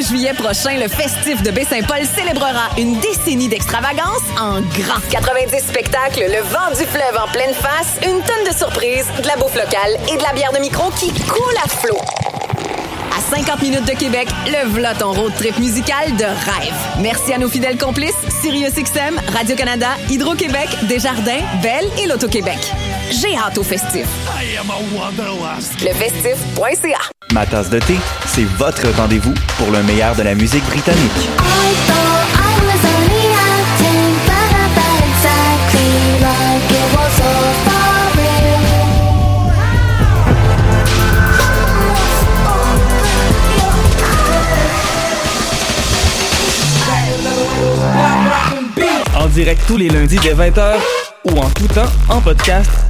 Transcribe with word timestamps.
21 0.00 0.08
juillet 0.08 0.32
prochain, 0.34 0.78
le 0.78 0.88
festif 0.88 1.42
de 1.42 1.50
Baie-Saint-Paul 1.50 2.00
célébrera 2.14 2.70
une 2.78 2.98
décennie 3.00 3.48
d'extravagance 3.48 4.22
en 4.38 4.60
grand. 4.60 5.00
90 5.10 5.58
spectacles, 5.58 6.24
le 6.28 6.42
vent 6.42 6.70
du 6.70 6.84
fleuve 6.86 7.18
en 7.22 7.30
pleine 7.30 7.54
face, 7.54 7.96
une 8.02 8.20
tonne 8.22 8.44
de 8.50 8.56
surprises, 8.56 9.06
de 9.22 9.26
la 9.26 9.36
bouffe 9.36 9.54
locale 9.54 9.96
et 10.12 10.16
de 10.16 10.22
la 10.22 10.32
bière 10.32 10.52
de 10.52 10.58
micro 10.58 10.90
qui 10.90 11.12
coule 11.12 11.56
à 11.64 11.68
flot. 11.68 11.98
À 13.16 13.36
50 13.36 13.62
minutes 13.62 13.86
de 13.86 13.98
Québec, 13.98 14.28
le 14.46 14.68
v'là 14.70 14.94
ton 14.94 15.12
road 15.12 15.32
trip 15.36 15.58
musical 15.58 16.16
de 16.16 16.24
rêve. 16.24 16.74
Merci 17.00 17.32
à 17.32 17.38
nos 17.38 17.48
fidèles 17.48 17.78
complices, 17.78 18.14
SiriusXM, 18.42 19.20
Radio-Canada, 19.34 19.88
Hydro-Québec, 20.08 20.68
Desjardins, 20.88 21.42
Belle 21.62 21.88
et 22.02 22.06
l'Auto-Québec. 22.06 22.58
J'ai 23.10 23.36
hâte 23.36 23.58
au 23.58 23.64
festif. 23.64 24.06
Lefestif.ca 25.82 26.98
Ma 27.32 27.44
tasse 27.44 27.68
de 27.68 27.80
thé, 27.80 27.96
c'est 28.26 28.44
votre 28.44 28.86
rendez-vous 28.96 29.34
pour 29.58 29.70
le 29.72 29.82
meilleur 29.82 30.14
de 30.14 30.22
la 30.22 30.34
musique 30.36 30.64
britannique. 30.66 31.28
En 49.16 49.26
direct 49.26 49.62
tous 49.66 49.76
les 49.76 49.88
lundis 49.88 50.18
dès 50.22 50.34
20h 50.34 50.76
ou 51.24 51.38
en 51.38 51.50
tout 51.50 51.66
temps 51.68 51.90
en 52.08 52.20
podcast 52.20 52.89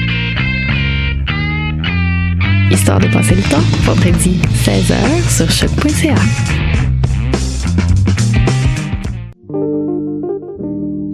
Histoire 2.71 2.99
de 2.99 3.07
passer 3.07 3.35
le 3.35 3.41
temps, 3.43 3.59
vendredi 3.83 4.39
16h 4.63 5.29
sur 5.29 5.51
choc.ca. 5.51 6.15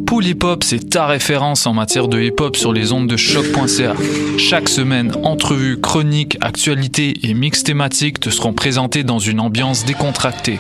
Pool 0.06 0.26
Hip 0.28 0.44
Hop, 0.44 0.64
c'est 0.64 0.90
ta 0.92 1.08
référence 1.08 1.66
en 1.66 1.74
matière 1.74 2.08
de 2.08 2.22
hip 2.22 2.36
hop 2.40 2.56
sur 2.56 2.74
les 2.74 2.92
ondes 2.92 3.08
de 3.08 3.18
choc.ca. 3.18 3.96
Chaque 4.38 4.70
semaine, 4.70 5.12
entrevues, 5.24 5.82
chroniques, 5.82 6.38
actualités 6.42 7.16
et 7.24 7.34
mix 7.34 7.64
thématiques 7.64 8.20
te 8.20 8.30
seront 8.30 8.54
présentés 8.54 9.04
dans 9.04 9.20
une 9.20 9.40
ambiance 9.40 9.84
décontractée. 9.84 10.60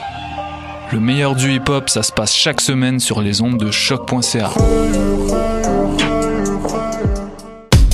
Le 0.91 0.99
meilleur 0.99 1.35
du 1.35 1.53
hip 1.53 1.69
hop, 1.69 1.89
ça 1.89 2.01
se 2.01 2.11
passe 2.11 2.33
chaque 2.33 2.59
semaine 2.59 2.99
sur 2.99 3.21
les 3.21 3.41
ondes 3.41 3.59
de 3.59 3.69
choc.ca. 3.69 4.49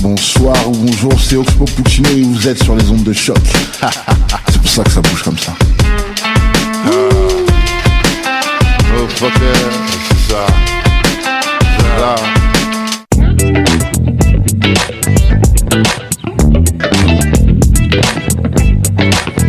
Bonsoir 0.04 0.54
ou 0.68 0.72
bonjour, 0.72 1.18
c'est 1.18 1.36
Oxpo 1.36 1.64
Puccino 1.64 2.10
et 2.10 2.20
vous 2.20 2.46
êtes 2.46 2.62
sur 2.62 2.76
les 2.76 2.90
ondes 2.90 3.04
de 3.04 3.14
choc. 3.14 3.38
c'est 4.50 4.60
pour 4.60 4.70
ça 4.70 4.84
que 4.84 4.90
ça 4.90 5.00
bouge 5.00 5.22
comme 5.22 5.38
ça. 5.38 5.54
Oh 6.86 7.08
fucker, 9.16 9.32
c'est 10.10 10.34
ça. 10.34 10.46
C'est 11.78 11.88
ça. 11.98 12.16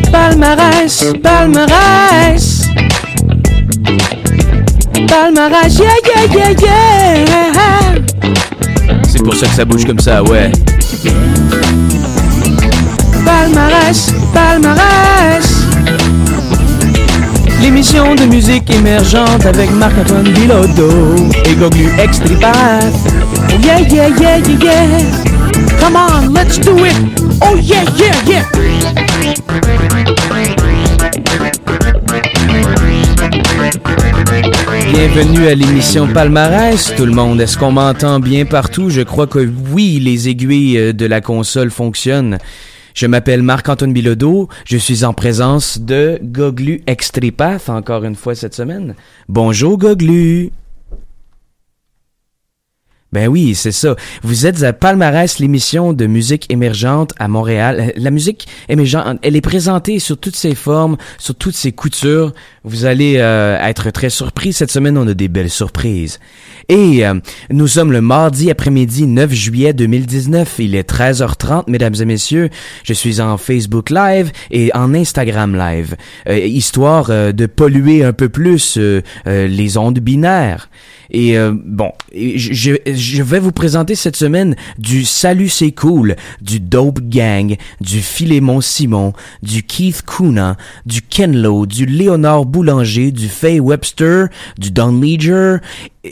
Palmarès, 0.10 1.06
palmarès. 1.22 2.62
Palmarès, 5.10 5.78
yeah, 5.78 5.96
yeah, 6.06 6.26
yeah, 6.34 6.52
yeah. 6.62 7.95
C'est 9.16 9.24
pour 9.24 9.36
ça 9.36 9.48
que 9.48 9.54
ça 9.56 9.66
bouge 9.66 9.86
comme 9.86 10.00
ça, 10.00 10.22
ouais. 10.24 10.52
Palmarès, 13.24 14.14
palmarès. 14.34 15.66
L'émission 17.62 18.14
de 18.16 18.26
musique 18.26 18.70
émergente 18.70 19.46
avec 19.46 19.72
Marc-Antoine 19.72 20.28
Bilodeau 20.30 21.16
et 21.46 21.56
Goglu 21.56 21.90
Extripath. 21.98 22.94
Oh 23.50 23.58
yeah, 23.64 23.80
yeah, 23.80 24.10
yeah, 24.20 24.38
yeah, 24.38 24.56
yeah. 24.62 25.00
Come 25.80 25.96
on, 25.96 26.34
let's 26.34 26.60
do 26.60 26.76
it. 26.86 26.96
Oh 27.42 27.56
yeah, 27.56 27.86
yeah, 27.98 28.14
yeah. 28.28 30.15
Bienvenue 34.98 35.48
à 35.48 35.56
l'émission 35.56 36.08
Palmarès, 36.08 36.96
tout 36.96 37.06
le 37.06 37.12
monde. 37.12 37.42
Est-ce 37.42 37.58
qu'on 37.58 37.74
m'entend 37.74 38.22
bien 38.22 38.46
partout? 38.46 38.90
Je 38.90 39.02
crois 39.02 39.28
que 39.28 39.46
oui, 39.74 40.00
les 40.00 40.30
aiguilles 40.30 40.78
euh, 40.78 40.94
de 40.94 41.06
la 41.06 41.20
console 41.20 41.70
fonctionnent. 41.70 42.38
Je 42.94 43.06
m'appelle 43.06 43.44
Marc-Antoine 43.44 43.92
Bilodeau. 43.92 44.48
Je 44.64 44.78
suis 44.78 45.04
en 45.04 45.14
présence 45.14 45.80
de 45.82 46.18
Goglu 46.24 46.82
Extripath 46.88 47.68
encore 47.68 48.06
une 48.06 48.16
fois 48.16 48.36
cette 48.36 48.56
semaine. 48.56 48.96
Bonjour 49.28 49.78
Goglu. 49.78 50.52
Ben 53.16 53.30
oui, 53.30 53.56
c'est 53.56 53.72
ça. 53.72 53.96
Vous 54.24 54.46
êtes 54.46 54.62
à 54.64 54.74
Palmarès, 54.74 55.40
l'émission 55.40 55.94
de 55.94 56.06
musique 56.06 56.52
émergente 56.52 57.14
à 57.18 57.30
Montréal. 57.30 57.78
Euh, 57.80 57.92
La 57.96 58.12
musique 58.12 58.46
émergente, 58.68 59.20
elle 59.22 59.38
est 59.38 59.42
présentée 59.42 60.00
sur 60.00 60.18
toutes 60.18 60.36
ses 60.36 60.54
formes, 60.54 60.98
sur 61.18 61.34
toutes 61.34 61.56
ses 61.56 61.72
coutures. 61.72 62.34
Vous 62.66 62.84
allez 62.84 63.16
euh, 63.20 63.58
être 63.62 63.90
très 63.92 64.10
surpris. 64.10 64.52
Cette 64.52 64.70
semaine, 64.70 64.98
on 64.98 65.08
a 65.08 65.14
des 65.14 65.30
belles 65.30 65.50
surprises. 65.50 66.20
Et 66.68 67.06
euh, 67.06 67.14
nous 67.52 67.68
sommes 67.68 67.92
le 67.92 68.02
mardi 68.02 68.50
après-midi 68.52 69.06
9 69.08 69.32
juillet 69.32 69.72
2019. 69.72 70.56
Il 70.60 70.76
est 70.76 70.90
13h30, 70.90 71.66
mesdames 71.68 71.96
et 72.00 72.06
messieurs. 72.06 72.50
Je 72.84 72.94
suis 72.94 73.22
en 73.22 73.38
Facebook 73.38 73.92
Live 73.92 74.32
et 74.52 74.72
en 74.74 74.94
Instagram 74.94 75.56
Live, 75.56 75.96
euh, 76.28 76.38
histoire 76.38 77.08
euh, 77.12 77.32
de 77.32 77.46
polluer 77.46 78.04
un 78.04 78.14
peu 78.14 78.30
plus 78.30 78.78
euh, 78.78 79.02
les 79.26 79.78
ondes 79.78 80.00
binaires. 80.00 80.70
Et 81.10 81.38
euh, 81.38 81.54
bon, 81.54 81.92
je, 82.14 83.22
vais 83.22 83.40
vous 83.40 83.52
présenter 83.52 83.96
cette 83.96 84.16
semaine 84.16 84.56
du 84.78 85.06
Salut 85.06 85.50
c'est 85.50 85.72
cool, 85.72 86.16
du 86.42 86.60
Dope 86.60 87.00
Gang, 87.02 87.56
du 87.82 88.02
Philémon 88.02 88.62
Simon, 88.62 89.14
du 89.44 89.64
Keith 89.64 90.04
Kuna, 90.06 90.58
du 90.86 91.02
Ken 91.02 91.36
Lo, 91.36 91.66
du 91.66 91.86
Léonard 91.86 92.46
Boulanger, 92.46 93.12
du 93.12 93.28
Faye 93.28 93.60
Webster, 93.60 94.28
du 94.58 94.72
Don 94.72 95.00
Leger 95.00 95.58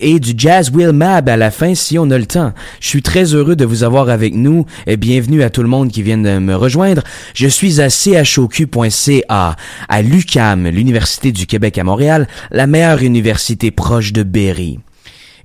et 0.02 0.20
du 0.20 0.34
Jazz 0.36 0.72
Will 0.74 0.92
Mab 0.92 1.30
à 1.30 1.38
la 1.38 1.52
fin 1.52 1.76
si 1.76 1.98
on 1.98 2.10
a 2.10 2.18
le 2.18 2.26
temps. 2.26 2.54
Je 2.80 2.88
suis 2.88 3.02
très 3.02 3.34
heureux 3.34 3.56
de 3.56 3.66
vous 3.66 3.84
avoir 3.84 4.10
avec 4.10 4.34
nous 4.34 4.66
et 4.88 4.98
bienvenue 4.98 5.44
à 5.44 5.50
tout 5.50 5.62
le 5.62 5.70
monde 5.70 5.92
qui 5.92 6.02
vient 6.02 6.18
de 6.18 6.40
me 6.40 6.56
rejoindre. 6.56 7.04
Je 7.34 7.48
suis 7.48 7.82
à 7.82 7.90
choq.ca, 7.90 9.56
à 9.90 10.02
l'UCAM, 10.02 10.68
l'Université 10.68 11.32
du 11.32 11.46
Québec 11.46 11.78
à 11.78 11.84
Montréal, 11.84 12.28
la 12.52 12.68
meilleure 12.68 13.02
université 13.02 13.72
proche 13.72 14.14
de 14.14 14.24
Berry. 14.24 14.80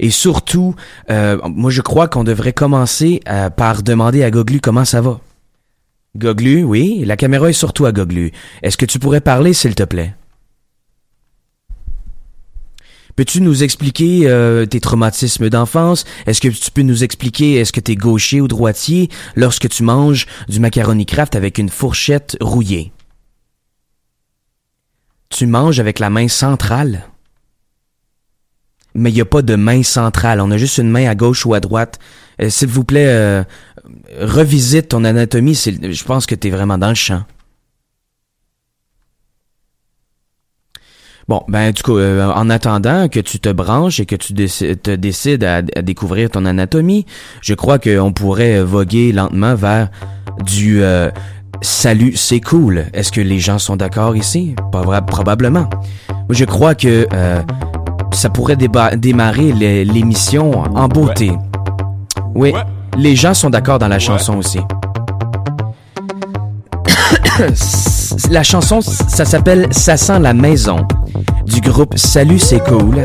Et 0.01 0.11
surtout, 0.11 0.75
euh, 1.11 1.39
moi 1.45 1.71
je 1.71 1.83
crois 1.83 2.09
qu'on 2.09 2.25
devrait 2.25 2.53
commencer 2.53 3.21
euh, 3.29 3.51
par 3.51 3.83
demander 3.83 4.23
à 4.23 4.31
Goglu 4.31 4.61
comment 4.61 4.85
ça 4.85 5.01
va. 5.01 5.21
Goglu, 6.17 6.63
oui, 6.63 7.05
la 7.05 7.17
caméra 7.17 7.51
est 7.51 7.53
sur 7.53 7.73
toi, 7.73 7.93
Goglu. 7.93 8.33
Est-ce 8.63 8.77
que 8.77 8.87
tu 8.87 8.99
pourrais 8.99 9.21
parler, 9.21 9.53
s'il 9.53 9.75
te 9.75 9.83
plaît? 9.83 10.15
Peux-tu 13.19 13.41
nous 13.41 13.65
expliquer 13.65 14.29
euh, 14.29 14.65
tes 14.65 14.79
traumatismes 14.79 15.51
d'enfance? 15.51 16.05
Est-ce 16.27 16.41
que 16.41 16.47
tu 16.47 16.71
peux 16.71 16.83
nous 16.83 17.03
expliquer 17.03 17.55
est-ce 17.55 17.73
que 17.73 17.81
tu 17.81 17.91
es 17.91 17.97
gaucher 17.97 18.41
ou 18.41 18.47
droitier? 18.47 19.11
Lorsque 19.35 19.69
tu 19.69 19.83
manges 19.83 20.27
du 20.49 20.61
macaroni 20.61 21.05
craft 21.05 21.35
avec 21.35 21.59
une 21.59 21.69
fourchette 21.69 22.37
rouillée? 22.41 22.93
Tu 25.31 25.49
manges 25.49 25.81
avec 25.81 25.99
la 25.99 26.11
main 26.11 26.29
centrale? 26.29 27.09
Mais 28.95 29.11
il 29.11 29.15
n'y 29.15 29.21
a 29.21 29.25
pas 29.25 29.43
de 29.43 29.57
main 29.57 29.83
centrale. 29.83 30.41
On 30.41 30.53
a 30.53 30.57
juste 30.57 30.79
une 30.79 30.89
main 30.89 31.11
à 31.11 31.17
gauche 31.17 31.45
ou 31.45 31.55
à 31.55 31.59
droite. 31.59 31.99
Euh, 32.41 32.51
S'il 32.51 32.69
vous 32.69 32.85
plaît, 32.85 33.09
euh, 33.09 33.43
revisite 34.21 34.91
ton 34.91 35.03
anatomie. 35.03 35.57
Je 35.57 36.05
pense 36.05 36.25
que 36.25 36.37
tu 36.37 36.47
es 36.47 36.51
vraiment 36.53 36.79
dans 36.79 36.91
le 36.91 36.95
champ. 36.95 37.25
Bon, 41.29 41.43
ben 41.47 41.73
du 41.73 41.83
coup, 41.83 41.99
euh, 41.99 42.27
en 42.33 42.49
attendant 42.49 43.07
que 43.09 43.21
tu 43.21 43.39
te 43.39 43.51
branches 43.51 44.01
et 44.01 44.07
que 44.07 44.17
tu 44.17 44.33
déci- 44.33 44.75
te 44.77 44.91
décides 44.95 45.45
à, 45.45 45.57
à 45.57 45.83
découvrir 45.83 46.31
ton 46.31 46.47
anatomie, 46.47 47.05
je 47.43 47.53
crois 47.53 47.79
qu'on 47.79 48.13
pourrait 48.13 48.63
voguer 48.63 49.13
lentement 49.13 49.55
vers 49.55 49.91
du 50.47 50.83
euh, 50.83 51.11
salut, 51.61 52.15
c'est 52.17 52.41
cool. 52.41 52.87
Est-ce 52.95 53.13
que 53.13 53.21
les 53.21 53.41
gens 53.41 53.59
sont 53.59 53.77
d'accord 53.77 54.17
ici? 54.17 54.55
Pas 54.73 55.03
probablement. 55.03 55.69
Je 56.31 56.47
crois 56.47 56.75
que 56.75 57.07
euh, 57.13 57.43
ça 58.13 58.31
pourrait 58.31 58.57
démarrer 58.57 59.53
l'é- 59.53 59.85
l'émission 59.85 60.63
en 60.63 60.89
beauté. 60.89 61.33
Oui, 62.35 62.55
les 62.97 63.17
gens 63.17 63.35
sont 63.35 63.51
d'accord 63.51 63.79
dans 63.79 63.89
la 63.89 63.99
chanson 63.99 64.39
aussi. 64.39 64.61
la 68.31 68.43
chanson, 68.43 68.81
ça 68.81 69.25
s'appelle 69.27 69.69
Ça 69.73 69.97
sent 69.99 70.19
la 70.21 70.33
maison 70.33 70.87
du 71.47 71.61
groupe 71.61 71.97
Salut 71.97 72.39
c'est 72.39 72.63
cool. 72.65 72.97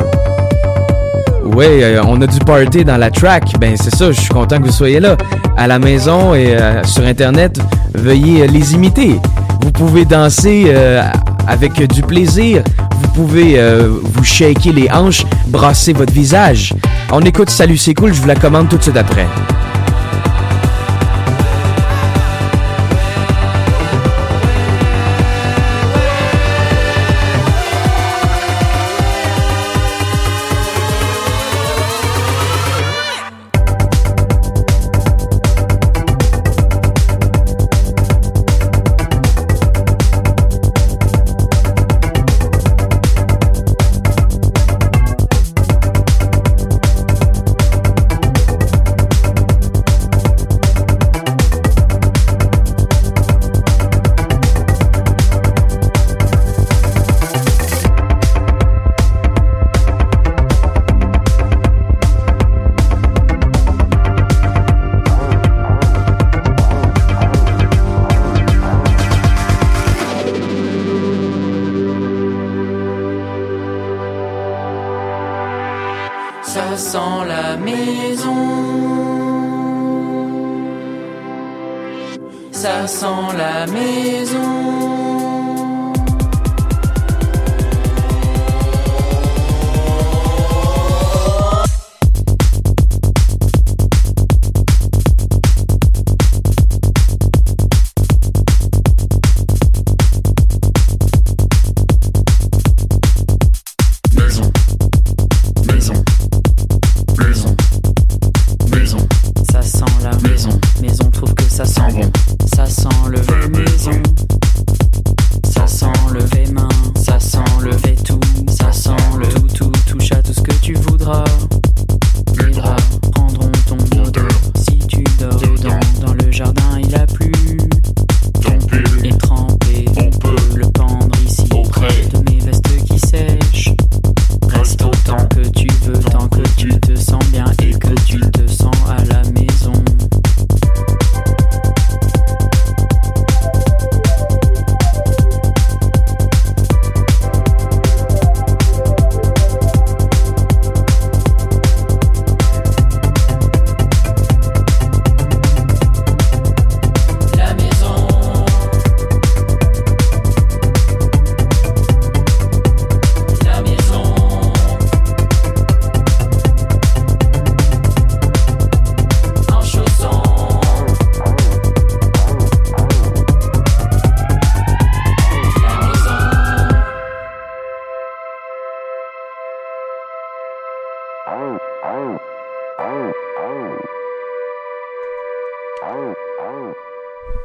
Oui, 1.45 1.65
euh, 1.67 2.01
on 2.07 2.19
a 2.21 2.27
du 2.27 2.39
party 2.39 2.83
dans 2.83 2.97
la 2.97 3.11
track. 3.11 3.59
Ben 3.59 3.75
c'est 3.75 3.95
ça, 3.95 4.11
je 4.11 4.19
suis 4.19 4.29
content 4.29 4.59
que 4.59 4.65
vous 4.65 4.71
soyez 4.71 4.99
là. 4.99 5.15
À 5.57 5.67
la 5.67 5.77
maison 5.77 6.33
et 6.33 6.55
euh, 6.55 6.83
sur 6.83 7.03
Internet, 7.03 7.59
veuillez 7.93 8.43
euh, 8.43 8.47
les 8.47 8.73
imiter. 8.73 9.19
Vous 9.61 9.71
pouvez 9.71 10.05
danser 10.05 10.73
avec 11.47 11.73
du 11.87 12.01
plaisir. 12.01 12.63
Vous 13.01 13.07
pouvez 13.09 13.57
vous 14.03 14.23
shaker 14.23 14.73
les 14.73 14.89
hanches, 14.91 15.25
brasser 15.47 15.93
votre 15.93 16.11
visage. 16.11 16.73
On 17.11 17.21
écoute 17.21 17.49
Salut 17.49 17.77
c'est 17.77 17.93
cool, 17.93 18.13
je 18.13 18.21
vous 18.21 18.27
la 18.27 18.35
commande 18.35 18.67
tout 18.67 18.77
de 18.77 18.83
suite 18.83 18.97
après. 18.97 19.25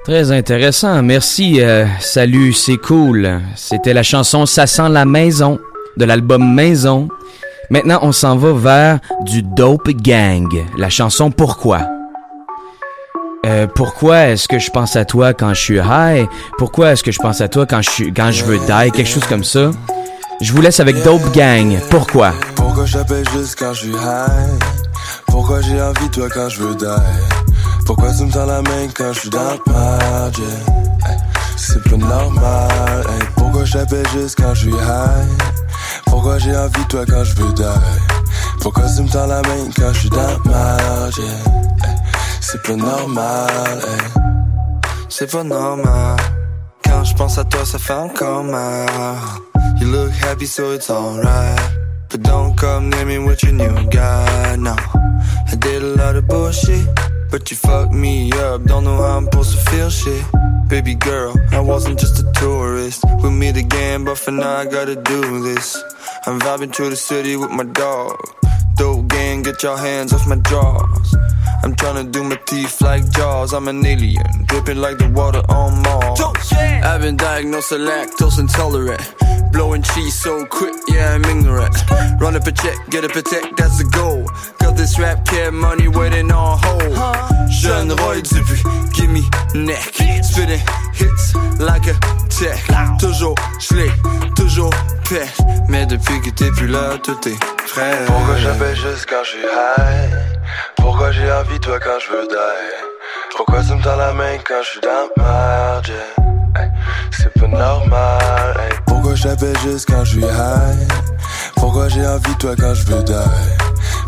Très 0.09 0.33
intéressant. 0.33 1.03
Merci. 1.03 1.61
euh, 1.61 1.85
salut, 2.01 2.55
c'est 2.55 2.79
cool. 2.79 3.43
C'était 3.57 3.93
la 3.93 4.03
chanson 4.03 4.47
Ça 4.47 4.67
sent 4.67 4.89
la 4.89 5.05
maison 5.05 5.59
de 5.99 6.07
l'album 6.07 6.55
Maison. 6.55 7.09
Maintenant, 7.69 7.99
on 8.01 8.13
s'en 8.13 8.35
va 8.39 8.55
vers 8.55 9.01
du 9.27 9.43
Dope 9.43 9.91
Gang. 9.91 10.49
La 10.79 10.89
chanson 10.89 11.31
Pourquoi? 11.31 11.81
Euh, 13.45 13.67
pourquoi 13.67 14.29
est-ce 14.29 14.49
que 14.49 14.59
je 14.59 14.71
pense 14.71 14.97
à 14.97 15.05
toi 15.05 15.35
quand 15.35 15.53
je 15.53 15.61
suis 15.61 15.79
high? 15.79 16.27
Pourquoi 16.57 16.93
est-ce 16.93 17.03
que 17.03 17.13
je 17.13 17.19
pense 17.19 17.43
à 17.43 17.49
toi 17.49 17.67
quand 17.67 17.83
je 17.83 18.05
quand 18.05 18.31
je 18.31 18.45
veux 18.45 18.59
die? 18.61 18.91
Quelque 18.91 19.05
chose 19.05 19.27
comme 19.27 19.45
ça. 19.45 19.73
Je 20.41 20.53
vous 20.53 20.61
laisse 20.61 20.79
avec 20.79 21.03
Dope 21.03 21.33
Gang. 21.33 21.79
Pourquoi? 21.91 22.33
Pourquoi 22.55 22.87
j'appelle 22.87 23.29
juste 23.31 23.59
quand 23.59 23.73
je 23.75 23.81
suis 23.81 23.91
high? 23.91 24.59
Pourquoi 25.27 25.61
j'ai 25.63 25.81
envie 25.83 26.09
de 26.09 26.15
toi 26.15 26.29
quand 26.33 26.49
je 26.49 26.61
veux 26.63 26.75
die? 26.77 26.87
Pourquoi 27.85 28.13
tu 28.13 28.25
me 28.25 28.31
tends 28.31 28.47
la 28.47 28.63
main 28.63 28.87
quand 28.97 29.13
je 29.13 29.21
suis 29.21 29.31
dans 29.31 29.39
le 29.41 29.73
Hey, 31.07 31.17
C'est 31.57 31.83
pas 31.83 31.97
normal 31.97 33.05
hey. 33.09 33.27
Pourquoi 33.37 33.65
j'appelle 33.65 34.07
juste 34.13 34.37
quand 34.41 34.55
je 34.55 34.61
suis 34.61 34.71
high? 34.71 35.29
Pourquoi 36.07 36.39
j'ai 36.39 36.57
envie 36.57 36.83
de 36.85 36.89
toi 36.89 37.05
quand 37.09 37.25
je 37.25 37.35
veux 37.35 37.53
die? 37.53 37.63
Pourquoi 38.61 38.85
tu 38.95 39.03
me 39.03 39.09
tends 39.09 39.27
la 39.27 39.43
main 39.43 39.69
quand 39.77 39.93
je 39.93 39.99
suis 39.99 40.11
dans 40.11 40.19
le 40.19 41.19
Hey, 41.85 41.97
C'est 42.41 42.63
pas 42.63 42.77
normal. 42.77 43.81
C'est 45.09 45.31
pas 45.31 45.43
normal 45.43 46.17
Quand 46.99 47.05
je 47.05 47.15
pense 47.15 47.39
à 47.39 47.45
toi 47.45 47.65
ça 47.65 47.79
fait 47.79 47.93
encore 47.93 48.43
mal 48.43 48.89
You 49.81 49.87
look 49.87 50.11
happy 50.21 50.47
so 50.47 50.73
it's 50.73 50.91
alright. 50.91 51.61
But 52.11 52.23
don't 52.23 52.57
come 52.57 52.91
near 52.91 53.07
me 53.07 53.19
with 53.19 53.41
your 53.45 53.53
new 53.53 53.89
guy, 53.89 54.57
no. 54.57 54.75
I 54.75 55.55
did 55.55 55.85
a 55.85 55.95
lot 55.95 56.17
of 56.17 56.27
bullshit 56.27 56.89
But 57.31 57.53
you 57.53 57.57
fucked 57.57 57.93
me 57.93 58.33
up, 58.33 58.65
don't 58.65 58.83
know 58.83 58.97
how 58.97 59.17
I'm 59.17 59.27
supposed 59.27 59.53
to 59.53 59.71
feel 59.71 59.91
shit. 59.91 60.25
Baby 60.67 60.97
girl, 60.97 61.37
I 61.53 61.61
wasn't 61.61 62.01
just 62.01 62.19
a 62.19 62.33
tourist. 62.33 63.05
We'll 63.23 63.31
meet 63.31 63.57
again, 63.57 64.05
but 64.05 64.19
for 64.19 64.33
now 64.33 64.57
I 64.57 64.65
gotta 64.65 64.97
do 64.97 65.41
this. 65.45 65.81
I'm 66.27 66.41
vibing 66.41 66.75
through 66.75 66.91
the 66.91 66.97
city 66.97 67.37
with 67.37 67.53
my 67.53 67.65
dog. 67.65 68.19
Dope 68.75 69.07
gang, 69.07 69.43
get 69.43 69.63
your 69.63 69.79
hands 69.79 70.13
off 70.13 70.27
my 70.27 70.37
jaws 70.51 71.15
I'm 71.63 71.75
tryna 71.75 72.11
do 72.11 72.25
my 72.25 72.37
teeth 72.47 72.81
like 72.81 73.09
jaws. 73.11 73.53
I'm 73.53 73.69
an 73.69 73.85
alien, 73.85 74.45
dripping 74.45 74.79
like 74.79 74.99
the 74.99 75.09
water 75.09 75.43
on 75.49 75.83
Mars. 75.83 76.21
I've 76.53 77.01
been 77.01 77.17
diagnosed 77.17 77.73
with 77.73 77.83
lactose 77.83 78.39
intolerant 78.39 79.03
Blowing 79.59 79.83
cheese 79.83 80.15
so 80.15 80.47
quick, 80.47 80.73
yeah, 80.87 81.15
I'm 81.15 81.25
ignorant. 81.25 81.75
Run 82.21 82.37
up 82.37 82.47
a 82.47 82.53
check, 82.53 82.79
get 82.91 83.03
a 83.03 83.09
tech, 83.09 83.57
that's 83.57 83.79
the 83.79 83.91
goal. 83.91 84.23
Got 84.61 84.77
this 84.77 85.01
rap 85.01 85.25
kid 85.25 85.51
money 85.51 85.89
waiting 85.89 86.31
on 86.31 86.61
hold. 86.63 87.51
Jeune 87.51 87.91
Roy 87.91 88.23
Dupuis, 88.23 88.63
give 88.95 89.11
me 89.11 89.25
neck. 89.57 89.83
Spitting 90.23 90.63
hits 90.95 91.35
like 91.59 91.89
a 91.89 91.99
tech. 92.31 92.63
Toujours 93.01 93.35
schlick, 93.59 93.91
toujours 94.37 94.71
paix. 95.11 95.27
Mais 95.69 95.87
depuis 95.87 96.21
que 96.21 96.31
t'es 96.31 96.53
plus 96.53 96.69
là, 96.69 96.97
tout 97.03 97.19
est 97.27 97.45
frais. 97.67 98.05
Pourquoi 98.07 98.37
j'appelle 98.37 98.77
juste 98.77 99.07
quand 99.11 99.25
je 99.25 99.31
suis 99.31 99.41
high? 99.41 100.39
Pourquoi 100.77 101.11
j'ai 101.11 101.33
envie 101.33 101.59
toi 101.59 101.81
quand 101.81 101.99
je 101.99 102.13
veux 102.13 102.29
die? 102.29 103.37
Pourquoi 103.37 103.65
tu 103.65 103.75
me 103.75 103.83
tends 103.83 103.97
la 103.97 104.13
main 104.13 104.39
quand 104.47 104.63
je 104.63 104.69
suis 104.69 104.81
dans 104.81 105.09
ma 105.17 105.83
hey, 106.61 106.71
C'est 107.11 107.35
pas 107.35 107.49
normal. 107.49 108.57
Hey. 108.57 108.78
Pourquoi 109.09 109.31
j'appelle 109.31 109.59
juste 109.61 109.89
quand 109.91 110.05
je 110.05 110.21
high? 110.21 110.89
Pourquoi 111.57 111.89
j'ai 111.89 112.07
envie 112.07 112.31
de 112.31 112.39
toi 112.39 112.55
quand 112.55 112.75
je 112.75 112.85
veux 112.85 113.03
die? 113.05 113.15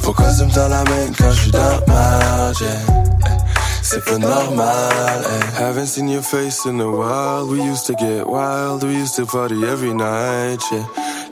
Pourquoi 0.02 0.26
tu 0.26 0.44
me 0.44 0.52
tends 0.52 0.68
la 0.68 0.84
main 0.84 1.10
quand 1.16 1.30
je 1.30 1.40
suis 1.40 1.50
dans 1.50 1.80
ma 1.88 2.50
hey, 2.50 3.38
C'est 3.80 4.04
pas 4.04 4.18
normal. 4.18 5.24
Hey. 5.24 5.64
Haven't 5.64 5.86
seen 5.86 6.06
your 6.06 6.22
face 6.22 6.66
in 6.66 6.78
a 6.80 6.86
while. 6.86 7.46
We 7.46 7.62
used 7.62 7.86
to 7.86 7.94
get 7.94 8.26
wild. 8.26 8.84
We 8.84 8.96
used 8.96 9.16
to 9.16 9.24
party 9.24 9.64
every 9.64 9.94
night. 9.94 10.60
Yeah. 10.70 10.84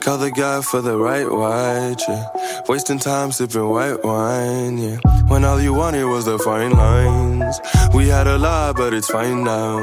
Call 0.09 0.17
the 0.17 0.31
guy 0.31 0.63
for 0.63 0.81
the 0.81 0.97
right 0.97 1.31
white. 1.31 2.01
Yeah. 2.09 2.63
Wasting 2.67 2.99
time 2.99 3.31
sipping 3.31 3.69
white 3.69 4.03
wine. 4.03 4.79
Yeah. 4.79 4.97
When 5.27 5.45
all 5.45 5.61
you 5.61 5.75
wanted 5.75 6.07
was 6.07 6.25
the 6.25 6.39
fine 6.39 6.71
lines. 6.73 7.61
We 7.93 8.09
had 8.09 8.27
a 8.27 8.39
lot, 8.39 8.77
but 8.77 8.95
it's 8.95 9.11
fine 9.11 9.45
now. 9.45 9.77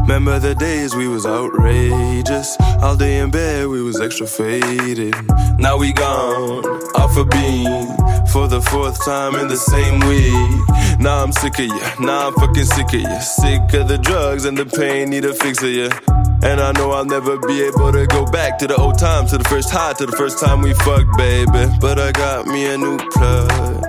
Remember 0.00 0.40
the 0.40 0.56
days 0.56 0.96
we 0.96 1.06
was 1.06 1.24
outrageous. 1.24 2.56
All 2.82 2.96
day 2.96 3.18
in 3.18 3.30
bed, 3.30 3.68
we 3.68 3.80
was 3.80 4.00
extra 4.00 4.26
faded. 4.26 5.14
Now 5.56 5.76
we 5.76 5.92
gone 5.92 6.64
off 6.96 7.16
a 7.16 7.24
beam 7.24 7.86
for 8.32 8.48
the 8.48 8.60
fourth 8.60 9.04
time 9.04 9.36
in 9.36 9.46
the 9.46 9.56
same 9.56 10.00
week. 10.00 10.98
Now 10.98 11.22
I'm 11.22 11.30
sick 11.30 11.60
of 11.60 11.66
you. 11.66 12.04
Now 12.04 12.26
I'm 12.26 12.34
fucking 12.34 12.64
sick 12.64 12.88
of 12.88 13.02
you. 13.02 13.20
Sick 13.20 13.72
of 13.74 13.86
the 13.86 13.98
drugs 13.98 14.46
and 14.46 14.58
the 14.58 14.66
pain. 14.66 15.10
Need 15.10 15.26
a 15.26 15.32
fix 15.32 15.62
of 15.62 15.68
you. 15.68 15.90
And 16.42 16.60
I 16.60 16.72
know 16.72 16.90
I'll 16.90 17.04
never 17.04 17.38
be 17.38 17.62
able 17.62 17.92
to 17.92 18.06
go 18.06 18.26
back 18.26 18.58
to 18.58 18.66
the 18.66 18.76
old 18.76 18.98
times, 18.98 19.30
to 19.30 19.38
the 19.38 19.48
first 19.48 19.70
high, 19.70 19.92
to 19.94 20.06
the 20.06 20.16
first 20.16 20.38
time 20.38 20.60
we 20.60 20.74
fucked, 20.74 21.16
baby. 21.16 21.66
But 21.80 21.98
I 21.98 22.12
got 22.12 22.46
me 22.46 22.66
a 22.66 22.76
new 22.76 22.98
plug, 22.98 23.84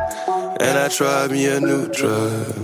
and 0.59 0.79
I 0.79 0.87
tried 0.87 1.31
me 1.31 1.47
a 1.47 1.59
new 1.59 1.87
drug. 1.89 2.55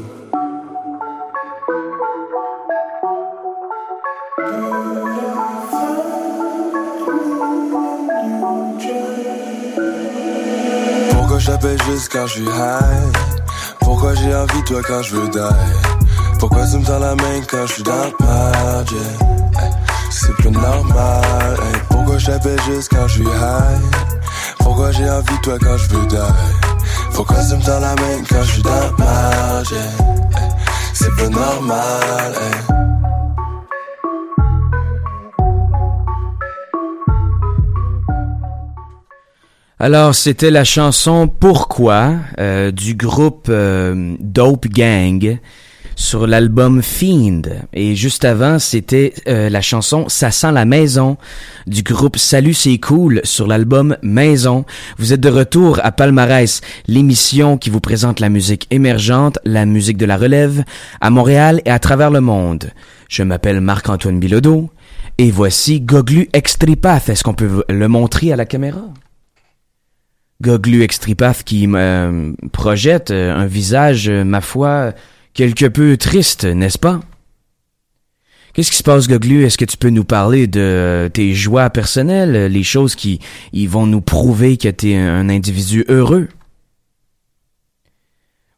Pourquoi 11.12 11.40
j'appelle 11.40 11.82
juste 11.84 12.12
quand 12.12 12.28
je 12.28 12.34
suis 12.34 12.46
high? 12.46 13.12
Pourquoi 13.82 14.16
j'ai 14.16 14.34
envie 14.34 14.62
de 14.62 14.68
toi 14.68 14.82
quand 14.88 15.02
je 15.04 15.16
veux 15.16 15.30
die? 15.30 16.40
Pourquoi 16.40 16.66
tu 16.66 16.78
me 16.78 16.86
tends 16.86 17.00
la 17.00 17.16
main 17.16 17.42
quand 17.50 17.68
je 17.68 17.74
suis 17.74 17.84
dans 17.84 18.12
ma 18.20 18.84
C'est 20.24 20.38
pas 20.38 20.52
normal. 20.52 21.58
Hey, 21.64 21.82
pourquoi 21.90 22.18
j'appelle 22.20 22.60
juste 22.68 22.92
quand 22.92 23.08
je 23.08 23.14
suis 23.14 23.24
high? 23.24 23.82
Pourquoi 24.60 24.92
j'ai 24.92 25.10
envie 25.10 25.36
de 25.36 25.42
toi 25.42 25.58
quand 25.60 25.78
je 25.78 25.90
veux 25.90 26.06
die? 26.06 26.16
Pourquoi 27.16 27.38
tu 27.38 27.56
me 27.56 27.66
tends 27.66 27.80
la 27.80 27.96
main 27.96 28.24
quand 28.30 28.44
je 28.44 28.52
suis 28.52 28.62
dans 28.62 28.92
ma 29.00 29.64
C'est 30.94 31.16
pas 31.16 31.30
normal. 31.30 32.34
Hey. 32.40 32.76
Alors, 39.80 40.14
c'était 40.14 40.52
la 40.52 40.64
chanson 40.64 41.28
Pourquoi 41.28 42.14
euh, 42.40 42.70
du 42.70 42.94
groupe 42.94 43.48
euh, 43.50 44.16
Dope 44.20 44.68
Gang 44.68 45.40
sur 45.96 46.28
l'album 46.28 46.82
Fiend. 46.82 47.42
Et 47.74 47.96
juste 47.96 48.26
avant, 48.26 48.60
c'était 48.60 49.14
euh, 49.28 49.50
la 49.50 49.62
chanson 49.62 50.10
Ça 50.10 50.32
sent 50.32 50.52
la 50.52 50.66
maison 50.66 51.18
du 51.68 51.84
groupe 51.84 52.18
Salut 52.18 52.54
c'est 52.54 52.78
cool 52.80 53.22
sur 53.24 53.48
l'album 53.48 53.98
Maison. 54.02 54.66
Vous 54.98 55.14
êtes 55.14 55.22
de 55.22 55.30
retour 55.30 55.80
à 55.84 55.92
Palmarès, 55.92 56.62
l'émission 56.88 57.58
qui 57.58 57.70
vous 57.70 57.80
présente 57.80 58.20
la 58.20 58.30
musique 58.30 58.68
émergente, 58.72 59.40
la 59.46 59.66
musique 59.66 59.98
de 59.98 60.06
la 60.06 60.18
relève, 60.18 60.64
à 61.02 61.10
Montréal 61.10 61.62
et 61.66 61.72
à 61.72 61.80
travers 61.80 62.12
le 62.12 62.22
monde. 62.22 62.72
Je 63.10 63.24
m'appelle 63.24 63.62
Marc-Antoine 63.62 64.20
Bilodeau 64.20 64.70
et 65.18 65.32
voici 65.32 65.82
Goglu 65.82 66.30
Extripath. 66.34 67.10
Est-ce 67.10 67.24
qu'on 67.24 67.34
peut 67.34 67.64
le 67.70 67.88
montrer 67.88 68.32
à 68.32 68.36
la 68.36 68.46
caméra? 68.46 68.82
Goglu 70.42 70.82
Extripath 70.82 71.44
qui 71.44 71.68
euh, 71.72 72.34
projette 72.52 73.12
euh, 73.12 73.34
un 73.34 73.46
visage, 73.46 74.10
euh, 74.10 74.24
ma 74.24 74.42
foi, 74.42 74.94
quelque 75.34 75.66
peu 75.66 75.98
triste, 75.98 76.46
n'est-ce 76.46 76.80
pas? 76.80 77.02
Qu'est-ce 78.54 78.72
qui 78.72 78.78
se 78.78 78.84
passe, 78.84 79.08
Goglu? 79.08 79.46
Est-ce 79.46 79.58
que 79.58 79.66
tu 79.66 79.78
peux 79.78 79.90
nous 79.90 80.04
parler 80.04 80.46
de 80.46 81.10
tes 81.14 81.34
joies 81.34 81.70
personnelles, 81.70 82.52
les 82.52 82.64
choses 82.64 82.96
qui 82.96 83.20
ils 83.54 83.70
vont 83.70 83.86
nous 83.86 84.02
prouver 84.02 84.58
que 84.58 84.68
tu 84.68 84.92
es 84.92 84.98
un 84.98 85.30
individu 85.30 85.86
heureux? 85.88 86.28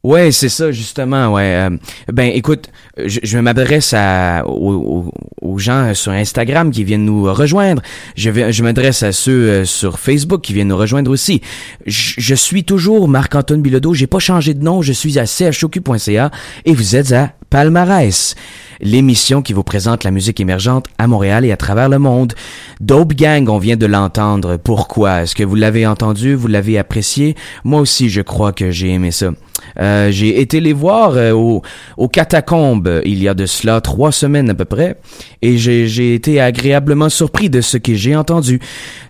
Ouais, 0.04 0.34
c'est 0.34 0.50
ça 0.50 0.72
justement. 0.74 1.32
Ouais. 1.32 1.56
Euh, 1.56 1.70
ben, 2.12 2.30
écoute, 2.34 2.70
je, 2.98 3.22
je 3.24 3.38
m'adresse 3.38 3.94
à 3.96 4.44
aux, 4.46 5.10
gens 5.58 5.94
sur 5.94 6.12
Instagram 6.12 6.72
qui 6.72 6.84
viennent 6.84 7.06
nous 7.06 7.32
rejoindre. 7.34 7.82
Je 8.18 8.30
je 8.52 8.64
m'adresse 8.64 9.02
à 9.04 9.14
ceux 9.14 9.32
euh, 9.50 9.66
sur 9.66 10.00
Facebook 10.00 10.42
qui 10.42 10.54
viennent 10.54 10.68
nous 10.68 10.78
rejoindre 10.78 11.10
aussi. 11.10 11.40
Je, 11.86 12.16
je 12.18 12.36
suis 12.36 12.66
toujours 12.66 13.08
Marc-Antoine 13.08 13.62
Bilodeau. 13.62 13.94
J'ai 13.94 14.08
pas 14.08 14.20
changé 14.20 14.54
de 14.54 14.62
nom. 14.62 14.82
Je 14.82 14.92
suis 14.92 15.20
à 15.20 15.26
chocu.ca 15.26 16.32
et 16.66 16.74
vous 16.74 16.96
êtes 16.98 17.14
à 17.14 17.32
Palmarès 17.50 18.36
l'émission 18.82 19.42
qui 19.42 19.54
vous 19.54 19.64
présente 19.64 20.04
la 20.04 20.12
musique 20.12 20.40
émergente 20.40 20.88
à 20.98 21.08
Montréal 21.08 21.46
et 21.46 21.52
à 21.52 21.58
travers 21.58 21.88
le 21.88 22.00
monde. 22.00 22.34
Dope 22.82 23.14
Gang, 23.14 23.48
on 23.50 23.58
vient 23.58 23.78
de 23.78 23.86
l'entendre. 23.86 24.58
Pourquoi? 24.58 25.24
Est-ce 25.24 25.36
que 25.36 25.44
vous 25.44 25.56
l'avez 25.56 25.88
entendu? 25.88 26.36
Vous 26.36 26.48
l'avez 26.48 26.78
apprécié? 26.78 27.36
Moi 27.64 27.80
aussi, 27.80 28.10
je 28.10 28.22
crois 28.22 28.52
que 28.52 28.72
j'ai 28.72 28.90
aimé 28.90 29.12
ça. 29.12 29.32
Euh, 29.80 30.12
j'ai 30.12 30.40
été 30.40 30.60
les 30.60 30.74
voir 30.74 31.16
euh, 31.16 31.32
au, 31.32 31.62
au 31.98 32.08
Catacombes 32.08 33.02
il 33.06 33.22
y 33.22 33.28
a 33.28 33.34
de 33.34 33.46
cela 33.46 33.82
trois 33.82 34.12
semaines 34.12 34.50
à 34.50 34.54
peu 34.54 34.66
près 34.66 34.98
et 35.42 35.58
j'ai 35.58 36.16
été 36.16 36.40
agréablement 36.40 37.10
surpris 37.10 37.50
de 37.50 37.62
ce 37.62 37.78
que 37.78 37.96
j'ai 37.96 38.16
entendu. 38.16 38.60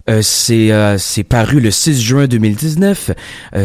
Euh, 0.10 0.22
c'est 0.22 0.72
c'est 0.98 1.24
paru 1.24 1.62
le 1.62 1.72
6 1.72 2.02
juin 2.02 2.28
2019. 2.28 3.12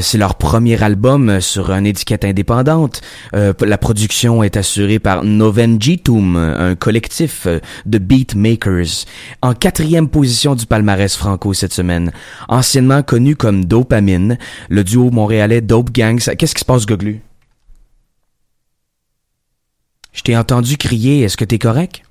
c'est 0.01 0.19
leur 0.19 0.37
premier 0.37 0.81
album 0.83 1.41
sur 1.41 1.71
une 1.71 1.87
étiquette 1.87 2.25
indépendante. 2.25 3.01
la 3.33 3.79
production 3.79 4.43
est 4.43 4.57
assurée 4.57 4.99
par 4.99 5.25
Novengitum, 5.25 6.37
un 6.37 6.75
collectif 6.75 7.47
de 7.87 7.99
beatmakers. 7.99 9.05
En 9.43 9.55
quatrième 9.55 10.09
position 10.09 10.55
du 10.55 10.67
palmarès 10.67 11.15
franco 11.17 11.55
cette 11.55 11.73
semaine. 11.73 12.13
Anciennement 12.49 13.03
connu 13.03 13.35
comme 13.37 13.65
Dopamine, 13.65 14.39
le 14.69 14.85
duo 14.85 15.11
montréalais 15.11 15.61
Dope 15.61 15.91
Gang. 15.93 16.19
Qu'est-ce 16.19 16.55
qui 16.55 16.61
se 16.61 16.65
passe, 16.65 16.87
Goglu? 16.87 17.21
Je 20.13 20.23
t'ai 20.23 20.37
entendu 20.37 20.77
crier. 20.77 21.23
Est-ce 21.23 21.37
que 21.37 21.45
t'es 21.45 21.59
correct? 21.59 22.03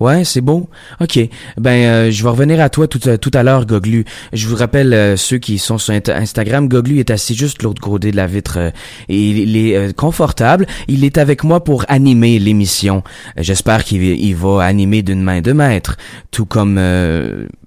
Ouais, 0.00 0.24
c'est 0.24 0.40
beau. 0.40 0.68
Ok. 1.00 1.20
Ben, 1.56 1.70
euh, 1.70 2.10
je 2.10 2.24
vais 2.24 2.28
revenir 2.28 2.60
à 2.60 2.68
toi 2.68 2.88
tout, 2.88 3.08
euh, 3.08 3.16
tout 3.16 3.30
à 3.32 3.44
l'heure, 3.44 3.64
Goglu. 3.64 4.04
Je 4.32 4.48
vous 4.48 4.56
rappelle 4.56 4.92
euh, 4.92 5.16
ceux 5.16 5.38
qui 5.38 5.56
sont 5.58 5.78
sur 5.78 5.94
Instagram. 5.94 6.66
Goglu 6.66 6.98
est 6.98 7.10
assis 7.10 7.36
juste 7.36 7.62
l'autre 7.62 7.80
côté 7.80 8.10
de 8.10 8.16
la 8.16 8.26
vitre 8.26 8.72
et 9.08 9.16
il, 9.16 9.56
est 9.56 9.94
confortable. 9.96 10.66
Il 10.88 11.04
est 11.04 11.16
avec 11.16 11.44
moi 11.44 11.62
pour 11.62 11.84
animer 11.86 12.40
l'émission. 12.40 13.04
J'espère 13.36 13.84
qu'il 13.84 14.02
il 14.02 14.34
va 14.34 14.64
animer 14.64 15.02
d'une 15.02 15.22
main 15.22 15.40
de 15.40 15.52
maître, 15.52 15.96
tout 16.32 16.44
comme 16.44 16.80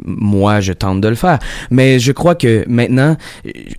moi 0.04 0.60
je 0.60 0.74
tente 0.74 1.00
de 1.00 1.08
le 1.08 1.16
faire. 1.16 1.40
Mais 1.72 1.98
je 1.98 2.12
crois 2.12 2.36
que 2.36 2.66
maintenant, 2.68 3.16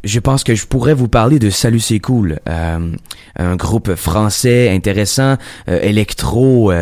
je 0.05 0.21
pense 0.21 0.43
que 0.43 0.55
je 0.55 0.67
pourrais 0.67 0.95
vous 0.95 1.09
parler 1.09 1.39
de 1.39 1.51
Salut 1.51 1.81
c'est 1.81 2.01
cool, 2.01 2.39
un 2.47 3.57
groupe 3.57 3.95
français 3.95 4.71
intéressant, 4.71 5.37
électro 5.67 6.73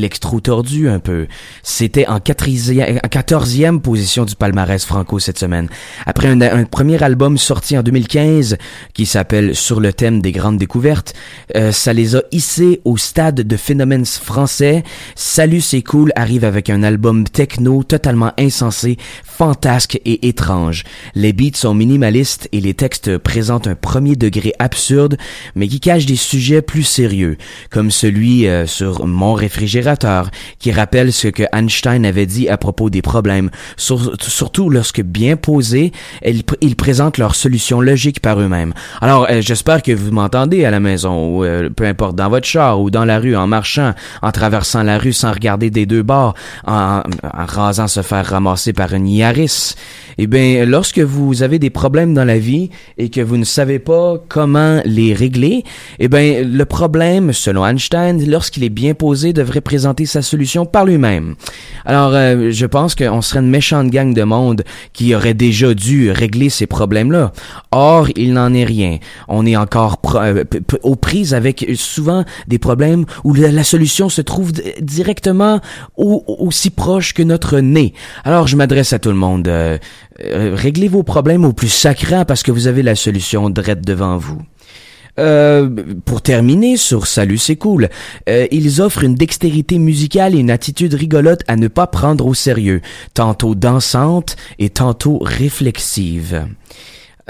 électro 0.00 0.40
tordu 0.40 0.88
un 0.88 0.98
peu. 0.98 1.26
C'était 1.62 2.06
en 2.06 2.20
quatorzième 2.20 3.82
position 3.82 4.24
du 4.24 4.34
palmarès 4.34 4.82
franco 4.82 5.18
cette 5.18 5.38
semaine. 5.38 5.68
Après 6.06 6.28
un, 6.28 6.64
premier 6.64 7.02
album 7.02 7.36
sorti 7.36 7.76
en 7.76 7.82
2015 7.82 8.56
qui 8.94 9.04
s'appelle 9.04 9.54
Sur 9.54 9.78
le 9.78 9.92
thème 9.92 10.22
des 10.22 10.32
grandes 10.32 10.56
découvertes, 10.56 11.12
euh, 11.54 11.70
ça 11.70 11.92
les 11.92 12.16
a 12.16 12.22
hissés 12.32 12.80
au 12.84 12.96
stade 12.96 13.42
de 13.42 13.56
phénomènes 13.56 14.06
français. 14.06 14.84
Salut 15.14 15.60
c'est 15.60 15.82
cool 15.82 16.12
arrive 16.16 16.44
avec 16.44 16.70
un 16.70 16.82
album 16.82 17.24
techno 17.24 17.82
totalement 17.82 18.32
insensé, 18.38 18.96
fantasque 19.22 20.00
et 20.06 20.28
étrange. 20.28 20.84
Les 21.14 21.34
beats 21.34 21.56
sont 21.56 21.74
minimalistes 21.74 22.48
et 22.52 22.60
les 22.60 22.74
textes 22.74 23.18
présentent 23.18 23.66
un 23.66 23.74
premier 23.74 24.16
degré 24.16 24.54
absurde 24.58 25.18
mais 25.54 25.68
qui 25.68 25.80
cache 25.80 26.06
des 26.06 26.16
sujets 26.16 26.62
plus 26.62 26.84
sérieux, 26.84 27.36
comme 27.70 27.90
celui 27.90 28.46
euh, 28.46 28.66
sur 28.66 29.06
Mon 29.06 29.34
réfrigérateur 29.34 29.89
qui 30.58 30.72
rappelle 30.72 31.12
ce 31.12 31.28
que 31.28 31.42
Einstein 31.52 32.04
avait 32.04 32.26
dit 32.26 32.48
à 32.48 32.56
propos 32.56 32.90
des 32.90 33.02
problèmes, 33.02 33.50
sur- 33.76 34.12
surtout 34.20 34.70
lorsque 34.70 35.02
bien 35.02 35.36
posés, 35.36 35.92
ils 36.24 36.76
présentent 36.76 37.18
leurs 37.18 37.34
solutions 37.34 37.80
logiques 37.80 38.20
par 38.20 38.40
eux-mêmes. 38.40 38.72
Alors, 39.00 39.26
euh, 39.30 39.40
j'espère 39.40 39.82
que 39.82 39.92
vous 39.92 40.10
m'entendez 40.12 40.64
à 40.64 40.70
la 40.70 40.80
maison, 40.80 41.36
ou 41.36 41.44
euh, 41.44 41.68
peu 41.70 41.84
importe, 41.84 42.16
dans 42.16 42.28
votre 42.28 42.46
char, 42.46 42.80
ou 42.80 42.90
dans 42.90 43.04
la 43.04 43.18
rue, 43.18 43.36
en 43.36 43.46
marchant, 43.46 43.92
en 44.22 44.30
traversant 44.32 44.82
la 44.82 44.98
rue 44.98 45.12
sans 45.12 45.32
regarder 45.32 45.70
des 45.70 45.86
deux 45.86 46.02
bords, 46.02 46.34
en, 46.66 47.02
en 47.22 47.46
rasant 47.46 47.88
se 47.88 48.02
faire 48.02 48.26
ramasser 48.26 48.72
par 48.72 48.92
une 48.92 49.08
Yaris. 49.08 49.74
Eh 50.18 50.26
bien, 50.26 50.66
lorsque 50.66 50.98
vous 50.98 51.42
avez 51.42 51.58
des 51.58 51.70
problèmes 51.70 52.12
dans 52.12 52.24
la 52.24 52.38
vie 52.38 52.68
et 52.98 53.08
que 53.08 53.20
vous 53.20 53.38
ne 53.38 53.44
savez 53.44 53.78
pas 53.78 54.16
comment 54.28 54.82
les 54.84 55.14
régler, 55.14 55.64
eh 55.98 56.08
bien, 56.08 56.42
le 56.44 56.64
problème, 56.64 57.32
selon 57.32 57.64
Einstein, 57.64 58.22
lorsqu'il 58.28 58.64
est 58.64 58.68
bien 58.68 58.92
posé, 58.94 59.32
devrait 59.32 59.60
présenter 59.62 59.79
sa 60.06 60.22
solution 60.22 60.66
par 60.66 60.84
lui-même. 60.84 61.34
Alors, 61.84 62.12
euh, 62.14 62.50
je 62.50 62.66
pense 62.66 62.94
qu'on 62.94 63.22
serait 63.22 63.40
une 63.40 63.50
méchante 63.50 63.88
gang 63.90 64.14
de 64.14 64.22
monde 64.22 64.62
qui 64.92 65.14
aurait 65.14 65.34
déjà 65.34 65.74
dû 65.74 66.10
régler 66.10 66.50
ces 66.50 66.66
problèmes-là. 66.66 67.32
Or, 67.72 68.08
il 68.16 68.32
n'en 68.34 68.52
est 68.54 68.64
rien. 68.64 68.98
On 69.28 69.46
est 69.46 69.56
encore 69.56 70.00
euh, 70.14 70.44
aux 70.82 70.96
prises 70.96 71.34
avec 71.34 71.66
souvent 71.74 72.24
des 72.48 72.58
problèmes 72.58 73.04
où 73.24 73.34
la, 73.34 73.64
solution 73.64 74.08
se 74.08 74.22
trouve 74.22 74.52
directement 74.80 75.60
au- 75.96 76.24
aussi 76.38 76.70
proche 76.70 77.14
que 77.14 77.22
notre 77.22 77.58
nez. 77.60 77.94
Alors, 78.24 78.46
je 78.46 78.56
m'adresse 78.56 78.92
à 78.92 78.98
tout 78.98 79.10
le 79.10 79.16
monde. 79.16 79.48
euh, 79.48 79.78
euh, 80.24 80.54
réglez 80.54 80.88
vos 80.88 81.02
problèmes 81.02 81.44
au 81.44 81.52
plus 81.52 81.68
sacrant 81.70 82.24
parce 82.26 82.42
que 82.42 82.52
vous 82.52 82.66
avez 82.66 82.82
la 82.82 82.94
solution 82.94 83.48
drette 83.48 83.80
devant 83.86 84.18
vous. 84.18 84.42
Euh, 85.20 85.68
pour 86.06 86.22
terminer 86.22 86.78
sur 86.78 87.06
Salut 87.06 87.36
c'est 87.36 87.56
cool, 87.56 87.90
euh, 88.28 88.46
ils 88.50 88.80
offrent 88.80 89.04
une 89.04 89.14
dextérité 89.14 89.78
musicale 89.78 90.34
et 90.34 90.38
une 90.38 90.50
attitude 90.50 90.94
rigolote 90.94 91.42
à 91.46 91.56
ne 91.56 91.68
pas 91.68 91.86
prendre 91.86 92.26
au 92.26 92.32
sérieux, 92.32 92.80
tantôt 93.12 93.54
dansante 93.54 94.36
et 94.58 94.70
tantôt 94.70 95.18
réflexive. 95.20 96.46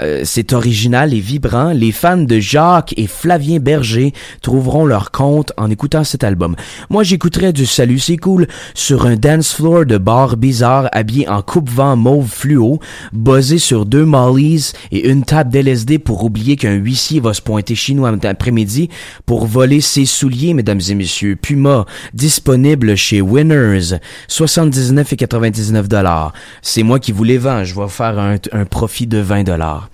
Euh, 0.01 0.21
c'est 0.23 0.53
original 0.53 1.13
et 1.13 1.19
vibrant. 1.19 1.71
Les 1.71 1.91
fans 1.91 2.17
de 2.17 2.39
Jacques 2.39 2.93
et 2.97 3.07
Flavien 3.07 3.59
Berger 3.59 4.13
trouveront 4.41 4.85
leur 4.85 5.11
compte 5.11 5.51
en 5.57 5.69
écoutant 5.69 6.03
cet 6.03 6.23
album. 6.23 6.55
Moi, 6.89 7.03
j'écouterais 7.03 7.53
du 7.53 7.65
Salut, 7.65 7.99
c'est 7.99 8.17
cool 8.17 8.47
sur 8.73 9.05
un 9.05 9.15
dance 9.15 9.53
floor 9.53 9.85
de 9.85 9.97
bar 9.97 10.37
bizarre 10.37 10.89
habillé 10.91 11.27
en 11.27 11.41
coupe-vent 11.41 11.95
mauve 11.95 12.27
fluo, 12.27 12.79
buzzé 13.13 13.57
sur 13.57 13.85
deux 13.85 14.05
mollies 14.05 14.71
et 14.91 15.07
une 15.07 15.23
table 15.23 15.51
d'LSD 15.51 15.99
pour 15.99 16.23
oublier 16.23 16.55
qu'un 16.55 16.73
huissier 16.73 17.19
va 17.19 17.33
se 17.33 17.41
pointer 17.41 17.75
chez 17.75 17.93
nous 17.93 18.05
après-midi 18.05 18.89
pour 19.25 19.45
voler 19.45 19.81
ses 19.81 20.05
souliers, 20.05 20.53
mesdames 20.53 20.81
et 20.89 20.95
messieurs. 20.95 21.35
Puma, 21.35 21.85
disponible 22.13 22.95
chez 22.95 23.21
Winners, 23.21 23.99
79 24.27 25.13
et 25.13 25.15
99 25.15 25.87
dollars. 25.87 26.33
C'est 26.61 26.83
moi 26.83 26.99
qui 26.99 27.11
vous 27.11 27.23
les 27.23 27.37
vends. 27.37 27.63
Je 27.63 27.75
vais 27.79 27.87
faire 27.87 28.17
un, 28.19 28.35
un 28.51 28.65
profit 28.65 29.07
de 29.07 29.19
20 29.19 29.43
dollars. 29.43 29.90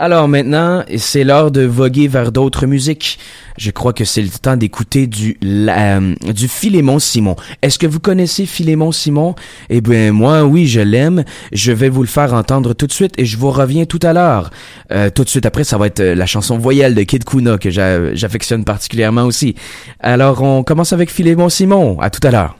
Alors 0.00 0.28
maintenant, 0.28 0.84
c'est 0.96 1.24
l'heure 1.24 1.50
de 1.50 1.62
voguer 1.62 2.06
vers 2.06 2.30
d'autres 2.30 2.66
musiques. 2.66 3.18
Je 3.56 3.72
crois 3.72 3.92
que 3.92 4.04
c'est 4.04 4.22
le 4.22 4.28
temps 4.28 4.56
d'écouter 4.56 5.08
du 5.08 5.36
la- 5.42 5.98
euh, 5.98 6.14
Philémon 6.48 7.00
Simon. 7.00 7.34
Est-ce 7.62 7.80
que 7.80 7.86
vous 7.88 7.98
connaissez 7.98 8.46
Philémon 8.46 8.92
Simon? 8.92 9.34
Eh 9.70 9.80
bien 9.80 10.12
moi 10.12 10.44
oui, 10.44 10.68
je 10.68 10.78
l'aime. 10.80 11.24
Je 11.50 11.72
vais 11.72 11.88
vous 11.88 12.02
le 12.02 12.08
faire 12.08 12.32
entendre 12.32 12.74
tout 12.74 12.86
de 12.86 12.92
suite 12.92 13.14
et 13.18 13.24
je 13.24 13.36
vous 13.36 13.50
reviens 13.50 13.86
tout 13.86 13.98
à 14.04 14.12
l'heure. 14.12 14.50
Euh, 14.92 15.10
tout 15.10 15.24
de 15.24 15.28
suite 15.28 15.46
après, 15.46 15.64
ça 15.64 15.76
va 15.78 15.86
être 15.88 15.98
euh, 15.98 16.14
la 16.14 16.26
chanson 16.26 16.58
Voyelle 16.58 16.94
de 16.94 17.02
Kid 17.02 17.24
Kuna 17.24 17.58
que 17.58 17.70
j'a- 17.70 18.14
j'affectionne 18.14 18.64
particulièrement 18.64 19.24
aussi. 19.24 19.56
Alors 19.98 20.42
on 20.42 20.62
commence 20.62 20.92
avec 20.92 21.10
Philémon 21.10 21.48
Simon. 21.48 21.98
À 22.00 22.10
tout 22.10 22.24
à 22.24 22.30
l'heure. 22.30 22.56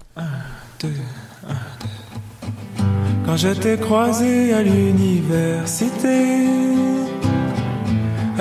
Quand 3.25 3.37
je 3.37 3.77
croisé 3.77 4.53
à 4.55 4.63
l'université, 4.63 6.09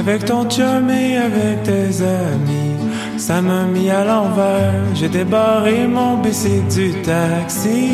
avec 0.07 0.25
ton 0.25 0.49
chum 0.49 0.89
et 0.89 1.17
avec 1.17 1.63
tes 1.63 2.01
amis, 2.01 2.77
ça 3.17 3.41
m'a 3.41 3.63
mis 3.65 3.89
à 3.89 4.05
l'envers. 4.05 4.81
J'ai 4.95 5.09
débarré 5.09 5.85
mon 5.85 6.17
bicycle 6.17 6.67
du 6.69 6.93
taxi. 7.01 7.91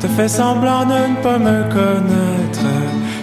T'as 0.00 0.08
fait 0.08 0.28
semblant 0.28 0.86
de 0.86 1.00
ne 1.10 1.22
pas 1.22 1.38
me 1.38 1.64
connaître. 1.64 2.66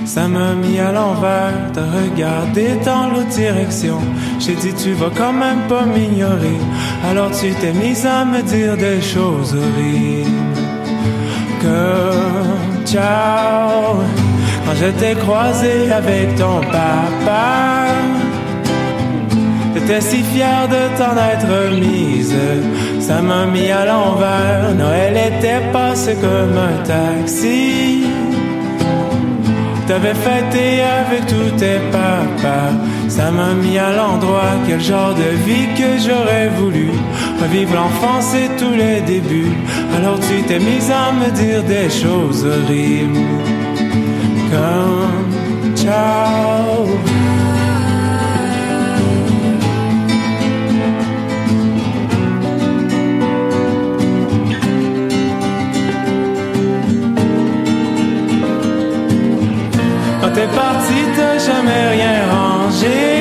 Ça 0.06 0.28
m'a 0.28 0.54
mis 0.54 0.78
à 0.80 0.92
l'envers. 0.92 1.72
T'as 1.74 1.88
regardé 2.04 2.68
dans 2.86 3.10
l'autre 3.10 3.30
direction. 3.30 3.98
J'ai 4.40 4.56
dit, 4.56 4.74
tu 4.74 4.94
vas 4.94 5.10
quand 5.18 5.34
même 5.34 5.62
pas 5.68 5.86
m'ignorer. 5.86 6.60
Alors 7.10 7.32
tu 7.32 7.52
t'es 7.60 7.74
mise 7.74 8.06
à 8.06 8.24
me 8.24 8.42
dire 8.44 8.78
des 8.78 9.02
choses 9.02 9.56
horribles 9.56 10.38
ciao 12.86 14.27
quand 14.68 14.76
je 14.76 14.88
t'ai 15.00 15.16
croisé 15.16 15.92
avec 15.92 16.36
ton 16.36 16.60
papa. 16.60 17.88
T'étais 19.74 20.02
si 20.02 20.24
fier 20.24 20.68
de 20.68 20.98
t'en 20.98 21.16
être 21.16 21.72
mise, 21.80 22.36
ça 23.00 23.22
m'a 23.22 23.46
mis 23.46 23.72
à 23.72 23.86
l'envers. 23.86 24.76
Noël 24.78 25.16
était 25.16 25.62
passé 25.72 26.16
comme 26.16 26.58
un 26.58 26.84
taxi. 26.84 28.04
T'avais 29.88 30.16
fêté 30.16 30.82
avec 30.82 31.28
tous 31.28 31.52
tes 31.58 31.80
papas, 31.94 32.74
ça 33.08 33.32
m'a 33.32 33.54
mis 33.54 33.78
à 33.78 33.94
l'endroit. 33.96 34.56
Quel 34.68 34.82
genre 34.82 35.14
de 35.14 35.30
vie 35.46 35.68
que 35.78 35.98
j'aurais 36.06 36.50
voulu 36.50 36.90
revivre 37.42 37.76
l'enfance 37.76 38.34
et 38.36 38.50
tous 38.58 38.74
les 38.74 39.00
débuts. 39.00 39.56
Alors 39.96 40.20
tu 40.20 40.44
t'es 40.44 40.60
mise 40.60 40.92
à 40.92 41.14
me 41.14 41.32
dire 41.32 41.64
des 41.64 41.90
choses 41.90 42.46
horribles, 42.46 43.20
ciao. 45.76 46.88
Quand 60.22 60.32
t'es 60.34 60.48
parti, 60.48 60.94
t'as 61.16 61.38
jamais 61.38 61.88
rien 61.96 62.18
rangé. 62.32 63.18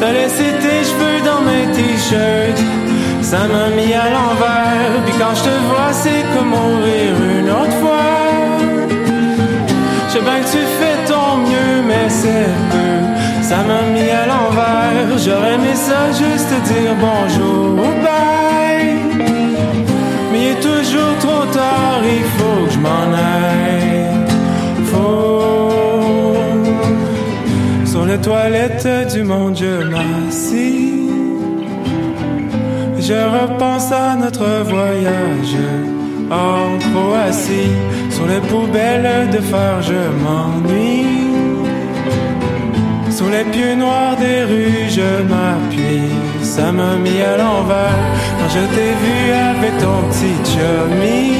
T'as 0.00 0.12
laissé 0.12 0.44
tes 0.62 0.84
cheveux 0.88 1.20
dans 1.24 1.42
mes 1.42 1.66
t-shirts. 1.74 2.62
Ça 3.22 3.40
m'a 3.46 3.68
mis 3.76 3.92
à 3.92 4.10
l'envers. 4.10 5.04
Puis 5.04 5.14
quand 5.18 5.34
je 5.34 5.42
te 5.42 5.54
vois, 5.68 5.92
c'est 5.92 6.24
comme 6.34 6.48
mourir 6.48 7.14
une 7.38 7.50
autre 7.50 7.76
fois. 7.80 8.19
Sais 10.20 10.26
bien 10.26 10.40
que 10.40 10.50
tu 10.50 10.64
fais 10.80 10.98
ton 11.10 11.38
mieux, 11.38 11.82
mais 11.88 12.08
c'est 12.08 12.52
peu. 12.72 12.92
Ça 13.42 13.58
m'a 13.68 13.82
mis 13.94 14.10
à 14.10 14.26
l'envers. 14.26 15.18
J'aurais 15.24 15.54
aimé 15.54 15.74
ça 15.74 16.12
juste 16.12 16.48
te 16.50 16.58
dire 16.72 16.94
bonjour 17.00 17.72
ou 17.72 17.90
bye. 18.04 18.96
Mais 20.30 20.40
il 20.42 20.46
est 20.48 20.60
toujours 20.60 21.16
trop 21.20 21.46
tard, 21.52 22.02
il 22.04 22.24
faut 22.36 22.66
que 22.66 22.72
je 22.74 22.78
m'en 22.78 23.06
aille. 23.16 24.08
Faut. 24.90 25.30
Sur 27.86 28.04
les 28.04 28.18
toilettes 28.18 29.14
du 29.14 29.22
monde, 29.22 29.56
je 29.56 29.84
m'assis. 29.84 31.08
Je 32.98 33.14
repense 33.40 33.90
à 33.90 34.16
notre 34.16 34.64
voyage. 34.64 35.56
En 36.30 36.78
assis 37.28 37.72
sur 38.20 38.28
les 38.28 38.40
poubelles 38.40 39.30
de 39.30 39.38
phare, 39.38 39.82
je 39.82 40.00
m'ennuie. 40.22 41.28
Sous 43.10 43.28
les 43.28 43.44
pieux 43.44 43.74
noirs 43.74 44.16
des 44.16 44.44
rues, 44.44 44.88
je 44.88 45.10
m'appuie. 45.30 46.12
Ça 46.42 46.72
m'a 46.72 46.96
mis 46.96 47.20
à 47.22 47.36
l'envers 47.36 48.02
quand 48.38 48.50
je 48.56 48.64
t'ai 48.74 48.92
vu 49.02 49.18
avec 49.50 49.72
ton 49.84 49.98
petit 50.10 50.36
chummy. 50.50 51.32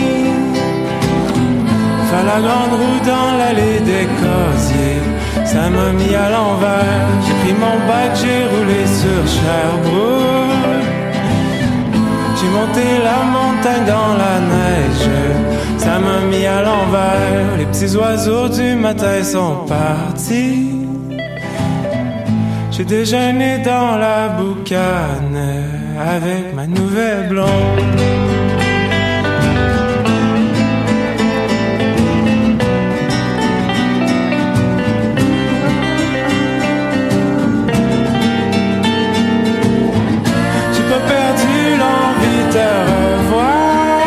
Faire 2.09 2.27
la 2.33 2.41
grande 2.47 2.75
roue 2.81 3.01
dans 3.15 3.31
l'allée 3.39 3.81
des 3.91 4.07
cosiers. 4.23 5.03
Ça 5.45 5.69
m'a 5.71 5.91
mis 5.93 6.15
à 6.15 6.31
l'envers. 6.31 7.07
J'ai 7.25 7.35
pris 7.43 7.55
mon 7.65 7.77
bac, 7.89 8.11
j'ai 8.21 8.41
roulé 8.53 8.83
sur 9.01 9.21
Sherbrooke. 9.35 10.50
J'ai 12.41 12.49
monté 12.49 12.85
la 13.05 13.23
montagne 13.25 13.85
dans 13.87 14.15
la 14.17 14.41
neige. 14.41 15.11
Ça 15.77 15.99
m'a 15.99 16.21
mis 16.31 16.47
à 16.47 16.63
l'envers. 16.63 17.57
Les 17.59 17.67
petits 17.67 17.95
oiseaux 17.97 18.49
du 18.49 18.77
matin 18.77 19.23
sont 19.23 19.67
partis. 19.69 20.71
J'ai 22.71 22.85
déjeuné 22.85 23.59
dans 23.59 23.97
la 23.99 24.29
boucane 24.29 25.39
avec 26.01 26.55
ma 26.55 26.67
nouvelle 26.67 27.29
blonde. 27.29 28.40
te 42.55 42.67
revoir. 42.93 44.01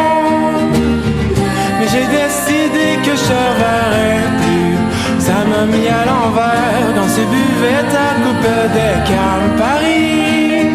Mais 1.79 1.87
j'ai 1.93 2.07
décidé 2.19 2.85
que 3.05 3.13
je 3.25 3.39
verrai 3.61 4.13
plus. 4.41 4.75
Ça 5.19 5.37
m'a 5.49 5.65
mis 5.73 5.87
à 5.87 6.03
l'envers 6.09 6.87
dans 6.95 7.09
ces 7.15 7.25
buvettes 7.35 7.95
à 8.07 8.11
coupe 8.23 8.51
des 8.77 8.95
carmes 9.11 9.51
Paris. 9.57 10.67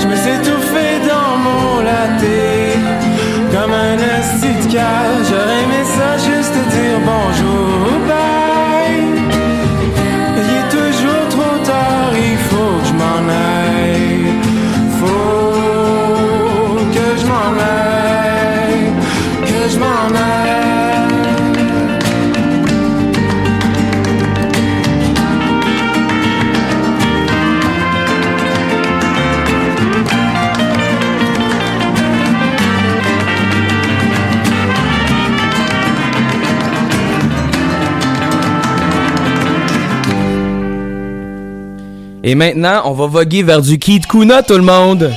Je 0.00 0.06
me 0.10 0.16
suis 0.16 0.34
étouffé 0.38 0.86
dans 1.12 1.32
mon 1.46 1.82
latte 1.88 2.32
comme 3.52 3.72
un 3.72 3.98
acide 4.18 4.64
cage. 4.72 5.29
Et 42.22 42.34
maintenant, 42.34 42.82
on 42.84 42.92
va 42.92 43.06
voguer 43.06 43.42
vers 43.42 43.62
du 43.62 43.78
Kid 43.78 44.06
Kuna, 44.06 44.42
tout 44.42 44.54
le 44.54 44.62
monde. 44.62 45.10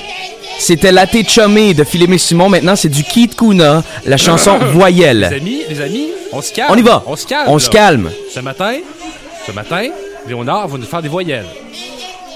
C'était 0.60 0.92
Latte 0.92 1.28
Chummy 1.28 1.74
de 1.74 1.84
Philippe 1.84 2.18
Simon. 2.18 2.48
Maintenant, 2.48 2.76
c'est 2.76 2.89
du 2.89 3.04
Kid 3.04 3.36
Kuna, 3.36 3.84
la 4.06 4.18
chanson 4.18 4.58
Voyelle. 4.74 5.28
Les 5.32 5.38
amis, 5.38 5.62
les 5.70 5.82
amis, 5.82 6.08
on 6.32 6.42
se 6.42 6.54
calme. 6.54 6.72
On 6.72 6.78
y 6.78 6.82
va. 6.82 7.04
On 7.06 7.16
se 7.16 7.28
calme. 7.28 7.50
On 7.50 7.60
se 7.60 7.70
calme. 7.70 8.10
Ce 8.34 8.39
matin, 8.39 8.76
ce 9.46 9.52
matin, 9.52 9.89
Léonard 10.28 10.68
va 10.70 10.78
nous 10.78 10.86
faire 10.86 11.02
des 11.02 11.10
voyelles. 11.10 11.46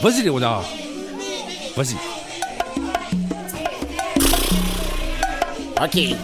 Vas-y, 0.02 0.24
Léonard. 0.24 0.64
Vas-y. 1.78 1.96
OK. 5.82 6.18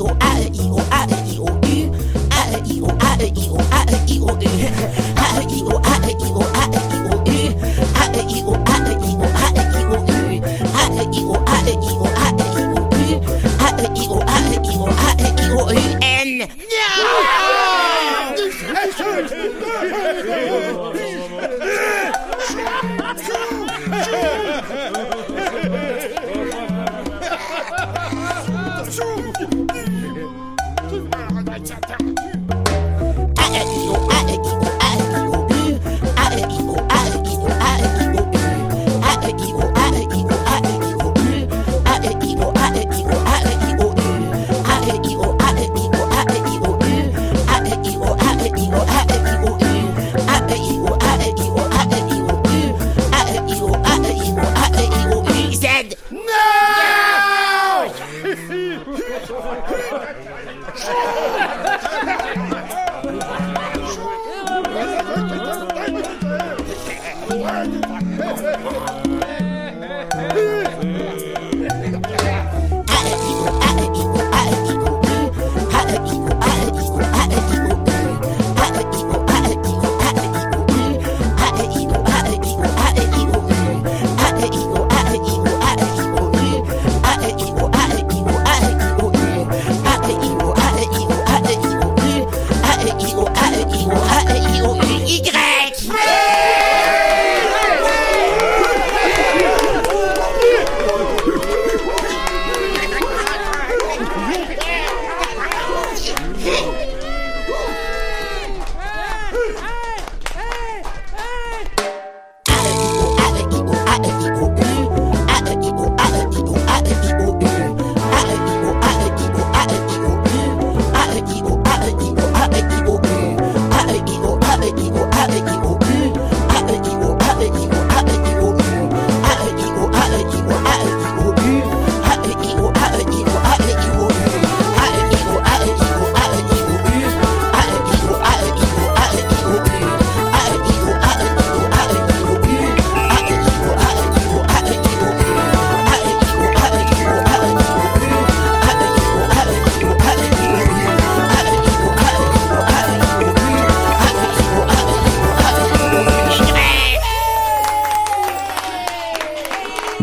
I, 0.00 0.06
O, 0.06 0.08
A, 0.08 0.40
E, 0.40 0.48
I, 0.48 0.60
O, 0.60 0.80
A, 0.80 1.04
E, 1.04 1.28
I, 1.28 1.40
O, 1.40 1.44
U. 1.44 1.92
A, 2.30 2.48
E, 2.50 2.64
I, 2.64 2.80
O, 2.80 2.88
A, 2.88 3.20
E, 3.20 3.28
I, 3.30 3.48
O, 3.48 3.60
A, 3.60 3.84
E, 3.84 4.04
I, 4.06 4.20
O, 4.20 4.30
U. 4.30 4.40
A, 4.40 5.36
E, 5.36 5.48
I, 5.50 5.60
O, 5.60 5.76
A, 5.76 6.00
E, 6.00 6.16
I, 6.16 6.28
O, 6.30 6.48
A, 6.50 6.64
E, 6.64 6.88
I, 6.90 7.04
O, 7.04 7.20
U. 7.20 7.44
A, 7.90 8.08
E, 8.10 8.24
I, 8.24 8.44
O, 8.44 8.56
A, 8.60 8.80
E, 8.80 8.96
I, 9.00 9.16
O, 9.16 9.28
A, 9.30 9.48
E, 9.50 9.68
I, 9.70 9.84
O, 9.84 10.00
U. 10.00 10.38
A, 10.72 10.88
E, 10.90 11.08
I, 11.10 11.20
O, 11.20 11.36
A, 11.40 11.60
E, 11.60 11.76
I, 11.76 11.92
O, 11.92 12.08
A, 12.10 12.28
E, 12.30 12.48
I, 12.50 12.66
O, 12.66 12.80
U. 12.80 13.16
A, 13.60 13.76
E, 13.76 13.88
I, 13.90 14.08
O, 14.08 14.20
A, 14.20 14.40
E, 14.40 14.56
I, 14.56 14.76
O, 14.76 14.88
A, 14.88 15.16
E, 15.18 15.28
I, 15.30 15.52
O, 15.52 15.68
U. 15.68 15.88
N. 16.00 16.79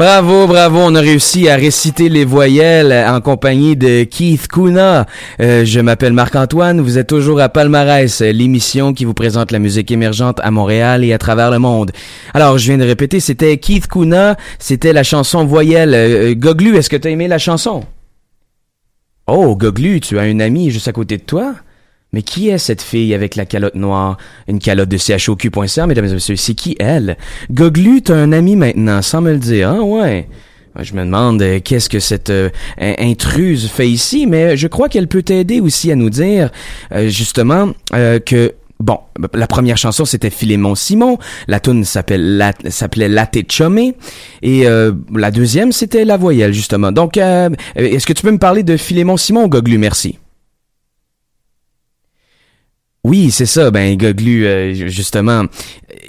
Bravo, 0.08 0.48
bravo, 0.48 0.80
on 0.80 0.96
a 0.96 1.02
réussi 1.02 1.50
à 1.50 1.58
réciter 1.58 2.08
les 2.08 2.24
voyelles 2.24 2.94
en 3.10 3.20
compagnie 3.20 3.76
de 3.76 4.06
Keith 4.06 4.48
Kuna. 4.48 5.06
Euh, 5.42 5.66
je 5.66 5.82
m'appelle 5.82 6.14
Marc-Antoine, 6.14 6.80
vous 6.80 6.98
êtes 6.98 7.08
toujours 7.08 7.42
à 7.42 7.50
Palmarès, 7.50 8.22
l'émission 8.22 8.94
qui 8.94 9.04
vous 9.04 9.14
présente 9.14 9.52
la 9.52 9.60
musique 9.60 9.92
émergente 9.92 10.40
à 10.42 10.50
Montréal 10.50 11.04
et 11.04 11.12
à 11.12 11.18
travers 11.18 11.52
le 11.52 11.60
monde. 11.60 11.92
Alors, 12.34 12.58
je 12.58 12.68
viens 12.68 12.78
de 12.78 12.86
répéter, 12.86 13.20
c'était 13.20 13.58
Keith 13.58 13.90
Kuna, 13.90 14.38
c'était 14.60 14.94
la 14.94 15.04
chanson 15.04 15.44
voyelle. 15.44 15.94
Euh, 15.94 16.36
Goglu, 16.36 16.78
est-ce 16.78 16.90
que 16.90 16.96
tu 16.96 17.10
as 17.10 17.12
aimé 17.12 17.28
la 17.28 17.38
chanson? 17.38 17.84
Oh, 19.28 19.58
Goglu, 19.58 20.00
tu 20.00 20.18
as 20.18 20.22
un 20.22 20.40
ami 20.40 20.72
juste 20.72 20.88
à 20.88 20.94
côté 20.94 21.18
de 21.18 21.24
toi? 21.24 21.54
Mais 22.18 22.24
qui 22.24 22.50
est 22.50 22.58
cette 22.58 22.82
fille 22.82 23.14
avec 23.14 23.36
la 23.36 23.46
calotte 23.46 23.76
noire? 23.76 24.18
Une 24.48 24.58
calotte 24.58 24.90
de 24.90 24.98
CHOQ.ca, 24.98 25.86
mesdames 25.86 26.06
et 26.06 26.14
messieurs. 26.14 26.36
C'est 26.36 26.56
qui 26.56 26.76
elle? 26.80 27.16
Goglu, 27.52 28.02
t'as 28.02 28.16
un 28.16 28.32
ami 28.32 28.56
maintenant, 28.56 29.04
sans 29.04 29.22
me 29.22 29.32
le 29.34 29.38
dire, 29.38 29.70
hein? 29.70 29.82
Ouais. 29.82 30.28
Je 30.82 30.96
me 30.96 31.02
demande 31.06 31.40
euh, 31.44 31.60
qu'est-ce 31.64 31.90
que 31.90 32.00
cette 32.00 32.32
euh, 32.32 32.50
in- 32.80 32.96
intruse 32.98 33.68
fait 33.70 33.88
ici, 33.88 34.26
mais 34.26 34.58
je 34.58 34.66
crois 34.66 34.90
qu'elle 34.90 35.08
peut 35.08 35.22
t'aider 35.22 35.60
aussi 35.60 35.92
à 35.92 35.96
nous 35.96 36.10
dire, 36.10 36.50
euh, 36.92 37.08
justement, 37.08 37.70
euh, 37.94 38.18
que 38.18 38.56
Bon, 38.80 39.00
la 39.34 39.46
première 39.48 39.78
chanson 39.78 40.06
c'était 40.06 40.30
Philémon 40.32 40.74
Simon, 40.76 41.18
la 41.48 41.60
tune 41.60 41.84
s'appelle 41.84 42.38
la, 42.38 42.52
s'appelait 42.70 43.10
Latte 43.10 43.52
Chumé 43.52 43.96
et 44.44 44.68
euh, 44.68 44.92
la 45.16 45.32
deuxième 45.32 45.72
c'était 45.72 46.06
La 46.06 46.16
Voyelle 46.18 46.54
justement. 46.54 46.92
Donc 46.92 47.18
euh, 47.18 47.50
est-ce 47.76 48.06
que 48.06 48.14
tu 48.14 48.22
peux 48.24 48.32
me 48.32 48.38
parler 48.38 48.62
de 48.62 48.78
Philémon 48.78 49.18
Simon 49.18 49.48
Goglu? 49.48 49.80
Merci. 49.80 50.20
Oui, 53.08 53.32
c'est 53.32 53.46
ça. 53.46 53.72
Ben, 53.72 53.96
Goglu, 53.96 54.46
euh, 54.46 54.90
justement, 54.90 55.44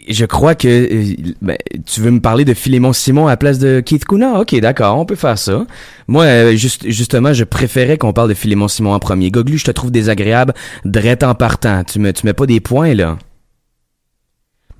je 0.08 0.24
crois 0.24 0.56
que 0.56 0.66
euh, 0.66 1.14
ben, 1.40 1.56
tu 1.86 2.00
veux 2.00 2.10
me 2.10 2.18
parler 2.18 2.44
de 2.44 2.54
Philémon 2.54 2.92
Simon 2.92 3.28
à 3.28 3.30
la 3.30 3.36
place 3.36 3.60
de 3.60 3.78
Keith 3.78 4.04
Kuna? 4.04 4.40
Ok, 4.40 4.58
d'accord, 4.58 4.98
on 4.98 5.04
peut 5.04 5.14
faire 5.14 5.38
ça. 5.38 5.64
Moi, 6.08 6.24
euh, 6.24 6.56
juste, 6.56 6.90
justement, 6.90 7.32
je 7.32 7.44
préférais 7.44 7.98
qu'on 7.98 8.12
parle 8.12 8.30
de 8.30 8.34
Philémon 8.34 8.66
Simon 8.66 8.94
en 8.94 8.98
premier. 8.98 9.30
Goglu, 9.30 9.58
je 9.58 9.66
te 9.66 9.70
trouve 9.70 9.92
désagréable, 9.92 10.54
drette 10.84 11.22
en 11.22 11.36
partant. 11.36 11.84
Tu 11.84 12.00
me, 12.00 12.12
tu 12.12 12.26
mets 12.26 12.32
pas 12.32 12.46
des 12.46 12.58
points 12.58 12.94
là. 12.94 13.16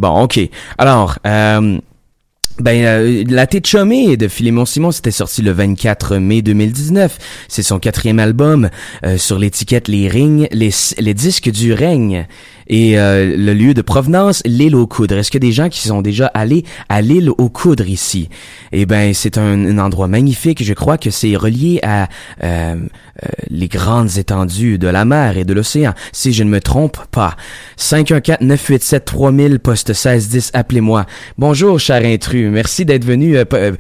Bon, 0.01 0.23
ok. 0.23 0.41
Alors, 0.77 1.21
euh, 1.25 1.79
ben, 2.61 2.85
euh, 2.85 3.25
La 3.29 3.47
Tête 3.47 3.67
Chomée 3.67 4.17
de 4.17 4.29
Philémon 4.29 4.65
Simon, 4.65 4.91
c'était 4.91 5.11
sorti 5.11 5.43
le 5.43 5.53
24 5.53 6.17
mai 6.17 6.43
2019. 6.43 7.19
C'est 7.49 7.63
son 7.63 7.79
quatrième 7.79 8.19
album 8.19 8.71
euh, 9.05 9.17
sur 9.17 9.39
l'étiquette 9.39 9.89
Les 9.89 10.09
Rings, 10.09 10.49
les, 10.51 10.71
les 10.99 11.15
disques 11.15 11.51
du 11.51 11.73
règne. 11.73 12.27
Et 12.69 12.99
euh, 12.99 13.37
le 13.37 13.55
lieu 13.55 13.75
de 13.75 13.83
provenance, 13.83 14.43
l'île 14.45 14.77
aux 14.77 14.87
coudres. 14.87 15.17
Est-ce 15.17 15.31
qu'il 15.31 15.43
y 15.43 15.47
a 15.47 15.49
des 15.49 15.55
gens 15.55 15.69
qui 15.69 15.81
sont 15.81 16.03
déjà 16.03 16.27
allés 16.27 16.65
à 16.89 17.01
l'île 17.01 17.31
aux 17.31 17.49
coudres 17.49 17.89
ici? 17.89 18.29
Eh 18.73 18.87
ben, 18.87 19.15
c'est 19.15 19.39
un, 19.39 19.79
endroit 19.79 20.09
magnifique. 20.09 20.63
Je 20.63 20.75
crois 20.75 20.99
que 20.99 21.11
c'est 21.11 21.37
relié 21.37 21.81
à 21.83 22.09
euh, 22.43 22.77
euh, 22.77 23.29
les 23.49 23.69
grandes 23.69 24.19
étendues 24.19 24.79
de 24.79 24.89
la 24.89 25.05
mer 25.05 25.39
et 25.39 25.45
de 25.45 25.55
l'océan, 25.55 25.95
si 26.13 26.33
je 26.33 26.45
ne 26.45 26.51
me 26.51 26.61
trompe 26.61 26.99
pas. 27.11 27.37
514-987-3000, 27.79 29.59
poste 29.59 29.89
1610, 29.89 30.51
appelez-moi. 30.53 31.07
Bonjour, 31.39 31.81
cher 31.81 32.05
intrus. 32.05 32.51
Merci 32.51 32.85
d'être 32.85 33.05
venu 33.05 33.37
euh, 33.39 33.73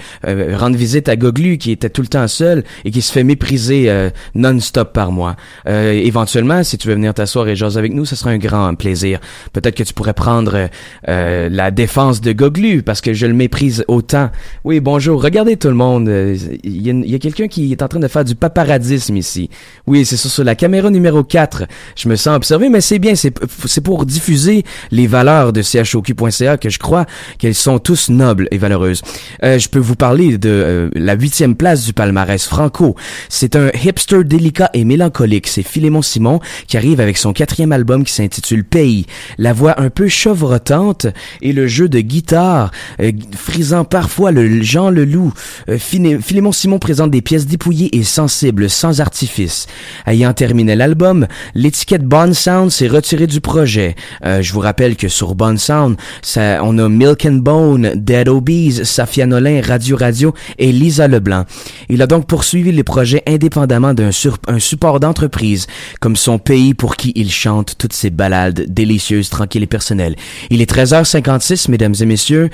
rendre 0.56 0.76
visite 0.76 1.08
à 1.08 1.16
Goglu, 1.16 1.58
qui 1.58 1.72
était 1.72 1.90
tout 1.90 2.02
le 2.02 2.08
temps 2.08 2.28
seul 2.28 2.64
et 2.84 2.90
qui 2.90 3.02
se 3.02 3.12
fait 3.12 3.24
mépriser 3.24 4.08
non-stop 4.34 4.92
par 4.92 5.12
moi. 5.12 5.36
Éventuellement, 5.66 6.62
si 6.64 6.78
tu 6.78 6.88
veux 6.88 6.94
venir 6.94 7.14
t'asseoir 7.14 7.48
et 7.48 7.56
jaser 7.56 7.78
avec 7.78 7.92
nous, 7.92 8.04
ce 8.04 8.16
sera 8.16 8.30
un 8.30 8.38
grand 8.38 8.74
plaisir. 8.78 9.20
Peut-être 9.52 9.74
que 9.74 9.82
tu 9.82 9.92
pourrais 9.92 10.14
prendre 10.14 10.68
euh, 11.08 11.48
la 11.50 11.70
défense 11.70 12.20
de 12.20 12.32
Goglu, 12.32 12.82
parce 12.82 13.00
que 13.00 13.12
je 13.12 13.26
le 13.26 13.34
méprise 13.34 13.84
autant. 13.88 14.30
Oui, 14.64 14.80
bonjour. 14.80 15.22
Regardez 15.22 15.56
tout 15.56 15.68
le 15.68 15.74
monde. 15.74 16.08
Euh, 16.08 16.36
Il 16.64 16.86
y 16.86 17.14
a, 17.14 17.18
quelqu'un 17.18 17.48
qui 17.48 17.72
est 17.72 17.82
en 17.82 17.88
train 17.88 18.00
de 18.00 18.08
faire 18.08 18.24
du 18.24 18.34
paparazisme 18.34 19.16
ici. 19.16 19.50
Oui, 19.86 20.04
c'est 20.04 20.16
ça, 20.16 20.28
sur 20.28 20.44
la 20.44 20.54
caméra 20.54 20.90
numéro 20.90 21.22
4. 21.22 21.64
Je 21.96 22.08
me 22.08 22.16
sens 22.16 22.36
observé, 22.36 22.68
mais 22.68 22.80
c'est 22.80 22.98
bien. 22.98 23.14
C'est 23.14 23.80
pour 23.80 24.06
diffuser 24.06 24.64
les 24.90 25.06
valeurs 25.06 25.52
de 25.52 25.62
choq.ca 25.62 26.56
que 26.56 26.70
je 26.70 26.78
crois 26.78 27.06
qu'elles 27.38 27.54
sont 27.54 27.78
tous 27.78 28.08
nobles 28.08 28.48
et 28.50 28.58
valeureuses. 28.58 29.02
Euh, 29.42 29.58
je 29.58 29.68
peux 29.68 29.78
vous 29.78 29.96
parler 29.96 30.38
de 30.38 30.48
euh, 30.48 30.90
la 30.94 31.14
huitième 31.14 31.56
place 31.56 31.84
du 31.84 31.92
palmarès 31.92 32.44
franco. 32.46 32.94
C'est 33.28 33.56
un 33.56 33.70
hipster 33.70 34.24
délicat 34.24 34.70
et 34.74 34.84
mélancolique. 34.84 35.46
C'est 35.46 35.62
Philémon 35.62 36.02
Simon 36.02 36.40
qui 36.66 36.76
arrive 36.76 37.00
avec 37.00 37.16
son 37.16 37.32
quatrième 37.32 37.72
album 37.72 38.04
qui 38.04 38.12
s'intitule 38.12 38.64
Pays. 38.68 39.06
La 39.38 39.52
voix 39.52 39.80
un 39.80 39.90
peu 39.90 40.08
chevrotante 40.08 41.06
et 41.42 41.52
le 41.52 41.66
jeu 41.66 41.88
de 41.88 42.00
guitare 42.00 42.70
euh, 43.00 43.12
frisant 43.32 43.84
parfois 43.84 44.30
le 44.30 44.62
Jean 44.62 44.90
Leloup. 44.90 45.32
Euh, 45.68 45.78
Philémon 45.78 46.52
Simon 46.52 46.78
présente 46.78 47.10
des 47.10 47.22
pièces 47.22 47.46
dépouillées 47.46 47.96
et 47.96 48.02
sensibles, 48.02 48.68
sans 48.70 49.00
artifice. 49.00 49.66
Ayant 50.06 50.32
terminé 50.32 50.76
l'album, 50.76 51.26
l'étiquette 51.54 52.04
Bond 52.04 52.32
Sound 52.34 52.70
s'est 52.70 52.88
retirée 52.88 53.26
du 53.26 53.40
projet. 53.40 53.96
Euh, 54.24 54.42
je 54.42 54.52
vous 54.52 54.60
rappelle 54.60 54.96
que 54.96 55.08
sur 55.08 55.34
Bond 55.34 55.56
Sound, 55.56 55.96
ça, 56.22 56.60
on 56.62 56.78
a 56.78 56.88
Milk 56.88 57.26
and 57.26 57.40
Bone, 57.42 57.92
Dead 57.94 58.28
Obies, 58.28 58.84
Safia 58.84 59.26
Nolin, 59.26 59.60
Radio 59.62 59.96
Radio 59.96 60.34
et 60.58 60.72
Lisa 60.72 61.08
Leblanc. 61.08 61.44
Il 61.88 62.02
a 62.02 62.06
donc 62.06 62.26
poursuivi 62.26 62.72
les 62.72 62.84
projets 62.84 63.22
indépendamment 63.26 63.94
d'un 63.94 64.10
support 64.12 65.00
d'entreprise, 65.00 65.66
comme 66.00 66.16
son 66.16 66.38
pays 66.38 66.74
pour 66.74 66.96
qui 66.96 67.12
il 67.14 67.30
chante 67.30 67.76
toutes 67.78 67.92
ses 67.92 68.10
ballades 68.10 68.57
délicieuses, 68.66 69.30
tranquilles 69.30 69.62
et 69.62 69.66
personnelles. 69.66 70.16
Il 70.50 70.60
est 70.60 70.70
13h56, 70.70 71.70
mesdames 71.70 71.94
et 72.00 72.06
messieurs. 72.06 72.50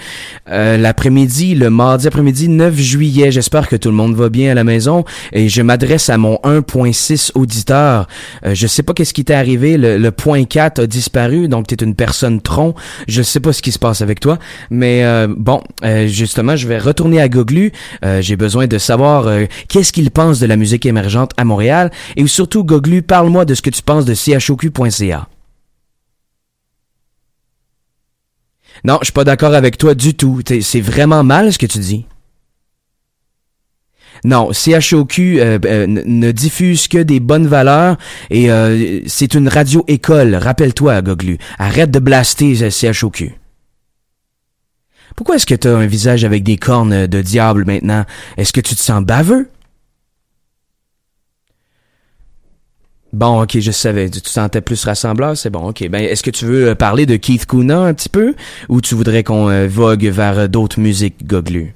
Euh, 0.51 0.77
L'après-midi, 0.77 1.55
le 1.55 1.71
mardi 1.71 2.07
après-midi 2.07 2.49
9 2.49 2.77
juillet, 2.77 3.31
j'espère 3.31 3.69
que 3.69 3.77
tout 3.77 3.89
le 3.89 3.95
monde 3.95 4.15
va 4.15 4.29
bien 4.29 4.51
à 4.51 4.55
la 4.55 4.65
maison 4.65 5.05
et 5.33 5.49
je 5.49 5.63
m'adresse 5.63 6.11
à 6.11 6.19
mon 6.19 6.37
1.6 6.45 7.33
auditeur. 7.35 8.07
Euh, 8.45 8.55
je 8.55 8.67
sais 8.67 8.83
pas 8.83 8.93
qu'est-ce 8.93 9.15
qui 9.15 9.25
t'est 9.25 9.35
arrivé, 9.35 9.77
le, 9.77 9.99
le 9.99 10.11
point 10.11 10.45
4 10.45 10.81
a 10.83 10.87
disparu, 10.87 11.49
donc 11.49 11.67
t'es 11.67 11.77
une 11.85 11.95
personne 11.95 12.41
tronc. 12.41 12.75
Je 13.09 13.23
sais 13.23 13.41
pas 13.41 13.53
ce 13.53 13.63
qui 13.63 13.73
se 13.73 13.79
passe 13.79 14.03
avec 14.03 14.21
toi, 14.21 14.39
mais 14.71 15.05
euh, 15.05 15.27
bon, 15.29 15.63
euh, 15.85 16.07
justement, 16.07 16.57
je 16.57 16.69
vais 16.69 16.79
retourner 16.79 17.21
à 17.21 17.29
Goglu. 17.29 17.73
J'ai 18.21 18.37
besoin 18.37 18.67
de 18.67 18.79
savoir 18.79 19.29
qu'est-ce 19.69 19.93
qu'il 19.93 20.11
pense 20.11 20.39
de 20.41 20.47
la 20.47 20.57
musique 20.57 20.87
émergente 20.87 21.33
à 21.37 21.45
Montréal 21.45 21.91
et 22.17 22.27
surtout, 22.27 22.65
Goglu, 22.65 23.03
parle-moi 23.03 23.45
de 23.45 23.55
ce 23.55 23.63
que 23.63 23.71
tu 23.71 23.83
penses 23.83 24.05
de 24.05 24.15
choq.ca. 24.15 25.29
Non, 28.85 28.99
je 29.01 29.07
suis 29.07 29.13
pas 29.13 29.25
d'accord 29.25 29.55
avec 29.55 29.79
toi 29.79 29.95
du 29.95 30.15
tout. 30.15 30.41
C'est 30.61 30.81
vraiment 30.81 31.25
mal 31.25 31.53
ce 31.53 31.59
que 31.59 31.67
tu 31.67 31.79
dis. 31.79 32.07
Non, 34.25 34.53
CHOQ 34.53 35.41
euh, 35.41 35.59
euh, 35.67 35.87
ne 35.87 36.33
diffuse 36.33 36.89
que 36.89 36.99
des 36.99 37.21
bonnes 37.21 37.47
valeurs 37.47 37.99
et 38.31 38.51
euh, 38.51 39.01
c'est 39.07 39.35
une 39.35 39.49
radio-école, 39.49 40.37
rappelle-toi, 40.37 41.03
Goglu. 41.03 41.37
Arrête 41.59 41.91
de 41.91 41.99
blaster 41.99 42.63
euh, 42.63 42.71
CHOQ. 42.71 43.35
Pourquoi 45.15 45.37
est-ce 45.37 45.47
que 45.47 45.55
t'as 45.55 45.77
un 45.77 45.87
visage 45.87 46.25
avec 46.25 46.43
des 46.43 46.57
cornes 46.57 47.07
de 47.07 47.21
diable 47.21 47.65
maintenant? 47.67 48.05
Est-ce 48.39 48.53
que 48.53 48.61
tu 48.61 48.75
te 48.75 48.81
sens 48.81 49.03
baveux? 49.05 49.49
Bon, 53.15 53.43
ok, 53.43 53.61
je 53.61 53.71
savais. 53.71 54.11
Tu 54.11 54.19
sentais 54.25 54.61
plus 54.61 54.85
rassembleur, 54.85 55.37
c'est 55.37 55.49
bon. 55.49 55.69
Ok, 55.69 55.89
ben, 55.89 56.03
est-ce 56.03 56.25
que 56.25 56.31
tu 56.31 56.47
veux 56.47 56.71
euh, 56.71 56.75
parler 56.75 57.07
de 57.07 57.15
Keith 57.15 57.47
Kuna 57.47 57.83
un 57.83 57.95
petit 57.95 58.09
peu, 58.09 58.35
ou 58.69 58.81
tu 58.81 58.97
voudrais 58.97 59.23
qu'on 59.23 59.49
euh, 59.49 59.69
vogue 59.69 60.07
vers 60.07 60.37
euh, 60.37 60.47
d'autres 60.49 60.81
musiques, 60.81 61.25
Goglu? 61.25 61.75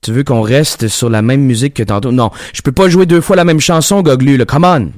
Tu 0.00 0.10
veux 0.10 0.24
qu'on 0.24 0.40
reste 0.40 0.88
sur 0.88 1.10
la 1.10 1.20
même 1.20 1.42
musique 1.42 1.74
que 1.74 1.82
tantôt? 1.82 2.12
Non, 2.12 2.30
je 2.54 2.62
peux 2.62 2.72
pas 2.72 2.88
jouer 2.88 3.04
deux 3.04 3.20
fois 3.20 3.36
la 3.36 3.44
même 3.44 3.60
chanson, 3.60 4.00
Goglu, 4.00 4.38
là. 4.38 4.46
Come 4.46 4.64
on! 4.64 4.90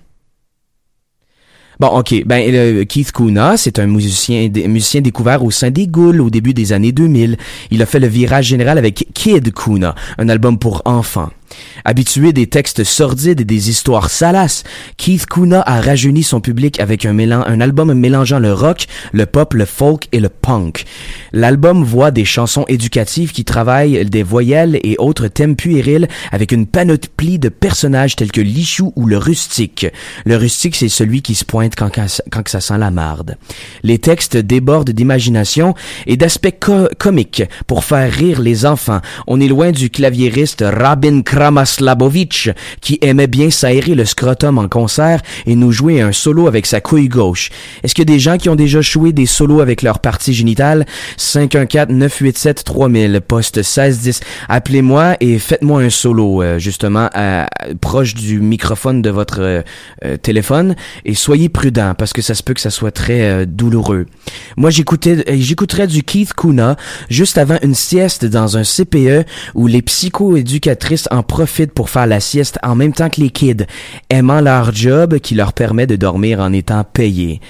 Bon, 1.80 1.88
ok. 1.88 2.24
Ben, 2.24 2.86
Keith 2.86 3.10
Kuna, 3.10 3.56
c'est 3.56 3.80
un 3.80 3.88
musicien, 3.88 4.48
musicien 4.68 5.00
découvert 5.00 5.44
au 5.44 5.50
sein 5.50 5.72
des 5.72 5.88
Ghouls 5.88 6.20
au 6.20 6.30
début 6.30 6.54
des 6.54 6.72
années 6.72 6.92
2000. 6.92 7.36
Il 7.72 7.82
a 7.82 7.86
fait 7.86 7.98
le 7.98 8.06
virage 8.06 8.46
général 8.46 8.78
avec 8.78 9.08
Kid 9.12 9.52
Kuna, 9.52 9.96
un 10.18 10.28
album 10.28 10.60
pour 10.60 10.82
enfants. 10.84 11.30
Habitué 11.84 12.32
des 12.32 12.46
textes 12.46 12.84
sordides 12.84 13.40
et 13.40 13.44
des 13.44 13.70
histoires 13.70 14.10
salaces, 14.10 14.64
Keith 14.96 15.26
Kuna 15.26 15.62
a 15.66 15.80
rajeuni 15.80 16.22
son 16.22 16.40
public 16.40 16.80
avec 16.80 17.04
un, 17.04 17.12
mélan- 17.12 17.44
un 17.46 17.60
album 17.60 17.92
mélangeant 17.94 18.38
le 18.38 18.52
rock, 18.52 18.86
le 19.12 19.26
pop, 19.26 19.54
le 19.54 19.64
folk 19.64 20.08
et 20.12 20.20
le 20.20 20.28
punk. 20.28 20.84
L'album 21.32 21.82
voit 21.84 22.10
des 22.10 22.24
chansons 22.24 22.64
éducatives 22.68 23.32
qui 23.32 23.44
travaillent 23.44 24.04
des 24.04 24.22
voyelles 24.22 24.78
et 24.82 24.96
autres 24.98 25.28
thèmes 25.28 25.56
puérils 25.56 26.08
avec 26.32 26.52
une 26.52 26.66
panoplie 26.66 27.38
de 27.38 27.48
personnages 27.48 28.16
tels 28.16 28.32
que 28.32 28.40
Lichou 28.40 28.92
ou 28.96 29.06
le 29.06 29.18
rustique. 29.18 29.86
Le 30.24 30.36
rustique, 30.36 30.76
c'est 30.76 30.88
celui 30.88 31.22
qui 31.22 31.34
se 31.34 31.44
pointe 31.44 31.74
quand, 31.76 31.90
quand, 32.30 32.48
ça 32.48 32.60
sent 32.60 32.78
la 32.78 32.90
marde. 32.90 33.36
Les 33.82 33.98
textes 33.98 34.36
débordent 34.36 34.90
d'imagination 34.90 35.74
et 36.06 36.16
d'aspects 36.16 36.54
co- 36.60 36.88
comiques 36.98 37.42
pour 37.66 37.84
faire 37.84 38.12
rire 38.12 38.40
les 38.40 38.66
enfants. 38.66 39.00
On 39.26 39.40
est 39.40 39.48
loin 39.48 39.70
du 39.72 39.90
claviériste 39.90 40.64
Rabin 40.66 41.22
Kramaslavovic 41.54 42.50
qui 42.80 42.98
aimait 43.00 43.28
bien 43.28 43.50
s'aérer 43.50 43.94
le 43.94 44.04
scrotum 44.04 44.58
en 44.58 44.68
concert 44.68 45.20
et 45.46 45.54
nous 45.54 45.70
jouer 45.70 46.00
un 46.00 46.10
solo 46.12 46.48
avec 46.48 46.66
sa 46.66 46.80
couille 46.80 47.06
gauche. 47.08 47.50
Est-ce 47.82 47.94
qu'il 47.94 48.08
y 48.08 48.10
a 48.10 48.14
des 48.14 48.18
gens 48.18 48.38
qui 48.38 48.48
ont 48.48 48.56
déjà 48.56 48.80
joué 48.80 49.12
des 49.12 49.26
solos 49.26 49.60
avec 49.60 49.82
leur 49.82 50.00
partie 50.00 50.34
génitale? 50.34 50.84
514-987-3000, 51.18 53.20
poste 53.20 53.58
1610. 53.58 54.20
Appelez-moi 54.48 55.16
et 55.20 55.38
faites-moi 55.38 55.82
un 55.82 55.90
solo, 55.90 56.42
euh, 56.42 56.58
justement, 56.58 57.08
proche 57.80 58.14
du 58.14 58.40
microphone 58.40 59.02
de 59.02 59.10
votre 59.10 59.40
euh, 59.40 59.62
euh, 60.04 60.16
téléphone 60.16 60.74
et 61.04 61.14
soyez 61.14 61.48
prudent 61.48 61.94
parce 61.96 62.12
que 62.12 62.22
ça 62.22 62.34
se 62.34 62.42
peut 62.42 62.54
que 62.54 62.60
ça 62.60 62.70
soit 62.70 62.90
très 62.90 63.20
euh, 63.20 63.46
douloureux. 63.46 64.06
Moi, 64.56 64.70
j'écoutais, 64.70 65.24
j'écouterais 65.38 65.86
du 65.86 66.02
Keith 66.02 66.34
Kuna 66.34 66.76
juste 67.08 67.38
avant 67.38 67.58
une 67.62 67.74
sieste 67.74 68.24
dans 68.24 68.56
un 68.56 68.62
CPE 68.62 69.26
où 69.54 69.66
les 69.66 69.82
psycho-éducatrices 69.82 71.08
en 71.10 71.22
profitent 71.34 71.72
pour 71.72 71.90
faire 71.90 72.06
la 72.06 72.20
sieste 72.20 72.60
en 72.62 72.76
même 72.76 72.92
temps 72.92 73.10
que 73.10 73.20
les 73.20 73.30
kids, 73.30 73.66
aimant 74.08 74.40
leur 74.40 74.72
job 74.72 75.18
qui 75.18 75.34
leur 75.34 75.52
permet 75.52 75.84
de 75.84 75.96
dormir 75.96 76.38
en 76.38 76.52
étant 76.52 76.84
payés. 76.84 77.40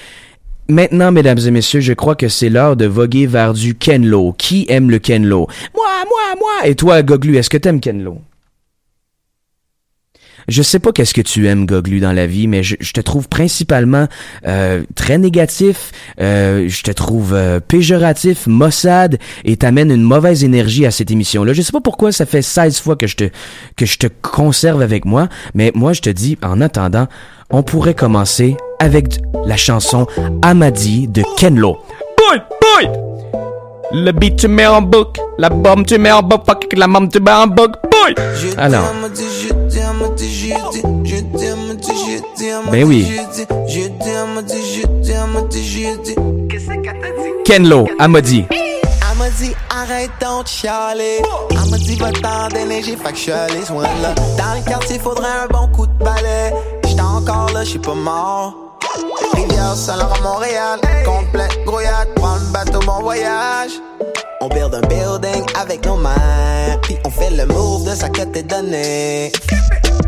Maintenant, 0.67 1.11
mesdames 1.11 1.37
et 1.37 1.51
messieurs, 1.51 1.81
je 1.81 1.93
crois 1.93 2.15
que 2.15 2.27
c'est 2.27 2.49
l'heure 2.49 2.75
de 2.75 2.87
voguer 2.87 3.27
vers 3.27 3.53
du 3.53 3.75
Kenlo. 3.75 4.33
Qui 4.39 4.65
aime 4.69 4.89
le 4.89 4.97
Kenlo? 4.97 5.47
Moi, 5.75 5.85
moi, 6.07 6.35
moi! 6.39 6.67
Et 6.67 6.73
toi, 6.73 7.03
Goglu, 7.03 7.37
est-ce 7.37 7.51
que 7.51 7.57
t'aimes 7.57 7.79
Kenlo? 7.79 8.21
Je 10.47 10.61
sais 10.61 10.79
pas 10.79 10.91
qu'est-ce 10.91 11.13
que 11.13 11.21
tu 11.21 11.47
aimes, 11.47 11.65
Goglu, 11.65 11.99
dans 11.99 12.11
la 12.11 12.27
vie, 12.27 12.47
mais 12.47 12.63
je, 12.63 12.75
je 12.79 12.91
te 12.93 13.01
trouve 13.01 13.27
principalement 13.27 14.07
euh, 14.47 14.83
très 14.95 15.17
négatif, 15.17 15.91
euh, 16.19 16.67
je 16.67 16.83
te 16.83 16.91
trouve 16.91 17.33
euh, 17.33 17.59
péjoratif, 17.59 18.47
maussade, 18.47 19.17
et 19.43 19.57
t'amènes 19.57 19.91
une 19.91 20.03
mauvaise 20.03 20.43
énergie 20.43 20.85
à 20.85 20.91
cette 20.91 21.11
émission-là. 21.11 21.53
Je 21.53 21.61
sais 21.61 21.71
pas 21.71 21.81
pourquoi 21.81 22.11
ça 22.11 22.25
fait 22.25 22.41
16 22.41 22.79
fois 22.79 22.95
que 22.95 23.07
je 23.07 23.15
te 23.15 23.29
que 23.75 23.85
je 23.85 23.97
te 23.97 24.07
conserve 24.21 24.81
avec 24.81 25.05
moi, 25.05 25.27
mais 25.53 25.71
moi 25.75 25.93
je 25.93 26.01
te 26.01 26.09
dis, 26.09 26.37
en 26.43 26.61
attendant, 26.61 27.07
on 27.49 27.63
pourrait 27.63 27.95
commencer 27.95 28.55
avec 28.79 29.19
la 29.45 29.57
chanson 29.57 30.07
Amadi 30.41 31.07
de 31.07 31.23
Kenlo. 31.37 31.77
Boy, 32.17 32.41
boy! 32.61 32.91
Le 33.93 34.11
beat 34.11 34.37
tu 34.37 34.47
mets 34.47 34.65
en 34.65 34.81
boucle, 34.81 35.21
la 35.37 35.49
bombe 35.49 35.85
tu 35.85 35.97
mets 35.97 36.11
en 36.11 36.23
boucle, 36.23 36.43
fuck 36.45 36.67
la 36.75 36.87
bombe 36.87 37.11
tu 37.11 37.19
mets 37.19 37.31
en 37.31 37.47
boucle, 37.47 37.79
boy! 37.91 38.15
Alors, 38.57 38.91
ben 42.71 42.83
oui, 42.83 43.11
Kenlo, 47.45 47.87
m'a 49.15 49.29
dit 49.29 49.53
arrête 49.69 50.11
donc 50.21 50.47
chialer. 50.47 51.21
Va-t'en 51.99 52.47
déneiger 52.49 52.97
Fait 52.97 53.11
que 53.11 53.17
je 53.17 53.31
allé 53.31 53.65
ce 53.65 53.71
là 53.73 54.13
Dans 54.37 54.59
le 54.59 54.67
quartier 54.67 54.99
faudrait 54.99 55.27
un 55.27 55.47
bon 55.47 55.67
coup 55.67 55.87
de 55.87 56.03
balai. 56.03 56.53
J'étais 56.85 57.01
encore 57.01 57.51
là, 57.53 57.63
j'suis 57.63 57.79
pas 57.79 57.93
mort 57.93 58.64
Saint-Laurent 59.75 60.15
à 60.15 60.21
Montréal. 60.21 60.79
Complet 61.05 61.47
grouillade, 61.65 62.07
prends 62.15 62.35
le 62.35 62.51
bateau 62.51 62.79
bon 62.79 63.01
voyage. 63.01 63.71
On 64.41 64.47
build 64.47 64.73
un 64.73 64.81
building 64.87 65.45
avec 65.59 65.85
nos 65.85 65.95
mains 65.95 66.77
Puis 66.83 66.97
on 67.05 67.09
fait 67.09 67.29
le 67.31 67.45
move 67.45 67.89
de 67.89 67.95
sa 67.95 68.09
que 68.09 68.21
t'es 68.21 68.43
donné. 68.43 69.31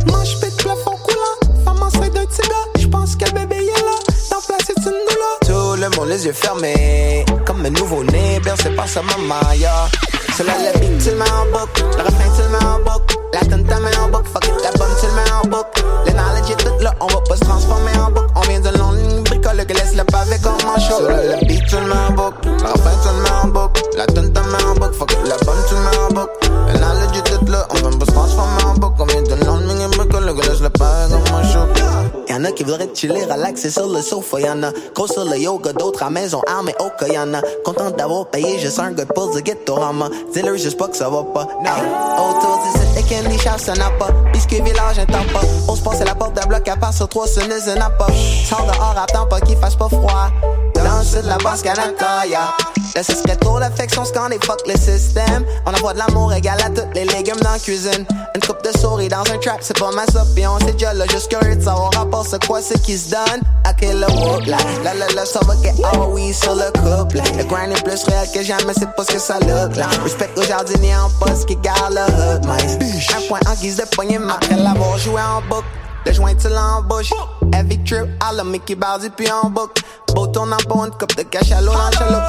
Moi 0.07 0.23
j'pète 0.23 0.55
plafond 0.57 0.97
coulant 1.03 1.63
Femme 1.65 1.81
enceinte 1.81 2.13
d'un 2.13 2.25
petit 2.25 2.41
gars. 2.41 2.79
J'pense 2.79 3.15
que 3.15 3.25
le 3.25 3.31
bébé 3.31 3.55
est 3.55 3.81
là 3.81 3.97
Dans 4.31 4.41
place 4.41 4.61
c'est 4.67 4.77
une 4.77 4.91
douleur 4.91 5.39
Tout 5.41 5.81
le 5.81 5.89
monde 5.97 6.09
les 6.09 6.25
yeux 6.25 6.33
fermés 6.33 7.25
Comme 7.45 7.65
un 7.65 7.69
nouveau-né 7.69 8.39
bercé 8.43 8.69
par 8.69 8.87
sa 8.87 9.01
maman 9.01 9.35
yeah. 9.55 9.87
C'est 10.35 10.45
là 10.45 10.53
le 10.59 10.79
beat 10.79 11.03
tu 11.03 11.09
le 11.09 11.15
mets 11.15 11.25
en 11.31 11.45
boucle 11.45 11.83
Le 11.97 12.03
refrain 12.03 12.31
tu 12.35 12.41
le 12.43 12.49
mets 12.49 12.65
en 12.65 12.79
boucle. 12.79 13.15
La 13.33 13.39
tune 13.39 13.65
tu 13.65 13.81
mets 13.81 13.97
en 13.97 14.09
boucle 14.09 14.29
Fuck 14.31 14.45
it 14.45 14.63
la 14.63 14.71
bombe 14.71 14.95
tu 14.99 15.07
le 15.07 15.13
mets 15.13 15.31
en 15.31 15.47
boucle. 15.47 15.83
Le 16.05 16.11
knowledge 16.11 16.51
est 16.51 16.63
tout 16.63 16.83
là 16.83 16.93
On 16.99 17.07
va 17.07 17.21
pas 17.27 17.35
se 17.35 17.41
transformer 17.41 17.97
en 17.97 18.11
boucle. 18.11 18.27
On 18.35 18.41
vient 18.41 18.59
de 18.59 18.77
longue 18.77 19.26
bricole 19.37 19.65
que 19.65 19.73
laisse 19.73 19.95
le 19.95 20.03
pavé 20.03 20.37
comme 20.41 20.53
un 20.53 20.79
show 20.79 21.07
là 21.07 21.37
le 21.37 21.45
beat 21.45 21.65
tu 21.67 21.75
le 21.75 21.81
mets 21.81 21.93
en 22.09 22.13
boucle 22.13 22.37
Le 22.45 22.71
refrain 22.71 22.91
tu 23.01 23.09
le 23.09 23.21
mets 23.21 23.29
en 23.43 23.47
boucle 23.47 23.81
La 23.95 24.05
tune 24.07 24.33
tu 24.33 24.41
mets 24.41 24.63
en 24.63 24.73
boucle 24.73 24.93
Fuck 24.93 25.11
it 25.11 25.19
la 25.27 25.37
bombe 25.37 25.55
tu 25.67 25.75
le 25.75 25.81
mets 25.81 25.97
en 25.97 26.13
boucle 26.13 26.49
Le 26.67 27.17
est 27.17 27.37
tout 27.39 27.51
là 27.51 27.67
On 27.69 27.75
vient 27.75 27.97
pas 27.97 28.05
se 28.05 28.11
transformer 28.11 28.63
en 28.65 28.73
boucle 28.73 29.01
On 29.01 29.05
vient 29.05 29.21
de 29.21 29.97
bricole 29.97 30.35
que 30.35 30.47
laisse 30.47 30.61
le 30.61 30.69
pavé 30.69 31.13
comme 31.13 31.35
un 31.35 31.43
show 31.43 31.87
Y'en 32.29 32.43
a 32.43 32.51
qui 32.51 32.63
voudraient 32.63 32.89
chiller, 32.93 33.23
relaxer 33.23 33.69
sur 33.69 33.87
le 33.87 34.01
sofa. 34.01 34.39
Y'en 34.41 34.61
a 34.61 34.71
gros 34.93 35.07
sur 35.07 35.23
le 35.23 35.37
yoga, 35.37 35.71
d'autres 35.73 36.03
à 36.03 36.09
maison, 36.09 36.41
armés 36.45 36.75
au 36.79 36.89
cas. 36.99 37.07
Y'en 37.07 37.33
a 37.33 37.41
content 37.63 37.89
d'avoir 37.89 38.27
payé, 38.27 38.59
juste 38.59 38.79
un 38.79 38.91
good 38.91 39.07
pulse 39.13 39.35
de 39.35 39.39
Ghettorama. 39.39 40.09
Dis-leur 40.33 40.57
juste 40.57 40.77
pas 40.77 40.87
que 40.87 40.97
ça 40.97 41.09
va 41.09 41.23
pas. 41.23 41.43
Autour 41.43 42.59
d'ici, 42.63 42.85
les 42.95 43.03
candy 43.03 43.37
shops, 43.39 43.63
ça 43.65 43.73
n'a 43.75 43.89
pas. 43.91 44.09
Biscuit 44.33 44.61
village, 44.61 44.99
un 44.99 45.05
temps 45.05 45.25
pas. 45.33 45.41
On 45.67 45.75
se 45.75 45.81
passe 45.81 46.03
la 46.03 46.15
porte 46.15 46.33
d'un 46.33 46.45
bloc 46.47 46.67
à 46.67 46.75
part 46.75 46.93
sur 46.93 47.07
trois 47.07 47.27
ça 47.27 47.45
n'a 47.47 47.89
pas. 47.91 48.07
Sors 48.47 48.65
dehors, 48.65 48.95
attends 48.97 49.26
pas 49.29 49.39
qu'il 49.41 49.57
fasse 49.57 49.75
pas 49.75 49.89
froid. 49.89 50.29
Dans 50.75 50.99
le 50.99 51.03
sud 51.03 51.23
de 51.23 51.27
la 51.27 51.37
basse 51.37 51.61
Canada, 51.61 52.25
yeah. 52.27 52.53
Là, 52.95 53.03
ce 53.03 53.13
serait 53.13 53.35
trop 53.35 53.59
l'affection, 53.59 54.03
quand 54.13 54.27
les 54.27 54.39
fuck 54.43 54.61
le 54.67 54.75
système. 54.75 55.45
On 55.65 55.73
envoie 55.73 55.93
de 55.93 55.99
l'amour 55.99 56.33
égal 56.33 56.57
à 56.63 56.69
tous 56.69 56.87
les 56.93 57.05
légumes 57.05 57.39
dans 57.41 57.51
la 57.51 57.59
cuisine. 57.59 58.05
Une 58.35 58.41
coupe 58.41 58.63
de 58.63 58.77
souris 58.77 59.07
dans 59.07 59.21
un 59.21 59.37
trap, 59.39 59.57
c'est 59.61 59.77
pas 59.77 59.91
ma 59.91 60.05
soupe. 60.05 60.37
Et 60.37 60.47
on 60.47 60.59
s'est 60.59 60.73
déjà 60.73 60.93
là, 60.93 61.05
juste 61.09 61.29
curieux 61.29 61.55
de 61.55 61.63
savoir 61.63 61.91
rapport, 61.93 62.25
c'est 62.25 62.43
quoi 62.45 62.61
ce 62.61 62.75
qui 62.75 62.97
se 62.97 63.09
donne. 63.11 63.41
À 63.63 63.73
quel 63.73 63.97
whoop, 63.97 64.45
là? 64.45 64.57
La 64.83 64.93
la 64.93 65.07
la, 65.13 65.25
ça 65.25 65.39
va 65.45 65.55
get 65.61 65.75
all 65.83 66.09
oui 66.11 66.33
sur 66.33 66.55
le 66.55 66.71
couple. 66.71 67.17
Le 67.37 67.43
grind 67.43 67.71
est 67.71 67.83
plus 67.83 68.03
réel 68.03 68.27
que 68.33 68.41
jamais, 68.41 68.73
c'est 68.77 68.91
pas 68.95 69.03
ce 69.03 69.13
que 69.13 69.19
ça 69.19 69.39
look 69.39 69.75
là. 69.75 69.87
Respect 70.03 70.29
aux 70.37 70.43
jardiniers 70.43 70.95
en 70.95 71.09
poste 71.19 71.45
qui 71.47 71.55
garde 71.57 71.93
le 71.93 72.35
hood, 72.35 72.45
mais. 72.45 72.87
Un 73.15 73.27
point 73.27 73.39
en 73.47 73.53
guise 73.55 73.77
de 73.77 73.83
poignée, 73.83 74.19
après 74.29 74.55
l'avoir 74.55 74.97
joué 74.97 75.21
en 75.21 75.41
boucle. 75.49 75.65
Le 76.07 76.13
joint 76.13 76.35
tu 76.35 76.47
l'embauche. 76.47 77.11
Heavy 77.51 77.83
trip 77.83 78.07
à 78.21 78.31
la 78.31 78.45
Mickey 78.45 78.75
Bardi 78.75 79.09
puis 79.09 79.29
en 79.29 79.49
boucle. 79.49 79.83
Beau 80.15 80.27
tournant 80.27 80.55
pour 80.69 80.85
une 80.85 80.91
coupe 80.91 81.17
de 81.17 81.23
cash 81.23 81.51
à 81.51 81.59
l'eau. 81.59 81.73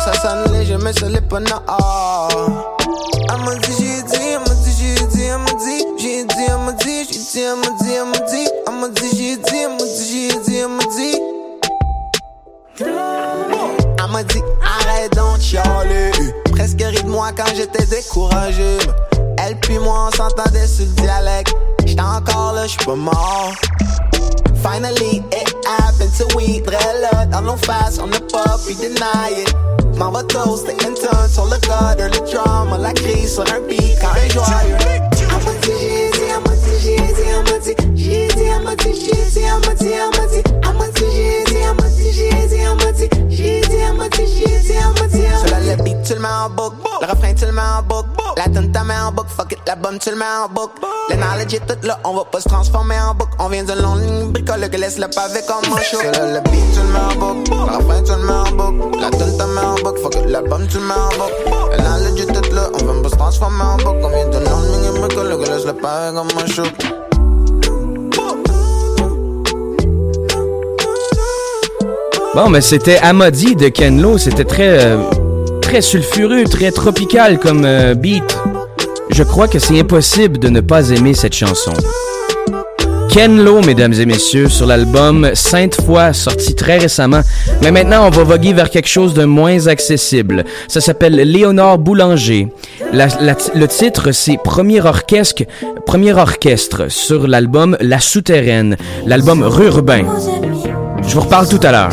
Ça 0.04 0.12
sonne 0.14 0.52
léger, 0.52 0.76
mais 0.78 0.90
l'est 1.08 1.20
pas 1.20 1.38
non. 1.38 1.62
Oh. 1.68 2.28
Elle 3.30 3.44
m'a 3.44 3.54
dit, 3.54 3.72
j'ai 3.78 4.02
dit, 4.02 4.30
elle 4.32 4.40
m'a 4.40 4.54
dit, 4.54 4.72
j'ai 4.80 4.94
dit, 5.06 5.22
elle 5.22 5.38
m'a 5.38 5.52
dit, 5.52 5.86
j'ai 5.96 6.24
dit, 6.24 6.34
elle 6.48 6.56
m'a 6.58 6.72
dit, 6.72 7.06
j'ai 7.08 7.18
dit, 7.18 7.38
elle 7.38 7.56
m'a 8.74 8.88
dit, 8.88 9.10
j'ai 9.16 9.36
dit, 9.36 9.56
elle 9.56 9.70
m'a 9.70 9.84
dit, 9.84 10.10
j'ai 10.10 10.38
dit, 10.40 10.56
elle 10.56 10.68
m'a 10.68 10.84
dit. 10.96 11.16
Elle 12.80 14.10
m'a 14.10 14.22
dit, 14.24 14.42
arrête 14.60 15.12
donc 15.14 15.36
de 15.38 15.42
chialer. 15.42 16.10
Presque 16.50 16.82
ri 16.82 17.02
de 17.04 17.08
moi 17.08 17.30
quand 17.36 17.54
j'étais 17.54 17.86
découragé. 17.86 18.78
Elle 19.48 19.56
puis 19.60 19.78
moi 19.78 20.08
on 20.08 20.16
s'entendait 20.16 20.66
sur 20.66 20.84
le 20.84 20.90
dialecte. 21.02 21.54
J'étais 21.86 22.02
encore 22.02 22.52
là, 22.52 22.66
j'suis 22.66 22.84
pas 22.84 22.94
mort. 22.94 23.54
Finally, 24.62 25.22
it 25.32 25.54
happened 25.66 26.12
to 26.18 26.26
we 26.36 26.60
Très 26.62 27.00
là, 27.00 27.24
dans 27.26 27.40
nos 27.40 27.52
on 27.52 28.06
ne 28.08 28.18
pas 28.30 28.58
pu 28.66 28.74
deny 28.74 29.40
it. 29.40 29.54
M'en 29.96 30.10
va 30.10 30.22
toast, 30.24 30.66
the 30.66 30.72
intern 30.84 31.28
sur 31.30 31.46
le 31.46 31.56
gutter, 31.60 32.10
le 32.10 32.30
drama, 32.30 32.76
la 32.76 32.92
crise 32.92 33.34
sur 33.34 33.42
un 33.44 33.60
beat 33.66 33.98
quand 34.00 34.08
un 34.08 34.28
joyeux. 34.28 34.76
J'ai 35.62 36.10
dit, 36.10 36.20
elle 36.34 36.42
m'a 36.42 36.54
dit, 36.54 36.76
j'ai 36.84 36.96
dit, 36.96 37.22
elle 37.22 37.42
m'a 37.44 37.56
dit, 37.58 37.74
elle 37.96 38.66
m'a 38.66 38.74
dit, 38.74 38.92
elle 43.02 43.17
tu 46.08 46.14
le 46.14 46.20
mets 46.20 46.28
en 46.28 46.48
boucle, 46.48 46.76
le 47.02 47.06
refrain, 47.06 47.34
tu 47.34 47.44
le 47.44 47.52
mets 47.52 47.60
en 47.60 47.82
boucle, 47.82 48.08
la 48.38 48.44
tune, 48.44 48.72
t'as 48.72 48.82
mets 48.82 48.94
en 48.98 49.12
boucle, 49.12 49.28
fuck 49.28 49.52
it, 49.52 49.58
la 49.66 49.76
bombe, 49.76 49.98
tu 49.98 50.08
le 50.08 50.16
mets 50.16 50.24
en 50.24 50.48
boucle. 50.48 50.80
Le 51.10 51.16
knowledge 51.16 51.52
est 51.52 51.66
tout 51.66 51.86
là, 51.86 51.98
on 52.04 52.14
va 52.14 52.24
pas 52.24 52.40
se 52.40 52.48
transformer 52.48 52.94
en 52.98 53.14
boucle, 53.14 53.32
on 53.38 53.48
vient 53.48 53.62
de 53.62 53.74
longue 53.74 54.00
ligne 54.00 54.32
bricole 54.32 54.70
que 54.70 54.76
laisse 54.78 54.98
le 54.98 55.06
pavé 55.08 55.40
comme 55.46 55.70
un 55.70 55.82
show. 55.82 55.98
Le 56.02 56.40
beat, 56.48 56.64
tu 56.72 56.80
le 56.80 56.86
mets 56.94 56.98
en 56.98 57.14
boucle, 57.18 57.50
le 57.50 57.76
refrain, 57.76 58.02
tu 58.02 58.12
le 58.12 58.26
mets 58.26 58.32
en 58.32 58.50
boucle, 58.52 59.00
la 59.00 59.10
tune, 59.10 59.36
t'as 59.36 59.46
mets 59.48 59.60
en 59.60 59.74
boucle, 59.74 60.00
fuck 60.00 60.14
it, 60.14 60.24
la 60.30 60.40
bombe, 60.40 60.66
tu 60.70 60.78
le 60.78 60.84
mets 60.84 60.94
en 60.94 61.08
boucle. 61.10 61.72
Le 61.72 61.82
knowledge 61.82 62.20
est 62.22 62.32
tout 62.32 62.54
là, 62.54 62.70
on 62.72 62.78
vient 62.78 63.02
pas 63.02 63.08
se 63.10 63.16
transformer 63.16 63.64
en 63.64 63.76
boucle, 63.76 64.00
on 64.02 64.08
vient 64.08 64.28
de 64.28 64.38
longue 64.38 64.64
ligne 64.64 65.00
bricole 65.00 65.44
que 65.44 65.50
laisse 65.50 65.66
le 65.66 65.74
pavé 65.74 66.16
comme 66.16 66.28
un 66.42 66.46
show. 66.46 66.62
Bon, 72.34 72.48
mais 72.48 72.60
c'était 72.60 72.98
Amadi 72.98 73.56
de 73.56 73.68
Kenlo. 73.68 74.16
C'était 74.16 74.44
très, 74.44 74.84
euh, 74.84 74.98
très 75.68 75.82
sulfureux, 75.82 76.44
très 76.44 76.70
tropical 76.70 77.38
comme 77.38 77.64
euh, 77.66 77.92
beat. 77.94 78.38
Je 79.10 79.22
crois 79.22 79.48
que 79.48 79.58
c'est 79.58 79.78
impossible 79.78 80.38
de 80.38 80.48
ne 80.48 80.60
pas 80.62 80.88
aimer 80.88 81.12
cette 81.12 81.34
chanson. 81.34 81.72
Kenlo, 83.12 83.60
mesdames 83.60 83.92
et 83.92 84.06
messieurs, 84.06 84.48
sur 84.48 84.64
l'album 84.64 85.30
Sainte 85.34 85.78
Foi, 85.84 86.14
sorti 86.14 86.54
très 86.54 86.78
récemment. 86.78 87.20
Mais 87.62 87.70
maintenant, 87.70 88.06
on 88.06 88.10
va 88.10 88.24
voguer 88.24 88.54
vers 88.54 88.70
quelque 88.70 88.88
chose 88.88 89.12
de 89.12 89.24
moins 89.26 89.66
accessible. 89.66 90.44
Ça 90.68 90.80
s'appelle 90.80 91.16
Léonard 91.16 91.76
Boulanger. 91.76 92.48
La- 92.94 93.08
la- 93.20 93.36
le 93.54 93.68
titre, 93.68 94.12
c'est 94.12 94.38
Premier 94.42 94.80
orchestre, 94.80 95.42
Premier 95.86 96.14
orchestre 96.14 96.90
sur 96.90 97.26
l'album 97.28 97.76
La 97.80 98.00
Souterraine, 98.00 98.76
l'album 99.04 99.42
Rurbain. 99.42 100.04
Je 101.06 101.14
vous 101.14 101.20
reparle 101.20 101.46
tout 101.48 101.60
à 101.62 101.72
l'heure. 101.72 101.90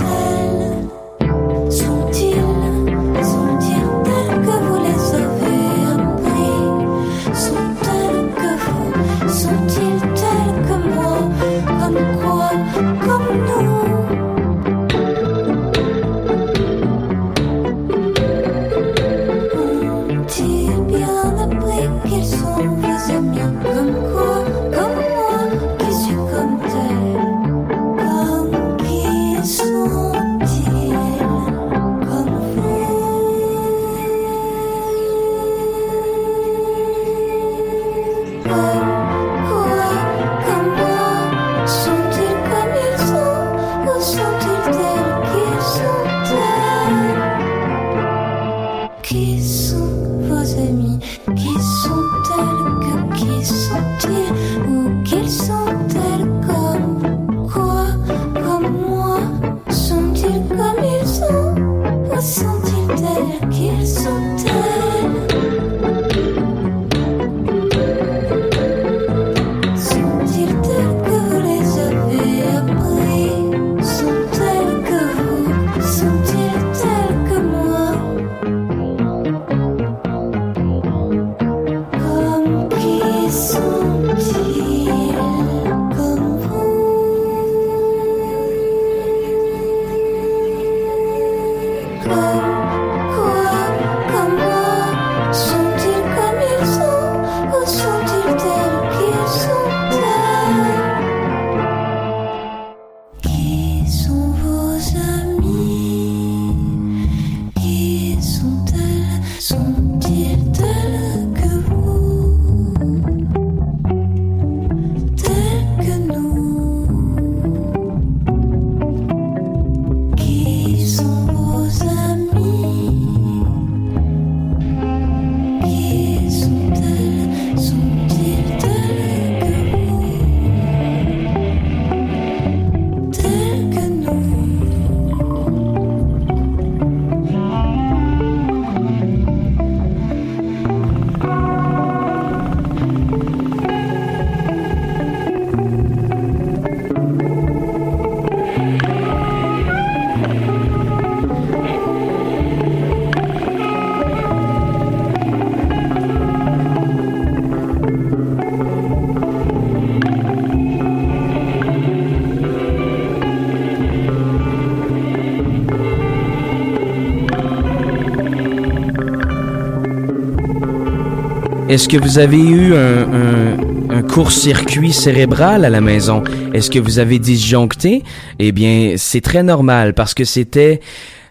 Est-ce 171.76 171.90
que 171.90 171.98
vous 171.98 172.20
avez 172.20 172.40
eu 172.40 172.74
un, 172.74 174.02
court-circuit 174.04 174.94
cérébral 174.94 175.66
à 175.66 175.70
la 175.70 175.82
maison? 175.82 176.24
Est-ce 176.54 176.72
que 176.72 176.80
vous 176.80 177.00
avez 177.00 177.20
disjoncté? 177.20 178.02
Eh 178.40 178.54
bien, 178.54 178.94
c'est 178.96 179.20
très 179.20 179.44
normal 179.44 179.94
parce 179.94 180.14
que 180.14 180.24
c'était 180.24 180.80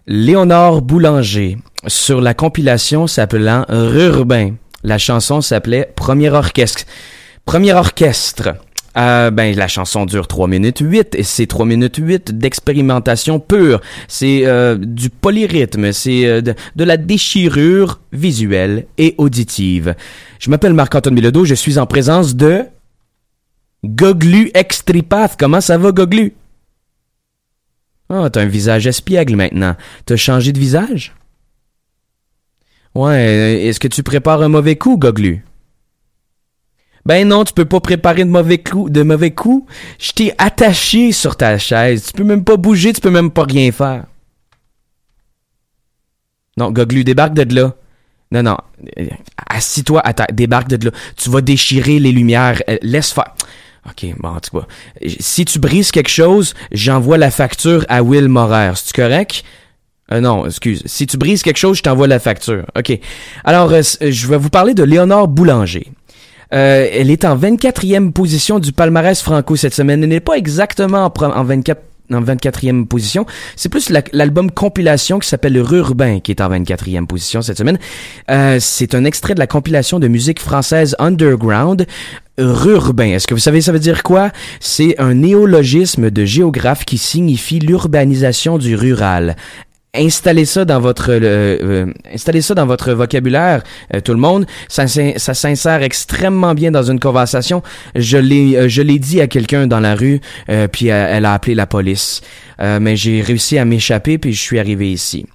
Léonard 0.07 0.83
Boulanger 0.83 1.57
sur 1.87 2.21
la 2.21 2.35
compilation 2.35 3.07
s'appelant 3.07 3.65
Rurbain. 3.71 4.57
La 4.83 4.99
chanson 4.99 5.41
s'appelait 5.41 5.91
Premier 5.97 6.29
orchestre. 6.29 6.85
Premier 7.47 7.73
orchestre. 7.73 8.51
Euh, 8.97 9.33
ben 9.33 9.57
la 9.57 9.67
chanson 9.67 10.07
dure 10.07 10.29
3 10.29 10.47
minutes 10.47 10.79
8 10.81 11.17
et 11.17 11.25
c'est 11.25 11.47
3 11.47 11.67
minutes 11.67 11.97
8 11.97 12.39
d'expérimentation 12.39 13.41
pure. 13.41 13.81
C'est 14.07 14.47
euh, 14.47 14.77
du 14.77 15.11
polyrythme, 15.11 15.93
c'est 15.93 16.27
euh, 16.27 16.41
de, 16.41 16.85
la 16.85 16.97
déchirure 16.97 18.01
visuelle 18.13 18.87
et 18.99 19.15
auditive. 19.19 19.97
Je 20.39 20.49
m'appelle 20.49 20.75
Marc-Antoine 20.75 21.17
Bilodeau, 21.17 21.45
je 21.45 21.55
suis 21.55 21.79
en 21.79 21.87
présence 21.87 22.37
de 22.37 22.63
Goglu 23.85 24.51
Extripath. 24.55 25.37
Comment 25.39 25.61
ça 25.61 25.77
va 25.77 25.91
Goglu? 25.91 26.35
Ah, 28.09 28.29
t'as 28.31 28.43
un 28.43 28.47
visage 28.47 28.87
espiègle 28.87 29.35
maintenant. 29.35 29.75
T'as 30.07 30.17
changé 30.17 30.53
de 30.53 30.59
visage? 30.59 31.15
Ouais, 32.95 33.11
euh, 33.11 33.69
est-ce 33.69 33.81
que 33.81 33.89
tu 33.89 34.05
prépares 34.05 34.43
un 34.43 34.49
mauvais 34.49 34.77
coup, 34.77 34.97
Goglu? 34.99 35.45
Ben 37.07 37.29
non, 37.29 37.45
tu 37.45 37.53
peux 37.53 37.65
pas 37.65 37.81
préparer 37.81 38.25
de 38.25 38.31
mauvais 38.31 38.59
coups, 38.59 38.91
de 38.91 39.03
mauvais 39.03 39.31
coups. 39.33 39.71
Je 39.99 40.13
t'ai 40.13 40.35
attaché 40.39 41.13
sur 41.13 41.37
ta 41.37 41.59
chaise. 41.59 42.07
Tu 42.07 42.13
peux 42.13 42.25
même 42.25 42.45
pas 42.45 42.57
bouger, 42.57 42.93
tu 42.93 43.01
peux 43.01 43.11
même 43.11 43.31
pas 43.31 43.45
rien 43.45 43.71
faire. 43.73 44.05
Non, 46.57 46.71
Goglu, 46.71 47.05
débarque 47.05 47.35
de 47.35 47.55
là. 47.55 47.75
Non, 48.31 48.43
non. 48.43 48.57
Euh, 48.99 49.07
Assis-toi, 49.49 50.03
débarque 50.33 50.69
de 50.69 50.87
là. 50.87 50.93
Tu 51.17 51.31
vas 51.31 51.41
déchirer 51.41 51.99
les 51.99 52.13
lumières. 52.13 52.63
Euh, 52.69 52.79
laisse 52.83 53.13
faire. 53.13 53.35
OK, 53.87 54.07
bon, 54.19 54.31
en 54.31 54.41
tout 54.41 54.59
cas. 54.59 54.67
Si 55.21 55.45
tu 55.45 55.59
brises 55.59 55.91
quelque 55.91 56.09
chose, 56.11 56.55
j'envoie 56.73 57.19
la 57.19 57.31
facture 57.31 57.85
à 57.89 58.03
Will 58.03 58.29
Morer. 58.29 58.73
C'est 58.77 58.95
correct? 58.95 59.45
Euh, 60.13 60.21
non, 60.21 60.47
excuse. 60.47 60.83
Si 60.87 61.07
tu 61.07 61.17
brises 61.17 61.43
quelque 61.43 61.59
chose, 61.59 61.79
je 61.79 61.83
t'envoie 61.83 62.07
la 62.07 62.19
facture. 62.19 62.65
OK. 62.77 62.99
Alors, 63.45 63.71
euh, 63.73 63.83
je 64.01 64.27
vais 64.27 64.37
vous 64.37 64.51
parler 64.51 64.75
de 64.75 64.83
Léonore 64.83 65.29
Boulanger. 65.29 65.93
Euh, 66.55 66.87
elle 66.93 67.11
est 67.11 67.25
en 67.25 67.37
24e 67.37 68.13
position 68.13 68.59
du 68.59 68.73
palmarès 68.73 69.21
franco 69.21 69.57
cette 69.57 69.75
semaine. 69.75 70.03
Elle 70.03 70.09
n'est 70.09 70.21
pas 70.21 70.37
exactement 70.37 71.05
en, 71.05 71.09
pre- 71.09 71.33
en 71.33 71.45
24 71.45 71.81
en 72.13 72.21
24e 72.21 72.87
position. 72.87 73.25
C'est 73.57 73.71
plus 73.71 73.89
la- 73.89 74.03
l'album 74.13 74.51
compilation 74.51 75.19
qui 75.19 75.27
s'appelle 75.27 75.59
Rurbain 75.59 76.21
qui 76.21 76.33
est 76.33 76.43
en 76.43 76.51
24e 76.51 77.07
position 77.07 77.41
cette 77.41 77.57
semaine. 77.57 77.79
Euh, 78.31 78.59
c'est 78.61 78.95
un 78.95 79.07
extrait 79.07 79.33
de 79.35 79.39
la 79.39 79.47
compilation 79.47 79.99
de 79.99 80.07
musique 80.07 80.39
française 80.39 80.95
underground. 80.99 81.87
Rurbain. 82.37 83.11
Est-ce 83.13 83.29
que 83.29 83.35
vous 83.35 83.39
savez 83.41 83.61
ça 83.61 83.71
veut 83.71 83.79
dire 83.79 84.03
quoi? 84.03 84.31
C'est 84.59 85.01
un 85.01 85.15
néologisme 85.15 86.11
de 86.11 86.25
géographe 86.25 86.85
qui 86.85 86.99
signifie 86.99 87.61
l'urbanisation 87.61 88.59
du 88.59 88.75
rural. 88.75 89.37
Installez 89.95 90.45
ça 90.45 90.65
dans 90.65 90.81
votre 90.81 91.11
euh, 91.13 91.59
euh, 91.63 91.87
installez 92.13 92.43
ça 92.43 92.55
dans 92.55 92.67
votre 92.67 92.93
vocabulaire, 92.93 93.63
euh, 93.95 94.01
tout 94.01 94.13
le 94.13 94.19
monde. 94.19 94.47
Ça, 94.69 94.87
ça 94.89 95.35
s'insère 95.35 95.83
extrêmement 95.83 96.55
bien 96.55 96.71
dans 96.71 96.83
une 96.83 97.01
conversation. 97.01 97.63
Je 97.95 98.19
l'ai 98.19 98.57
euh, 98.57 98.69
je 98.69 98.83
l'ai 98.83 98.99
dit 98.99 99.21
à 99.21 99.27
quelqu'un 99.27 99.67
dans 99.67 99.81
la 99.81 99.95
rue, 99.95 100.21
euh, 100.49 100.69
puis 100.69 100.91
euh, 100.91 101.07
elle 101.11 101.25
a 101.25 101.35
appelé 101.35 101.55
la 101.55 101.67
police. 101.67 102.21
Mais 102.61 102.97
j'ai 102.97 103.21
réussi 103.21 103.59
à 103.59 103.65
m'échapper 103.65 104.17
puis 104.17 104.33
je 104.33 104.41
suis 104.41 104.61
arrivé 104.61 104.91
ici. 104.91 105.27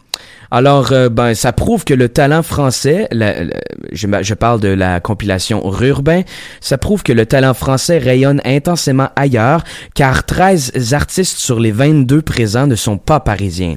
Alors, 0.52 0.92
ben, 1.12 1.36
ça 1.36 1.52
prouve 1.54 1.84
que 1.84 1.94
le 1.94 2.10
talent 2.10 2.42
français, 2.42 3.08
je, 3.12 4.08
je 4.22 4.34
parle 4.34 4.60
de 4.62 4.70
la 4.70 5.00
compilation 5.00 5.62
Rurbain, 5.70 6.24
ça 6.60 6.80
prouve 6.80 7.04
que 7.04 7.14
le 7.14 7.28
talent 7.28 7.54
français 7.54 8.00
rayonne 8.00 8.42
intensément 8.46 9.10
ailleurs, 9.16 9.64
car 9.94 10.26
13 10.26 10.94
artistes 10.94 11.38
sur 11.38 11.60
les 11.60 11.72
22 11.72 12.24
présents 12.24 12.66
ne 12.66 12.76
sont 12.76 12.98
pas 12.98 13.20
parisiens. 13.20 13.76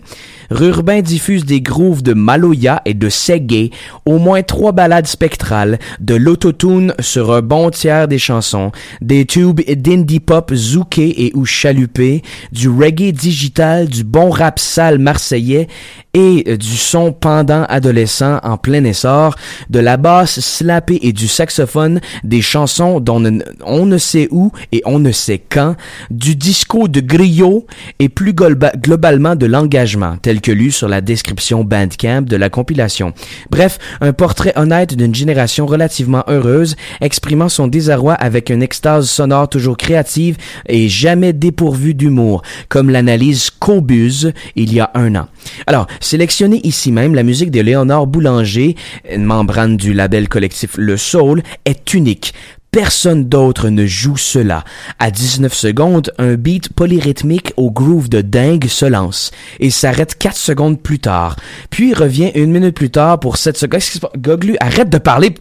Rurbain 0.53 1.01
diffuse 1.01 1.45
des 1.45 1.61
grooves 1.61 2.03
de 2.03 2.13
Maloya 2.13 2.83
et 2.85 2.95
de 2.95 3.09
Segay, 3.09 3.71
au 4.05 4.19
moins 4.19 4.43
trois 4.43 4.73
ballades 4.73 5.07
spectrales, 5.07 5.79
de 6.01 6.15
l'autotune 6.15 6.95
sur 7.01 7.33
un 7.33 7.41
bon 7.41 7.71
tiers 7.71 8.07
des 8.07 8.19
chansons, 8.19 8.71
des 9.01 9.25
tubes 9.25 9.61
d'indie 9.67 10.21
pop 10.21 10.53
zouké 10.55 11.27
et 11.27 11.33
ou 11.35 11.47
chaloupé, 11.47 12.23
du 12.53 12.69
reggae 12.69 13.13
digital, 13.13 13.89
du 13.89 14.05
bon 14.05 14.29
rap 14.31 14.59
sale 14.59 14.99
marseillais 14.99 15.69
et 16.15 16.59
du 16.59 16.77
son 16.77 17.13
pendant 17.13 17.65
adolescent 17.71 18.39
en 18.43 18.59
plein 18.59 18.85
essor, 18.85 19.35
de 19.71 19.79
la 19.79 19.97
basse 19.97 20.41
slappée 20.41 20.99
et 21.03 21.15
du 21.15 21.27
saxophone, 21.27 22.01
des 22.23 22.43
chansons 22.43 23.01
dont 23.01 23.23
on 23.65 23.87
ne- 23.87 23.99
sait 23.99 24.29
où 24.31 24.53
et 24.73 24.83
on 24.85 24.99
ne 24.99 25.11
sait 25.11 25.43
quand, 25.49 25.75
du 26.11 26.37
disco 26.37 26.87
de 26.89 27.01
griot 27.01 27.67
et 27.99 28.11
plus 28.11 28.35
globalement 28.35 29.37
de 29.37 29.47
l'engagement, 29.47 30.17
tel 30.21 30.42
que 30.43 30.53
lu 30.53 30.71
sur 30.71 30.89
la 30.89 31.01
description 31.01 31.65
Bandcamp 31.65 32.23
de 32.23 32.37
la 32.37 32.51
compilation. 32.51 33.15
Bref, 33.51 33.79
un 34.01 34.13
portrait 34.13 34.53
honnête 34.57 34.95
d'une 34.95 35.15
génération 35.15 35.65
relativement 35.65 36.25
heureuse, 36.29 36.77
exprimant 37.01 37.49
son 37.49 37.69
désarroi 37.69 38.13
avec 38.15 38.51
une 38.51 38.63
extase 38.63 39.09
sonore 39.09 39.49
toujours 39.49 39.77
créative 39.77 40.37
et 40.67 40.89
jamais 40.89 41.33
dépourvue 41.33 41.95
d'humour, 41.95 42.43
comme 42.69 42.91
l'analyse 42.91 43.51
Cobuse 43.51 44.33
il 44.57 44.75
y 44.75 44.81
a 44.81 44.91
un 44.95 45.15
an. 45.15 45.29
Alors, 45.67 45.87
sélectionner 46.01 46.61
ici 46.65 46.93
même 46.93 47.15
la 47.15 47.23
musique 47.23 47.51
de 47.51 47.61
Léonard 47.61 48.07
Boulanger, 48.07 48.77
membrane 49.17 49.77
du 49.77 49.95
label 49.95 50.29
collectif 50.29 50.77
Le 50.77 50.97
Soul, 50.97 51.43
est 51.65 51.95
unique. 51.95 52.35
Personne 52.73 53.29
d'autre 53.29 53.69
ne 53.69 53.85
joue 53.85 54.17
cela. 54.17 54.65
À 54.99 55.11
19 55.11 55.53
secondes, 55.53 56.11
un 56.17 56.37
beat 56.37 56.73
polyrythmique 56.73 57.53
au 57.59 57.71
groove 57.71 58.09
de 58.09 58.23
dingue 58.23 58.67
se 58.67 58.87
lance 58.87 59.31
et 59.61 59.69
s'arrête 59.69 60.17
4 60.17 60.35
secondes 60.35 60.81
plus 60.81 60.99
tard. 60.99 61.37
Puis 61.69 61.93
revient 61.93 62.33
une 62.35 62.51
minute 62.51 62.75
plus 62.75 62.89
tard 62.89 63.21
pour 63.21 63.37
7 63.37 63.59
secondes. 63.59 63.83
Goglu, 64.17 64.57
arrête 64.59 64.89
de 64.89 64.97
parler. 64.97 65.35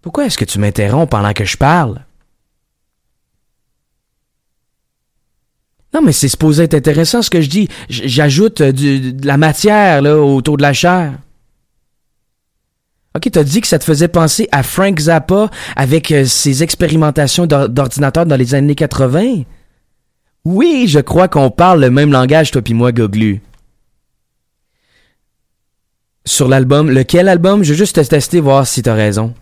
Pourquoi 0.00 0.26
est-ce 0.26 0.38
que 0.38 0.44
tu 0.44 0.60
m'interromps 0.60 1.10
pendant 1.10 1.32
que 1.32 1.44
je 1.44 1.56
parle? 1.56 2.04
Non, 5.92 6.02
mais 6.02 6.12
c'est 6.12 6.28
supposé 6.28 6.62
être 6.62 6.74
intéressant 6.74 7.20
ce 7.20 7.30
que 7.30 7.40
je 7.40 7.50
dis. 7.50 7.68
J'ajoute 7.88 8.60
euh, 8.60 8.70
de 8.70 9.26
la 9.26 9.38
matière 9.38 10.02
là, 10.02 10.16
autour 10.16 10.56
de 10.56 10.62
la 10.62 10.72
chair. 10.72 11.14
Ok, 13.16 13.30
t'as 13.32 13.42
dit 13.44 13.60
que 13.62 13.66
ça 13.66 13.78
te 13.78 13.84
faisait 13.84 14.08
penser 14.08 14.46
à 14.52 14.62
Frank 14.62 14.98
Zappa 15.00 15.48
avec 15.74 16.12
euh, 16.12 16.24
ses 16.26 16.62
expérimentations 16.62 17.46
d'or- 17.46 17.68
d'ordinateur 17.68 18.26
dans 18.26 18.36
les 18.36 18.54
années 18.54 18.74
80? 18.74 19.42
Oui, 20.44 20.84
je 20.86 21.00
crois 21.00 21.26
qu'on 21.28 21.50
parle 21.50 21.80
le 21.80 21.90
même 21.90 22.12
langage, 22.12 22.50
toi 22.50 22.62
puis 22.62 22.74
moi, 22.74 22.92
Goglu. 22.92 23.40
Sur 26.24 26.48
l'album, 26.48 26.90
lequel 26.90 27.28
album? 27.28 27.62
Je 27.62 27.70
veux 27.72 27.78
juste 27.78 27.96
te 27.96 28.00
tester, 28.08 28.40
voir 28.40 28.66
si 28.66 28.82
t'as 28.82 28.94
raison. 28.94 29.32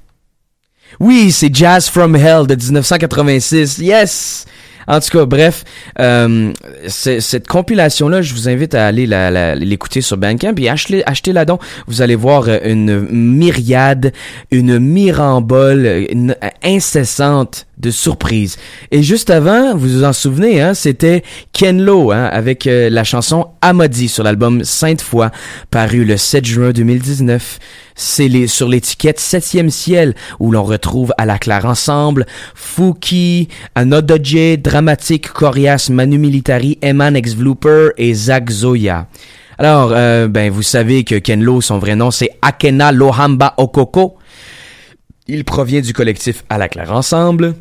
Oui, 1.01 1.33
c'est 1.33 1.53
Jazz 1.55 1.89
from 1.89 2.15
Hell 2.15 2.47
de 2.47 2.55
1986. 2.55 3.79
Yes! 3.79 4.45
En 4.87 5.01
tout 5.01 5.17
cas, 5.19 5.25
bref, 5.25 5.65
euh, 6.01 6.53
cette 6.89 7.47
compilation-là, 7.47 8.23
je 8.23 8.35
vous 8.35 8.49
invite 8.49 8.75
à 8.75 8.87
aller 8.87 9.07
la- 9.07 9.31
la- 9.31 9.55
l'écouter 9.55 10.01
sur 10.01 10.17
Bandcamp 10.17 10.55
et 10.59 10.69
acheter, 10.69 11.03
achetez-la 11.07 11.45
donc. 11.45 11.61
Vous 11.87 12.03
allez 12.03 12.15
voir 12.17 12.45
euh, 12.49 12.59
une 12.65 13.01
myriade, 13.11 14.13
une 14.51 14.79
mirambole 14.79 15.87
euh, 15.87 16.35
incessante 16.63 17.67
de 17.79 17.91
surprises. 17.91 18.57
Et 18.91 19.03
juste 19.03 19.31
avant, 19.31 19.75
vous 19.77 19.89
vous 19.89 20.05
en 20.05 20.13
souvenez, 20.13 20.61
hein, 20.61 20.75
c'était 20.75 21.23
Ken 21.53 21.83
Lo 21.83 22.13
hein, 22.13 22.25
avec 22.33 22.67
la 22.71 23.05
chanson 23.05 23.49
Amadi 23.63 24.09
sur 24.09 24.23
l'album 24.23 24.63
Sainte 24.65 25.01
Foi, 25.01 25.31
paru 25.71 26.05
le 26.05 26.17
7 26.17 26.45
juin 26.45 26.71
2019. 26.71 27.59
C'est 27.95 28.47
sur 28.49 28.69
l'étiquette 28.69 29.21
Septième 29.21 29.71
Ciel 29.71 30.15
où 30.41 30.51
l'on 30.51 30.65
retrouve 30.65 31.13
à 31.17 31.27
la 31.27 31.39
claire 31.39 31.65
ensemble 31.65 32.27
Fouki, 32.55 33.49
Anodoje, 33.75 34.59
Dramatique, 34.59 35.29
Corias, 35.29 35.89
Manu 35.91 36.19
Militari, 36.19 36.79
Eman 36.83 37.15
Ex 37.15 37.35
Vlooper 37.35 37.91
et 37.97 38.13
Zach 38.15 38.51
Zoya. 38.51 39.07
Alors, 39.59 39.93
euh, 39.93 40.27
ben, 40.27 40.51
vous 40.51 40.63
savez 40.63 41.05
que 41.05 41.15
Ken 41.15 41.43
Lo, 41.43 41.61
son 41.61 41.79
vrai 41.79 41.95
nom, 41.95 42.11
c'est 42.11 42.31
Akena 42.43 42.91
Lohamba 42.91 43.55
Okoko. 43.57 44.17
Il 45.29 45.45
provient 45.45 45.81
du 45.81 45.93
collectif 45.93 46.45
À 46.51 46.59
la 46.59 46.69
Claire 46.69 46.93
Ensemble. 46.93 47.55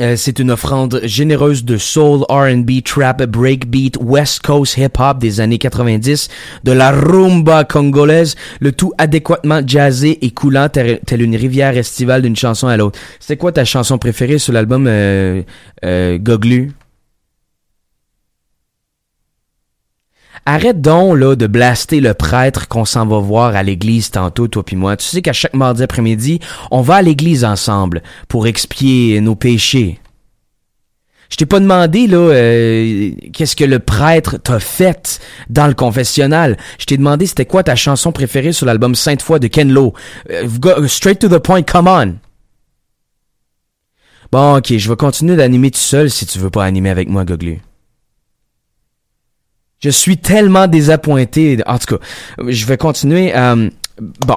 Euh, 0.00 0.16
c'est 0.16 0.38
une 0.38 0.50
offrande 0.50 1.00
généreuse 1.04 1.64
de 1.64 1.76
soul, 1.76 2.22
R&B, 2.28 2.82
trap, 2.84 3.24
breakbeat, 3.24 3.98
West 4.00 4.40
Coast 4.40 4.78
hip-hop 4.78 5.18
des 5.18 5.40
années 5.40 5.58
90, 5.58 6.28
de 6.64 6.72
la 6.72 6.90
rumba 6.90 7.64
congolaise, 7.64 8.34
le 8.60 8.72
tout 8.72 8.92
adéquatement 8.96 9.60
jazzé 9.66 10.18
et 10.24 10.30
coulant 10.30 10.68
tel, 10.68 11.00
tel 11.06 11.20
une 11.22 11.36
rivière 11.36 11.76
estivale 11.76 12.22
d'une 12.22 12.36
chanson 12.36 12.68
à 12.68 12.76
l'autre. 12.76 12.98
C'est 13.20 13.36
quoi 13.36 13.52
ta 13.52 13.64
chanson 13.64 13.98
préférée 13.98 14.38
sur 14.38 14.52
l'album 14.52 14.86
euh, 14.88 15.42
euh, 15.84 16.18
Goglu? 16.18 16.72
Arrête 20.44 20.80
donc 20.80 21.16
là 21.16 21.36
de 21.36 21.46
blaster 21.46 22.00
le 22.00 22.14
prêtre 22.14 22.66
qu'on 22.66 22.84
s'en 22.84 23.06
va 23.06 23.18
voir 23.18 23.54
à 23.54 23.62
l'église 23.62 24.10
tantôt, 24.10 24.48
toi 24.48 24.64
puis 24.64 24.74
moi. 24.74 24.96
Tu 24.96 25.06
sais 25.06 25.22
qu'à 25.22 25.32
chaque 25.32 25.54
mardi 25.54 25.82
après-midi, 25.84 26.40
on 26.70 26.80
va 26.80 26.96
à 26.96 27.02
l'église 27.02 27.44
ensemble 27.44 28.02
pour 28.26 28.48
expier 28.48 29.20
nos 29.20 29.36
péchés. 29.36 30.00
Je 31.30 31.36
t'ai 31.36 31.46
pas 31.46 31.60
demandé 31.60 32.06
là 32.08 32.18
euh, 32.18 33.10
qu'est-ce 33.32 33.56
que 33.56 33.64
le 33.64 33.78
prêtre 33.78 34.36
t'a 34.36 34.60
fait 34.60 35.18
dans 35.48 35.66
le 35.66 35.74
confessionnal. 35.74 36.58
Je 36.78 36.84
t'ai 36.84 36.98
demandé 36.98 37.26
c'était 37.26 37.46
quoi 37.46 37.62
ta 37.62 37.74
chanson 37.74 38.12
préférée 38.12 38.52
sur 38.52 38.66
l'album 38.66 38.94
Sainte 38.94 39.22
Foi 39.22 39.38
de 39.38 39.46
Ken 39.46 39.72
Lo. 39.72 39.94
Euh, 40.30 40.88
straight 40.88 41.20
to 41.20 41.28
the 41.28 41.38
point, 41.38 41.62
come 41.62 41.88
on. 41.88 42.16
Bon, 44.30 44.56
ok, 44.56 44.76
je 44.76 44.88
vais 44.88 44.96
continuer 44.96 45.36
d'animer 45.36 45.70
tout 45.70 45.78
seul 45.78 46.10
si 46.10 46.26
tu 46.26 46.38
veux 46.38 46.50
pas 46.50 46.64
animer 46.64 46.90
avec 46.90 47.08
moi, 47.08 47.24
Goglu. 47.24 47.60
Je 49.82 49.90
suis 49.90 50.16
tellement 50.16 50.66
désappointé. 50.68 51.58
En 51.66 51.78
tout 51.78 51.96
cas, 51.96 52.04
je 52.48 52.64
vais 52.66 52.76
continuer. 52.76 53.32
euh, 53.36 53.68
bon. 54.26 54.36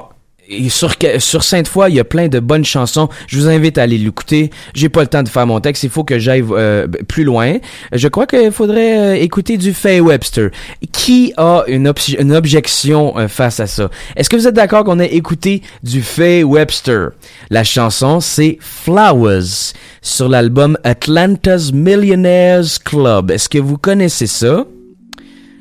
Sur, 0.69 1.43
Sainte-Foy, 1.43 1.89
il 1.89 1.95
y 1.95 1.99
a 1.99 2.03
plein 2.03 2.27
de 2.27 2.39
bonnes 2.39 2.65
chansons. 2.65 3.09
Je 3.25 3.39
vous 3.39 3.47
invite 3.47 3.79
à 3.79 3.81
aller 3.81 3.97
l'écouter. 3.97 4.51
J'ai 4.75 4.89
pas 4.89 5.01
le 5.01 5.07
temps 5.07 5.23
de 5.23 5.27
faire 5.27 5.47
mon 5.47 5.59
texte. 5.59 5.81
Il 5.81 5.89
faut 5.89 6.03
que 6.03 6.19
j'aille 6.19 6.43
euh, 6.51 6.85
plus 7.07 7.23
loin. 7.23 7.55
Je 7.91 8.07
crois 8.07 8.27
qu'il 8.27 8.51
faudrait 8.51 8.99
euh, 8.99 9.15
écouter 9.15 9.57
du 9.57 9.73
Faye 9.73 10.01
Webster. 10.01 10.51
Qui 10.91 11.33
a 11.37 11.63
une, 11.65 11.87
obj- 11.87 12.21
une 12.21 12.31
objection 12.31 13.17
euh, 13.17 13.27
face 13.27 13.59
à 13.59 13.65
ça? 13.65 13.89
Est-ce 14.15 14.29
que 14.29 14.35
vous 14.35 14.47
êtes 14.47 14.53
d'accord 14.53 14.83
qu'on 14.83 14.99
ait 14.99 15.15
écouté 15.15 15.63
du 15.81 16.03
Faye 16.03 16.43
Webster? 16.43 17.09
La 17.49 17.63
chanson, 17.63 18.19
c'est 18.19 18.59
Flowers 18.61 19.73
sur 20.03 20.29
l'album 20.29 20.77
Atlanta's 20.83 21.71
Millionaires 21.73 22.65
Club. 22.83 23.31
Est-ce 23.31 23.49
que 23.49 23.57
vous 23.57 23.79
connaissez 23.79 24.27
ça? 24.27 24.63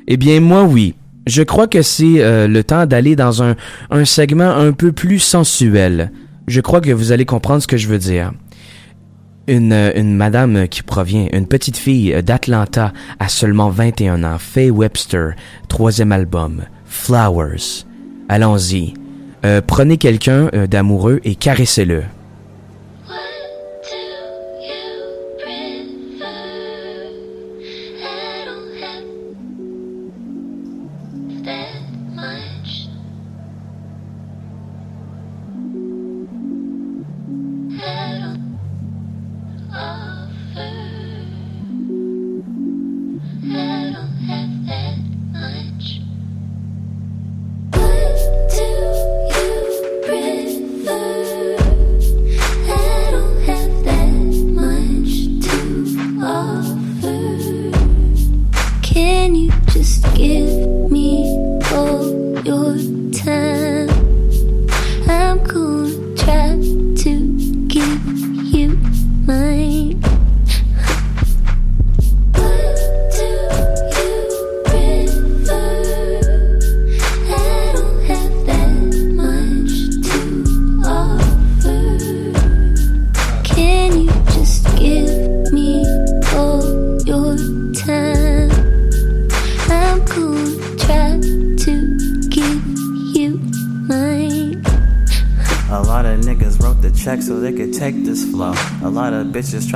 Eh 0.07 0.17
bien, 0.17 0.39
moi, 0.39 0.63
oui. 0.63 0.95
Je 1.27 1.41
crois 1.41 1.67
que 1.67 1.81
c'est 1.81 2.21
euh, 2.23 2.47
le 2.47 2.63
temps 2.63 2.85
d'aller 2.85 3.15
dans 3.15 3.41
un, 3.41 3.55
un 3.89 4.05
segment 4.05 4.49
un 4.51 4.71
peu 4.73 4.91
plus 4.91 5.19
sensuel. 5.19 6.11
Je 6.47 6.61
crois 6.61 6.81
que 6.81 6.91
vous 6.91 7.11
allez 7.11 7.25
comprendre 7.25 7.61
ce 7.63 7.67
que 7.67 7.77
je 7.77 7.87
veux 7.87 7.97
dire. 7.97 8.31
Une, 9.47 9.73
euh, 9.73 9.91
une 9.95 10.15
madame 10.15 10.67
qui 10.67 10.83
provient, 10.83 11.27
une 11.33 11.47
petite 11.47 11.77
fille 11.77 12.13
euh, 12.13 12.21
d'Atlanta 12.21 12.93
à 13.19 13.27
seulement 13.27 13.69
21 13.69 14.23
ans, 14.23 14.37
Faye 14.39 14.69
Webster, 14.69 15.31
troisième 15.67 16.11
album, 16.11 16.63
Flowers. 16.85 17.85
Allons-y. 18.29 18.93
Euh, 19.45 19.61
prenez 19.65 19.97
quelqu'un 19.97 20.49
euh, 20.53 20.65
d'amoureux 20.65 21.19
et 21.23 21.35
caressez-le. 21.35 22.03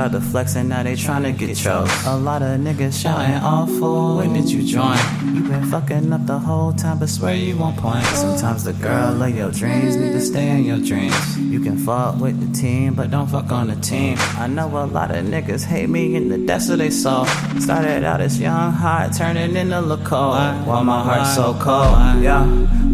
Tried 0.00 0.12
to 0.12 0.20
flex 0.20 0.56
and 0.56 0.70
now 0.70 0.82
they 0.82 0.94
tryna 0.94 1.36
get 1.36 1.54
chose. 1.54 1.90
A 2.06 2.16
lot 2.16 2.40
of 2.40 2.58
niggas 2.58 3.02
shouting 3.02 3.34
awful. 3.44 4.16
When 4.16 4.32
did 4.32 4.50
you 4.50 4.62
join? 4.62 4.96
You 5.34 5.42
been 5.42 5.66
fucking 5.66 6.10
up 6.10 6.24
the 6.24 6.38
whole 6.38 6.72
time, 6.72 7.00
but 7.00 7.10
swear 7.10 7.34
you 7.34 7.58
won't 7.58 7.76
point. 7.76 8.06
Sometimes 8.06 8.64
the 8.64 8.72
girl 8.72 9.22
of 9.22 9.36
your 9.36 9.50
dreams 9.50 9.96
need 9.96 10.12
to 10.12 10.20
stay 10.22 10.48
in 10.48 10.64
your 10.64 10.78
dreams. 10.78 11.38
You 11.38 11.60
can 11.60 11.76
fuck 11.76 12.18
with 12.18 12.40
the 12.40 12.50
team, 12.58 12.94
but 12.94 13.10
don't 13.10 13.26
fuck 13.26 13.52
on 13.52 13.66
the 13.66 13.76
team. 13.76 14.16
I 14.38 14.46
know 14.46 14.68
a 14.68 14.86
lot 14.86 15.10
of 15.10 15.22
niggas 15.26 15.64
hate 15.64 15.90
me 15.90 16.16
in 16.16 16.30
the 16.30 16.38
depths 16.38 16.70
of 16.70 16.78
they 16.78 16.88
soul. 16.88 17.26
Started 17.58 18.02
out 18.02 18.22
as 18.22 18.40
young 18.40 18.72
heart, 18.72 19.12
turning 19.12 19.54
into 19.54 19.80
look 19.82 20.02
cold. 20.04 20.36
Why 20.66 20.82
my 20.82 21.02
heart 21.02 21.26
so 21.26 21.52
cold? 21.60 22.22
Yeah. 22.22 22.46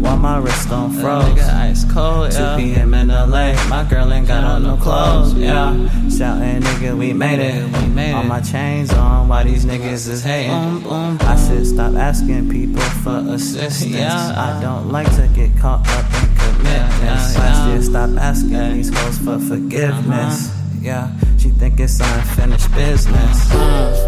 Why 0.03 0.15
my 0.15 0.39
wrist 0.39 0.71
on 0.71 0.91
froze? 0.91 1.39
ice 1.39 1.83
cold, 1.91 2.31
2 2.31 2.37
p.m. 2.57 2.93
in 2.93 3.07
LA, 3.07 3.53
my 3.67 3.85
girl 3.89 4.11
ain't 4.13 4.27
got 4.27 4.43
on 4.43 4.63
no 4.63 4.77
clothes, 4.77 5.33
yeah. 5.33 5.73
Shouting, 6.17 6.61
nigga, 6.61 6.97
we 6.97 7.13
made 7.13 7.37
it. 7.37 7.63
We 7.79 7.87
made 7.89 8.13
All 8.13 8.23
my 8.23 8.41
chains 8.41 8.91
on, 8.91 9.27
why 9.27 9.43
these 9.43 9.65
niggas 9.65 10.09
is 10.09 10.23
hating? 10.23 10.51
I 10.51 11.35
should 11.47 11.67
stop 11.67 11.93
asking 11.93 12.49
people 12.49 12.81
for 13.03 13.23
assistance. 13.29 13.93
I 13.93 14.59
don't 14.59 14.91
like 14.91 15.13
to 15.15 15.29
get 15.35 15.55
caught 15.57 15.87
up 15.87 16.05
in 16.23 16.35
commitments. 16.35 17.37
I 17.37 17.69
should 17.75 17.83
stop 17.83 18.09
asking 18.17 18.73
these 18.73 18.89
hoes 18.97 19.19
for 19.19 19.37
forgiveness. 19.37 20.49
Uh-huh. 20.49 20.79
Yeah, 20.81 21.11
she 21.37 21.49
think 21.49 21.79
it's 21.79 21.99
unfinished 21.99 22.73
business. 22.73 23.51
I 23.51 24.06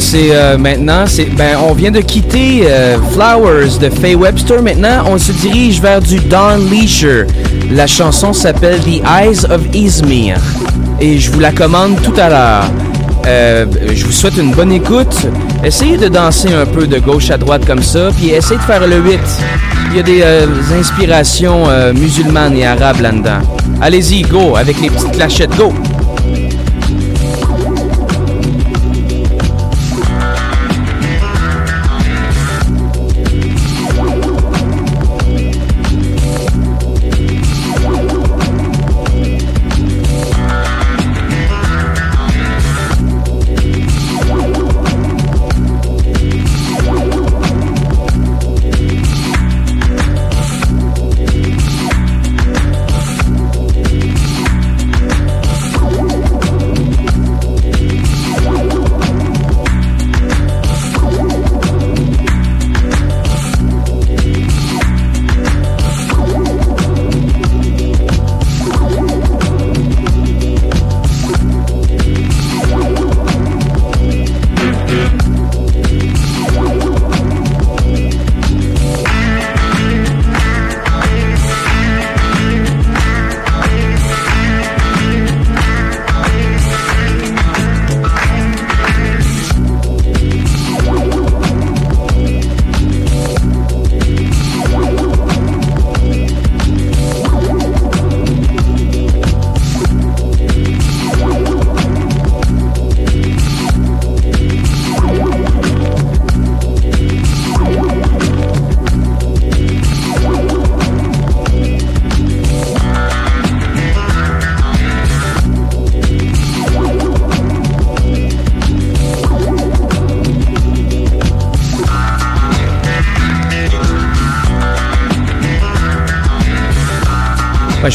c'est 0.00 0.30
euh, 0.32 0.58
maintenant, 0.58 1.04
c'est 1.06 1.24
ben, 1.24 1.56
on 1.68 1.72
vient 1.72 1.90
de 1.90 2.00
quitter 2.00 2.62
euh, 2.64 2.98
Flowers 3.12 3.78
de 3.80 3.90
Faye 3.90 4.14
Webster. 4.14 4.62
Maintenant, 4.62 5.04
on 5.06 5.18
se 5.18 5.32
dirige 5.32 5.80
vers 5.80 6.00
du 6.00 6.18
Don 6.20 6.56
Leisure. 6.70 7.26
La 7.70 7.86
chanson 7.86 8.32
s'appelle 8.32 8.80
The 8.80 9.02
Eyes 9.06 9.44
of 9.50 9.60
Izmir 9.74 10.36
et 11.00 11.18
je 11.18 11.30
vous 11.30 11.40
la 11.40 11.52
commande 11.52 12.00
tout 12.02 12.14
à 12.16 12.28
l'heure. 12.28 12.70
Euh, 13.26 13.66
je 13.92 14.04
vous 14.04 14.12
souhaite 14.12 14.36
une 14.36 14.52
bonne 14.52 14.72
écoute. 14.72 15.26
Essayez 15.64 15.96
de 15.96 16.08
danser 16.08 16.52
un 16.52 16.66
peu 16.66 16.86
de 16.86 16.98
gauche 16.98 17.30
à 17.30 17.36
droite 17.36 17.66
comme 17.66 17.82
ça, 17.82 18.10
puis 18.16 18.30
essayez 18.30 18.58
de 18.58 18.64
faire 18.64 18.86
le 18.86 18.96
8. 18.96 19.18
Il 19.90 19.96
y 19.96 20.00
a 20.00 20.02
des 20.02 20.22
inspirations 20.78 21.64
musulmanes 21.94 22.56
et 22.56 22.66
arabes 22.66 23.00
là-dedans. 23.00 23.40
Allez-y, 23.80 24.22
go, 24.22 24.56
avec 24.56 24.80
les 24.80 24.90
petites 24.90 25.12
clashettes, 25.12 25.56
go! 25.56 25.72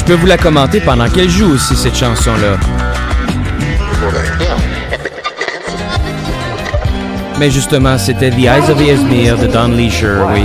Je 0.03 0.07
peux 0.07 0.19
vous 0.19 0.25
la 0.25 0.37
commenter 0.37 0.81
pendant 0.81 1.07
qu'elle 1.07 1.29
joue 1.29 1.53
aussi, 1.53 1.77
cette 1.77 1.95
chanson-là. 1.95 2.57
Mais 7.39 7.49
justement, 7.49 7.97
c'était 7.97 8.29
The 8.29 8.39
Eyes 8.39 8.69
of 8.69 8.81
Izmir 8.81 9.37
de 9.37 9.47
Don 9.47 9.69
Leisure, 9.69 10.27
oui. 10.33 10.41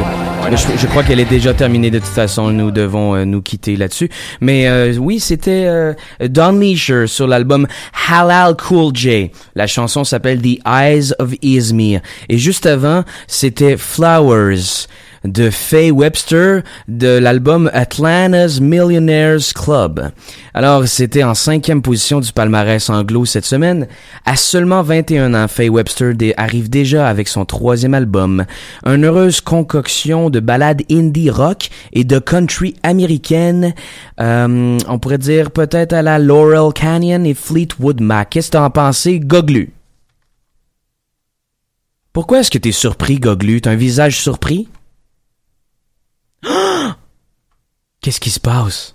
Je 0.51 0.87
crois 0.87 1.03
qu'elle 1.03 1.19
est 1.19 1.29
déjà 1.29 1.53
terminée 1.55 1.91
de 1.91 1.99
toute 1.99 2.07
façon. 2.07 2.51
Nous 2.51 2.71
devons 2.71 3.17
euh, 3.17 3.25
nous 3.25 3.43
quitter 3.43 3.77
là-dessus. 3.77 4.09
Mais 4.41 4.69
euh, 4.69 4.95
oui, 4.97 5.19
c'était 5.19 5.67
euh, 5.67 5.93
Don 6.21 6.53
Leisure 6.53 7.09
sur 7.09 7.27
l'album 7.27 7.67
Halal 8.09 8.57
Cool 8.57 8.95
J. 8.95 9.31
La 9.57 9.67
chanson 9.67 10.05
s'appelle 10.05 10.41
The 10.41 10.61
Eyes 10.67 11.13
of 11.19 11.35
Izmir. 11.43 12.01
Et 12.29 12.39
juste 12.39 12.65
avant, 12.65 13.03
c'était 13.27 13.77
Flowers 13.77 14.87
de 15.25 15.51
Faye 15.51 15.91
Webster 15.91 16.63
de 16.87 17.19
l'album 17.19 17.71
Atlanta's 17.73 18.61
Millionaires 18.61 19.41
Club. 19.55 20.11
Alors, 20.55 20.87
c'était 20.87 21.25
en 21.25 21.35
cinquième 21.35 21.83
position 21.83 22.21
du 22.21 22.33
palmarès 22.33 22.89
anglo 22.91 23.25
cette 23.25 23.45
semaine. 23.45 23.87
À 24.25 24.37
seulement 24.37 24.83
21 24.83 25.35
ans, 25.35 25.49
Faye 25.49 25.69
Webster 25.69 26.15
arrive 26.37 26.71
déjà 26.71 27.09
avec 27.09 27.29
son 27.29 27.45
troisième 27.45 27.95
album, 27.95 28.45
une 28.85 29.05
heureuse 29.05 29.41
concoction 29.41 30.31
de 30.31 30.41
ballades 30.41 30.83
indie 30.91 31.31
rock 31.31 31.69
et 31.93 32.05
de 32.05 32.19
country 32.19 32.77
américaine. 32.83 33.75
Euh, 34.21 34.79
on 34.89 34.99
pourrait 34.99 35.19
dire 35.19 35.51
peut-être 35.51 35.93
à 35.93 36.03
la 36.03 36.19
Laurel 36.19 36.73
Canyon 36.73 37.25
et 37.27 37.35
Fleetwood 37.35 38.01
Mac. 38.01 38.31
Qu'est-ce 38.31 38.49
que 38.49 38.57
t'en 38.57 38.71
pensais, 38.71 39.19
Goglu? 39.19 39.73
Pourquoi 42.13 42.41
est-ce 42.41 42.51
que 42.51 42.59
t'es 42.59 42.73
surpris, 42.73 43.21
Goglu? 43.21 43.61
T'as 43.61 43.71
un 43.71 43.77
visage 43.77 44.21
surpris? 44.21 44.69
Qu'est-ce 48.01 48.21
qui 48.21 48.31
se 48.31 48.41
passe? 48.41 48.95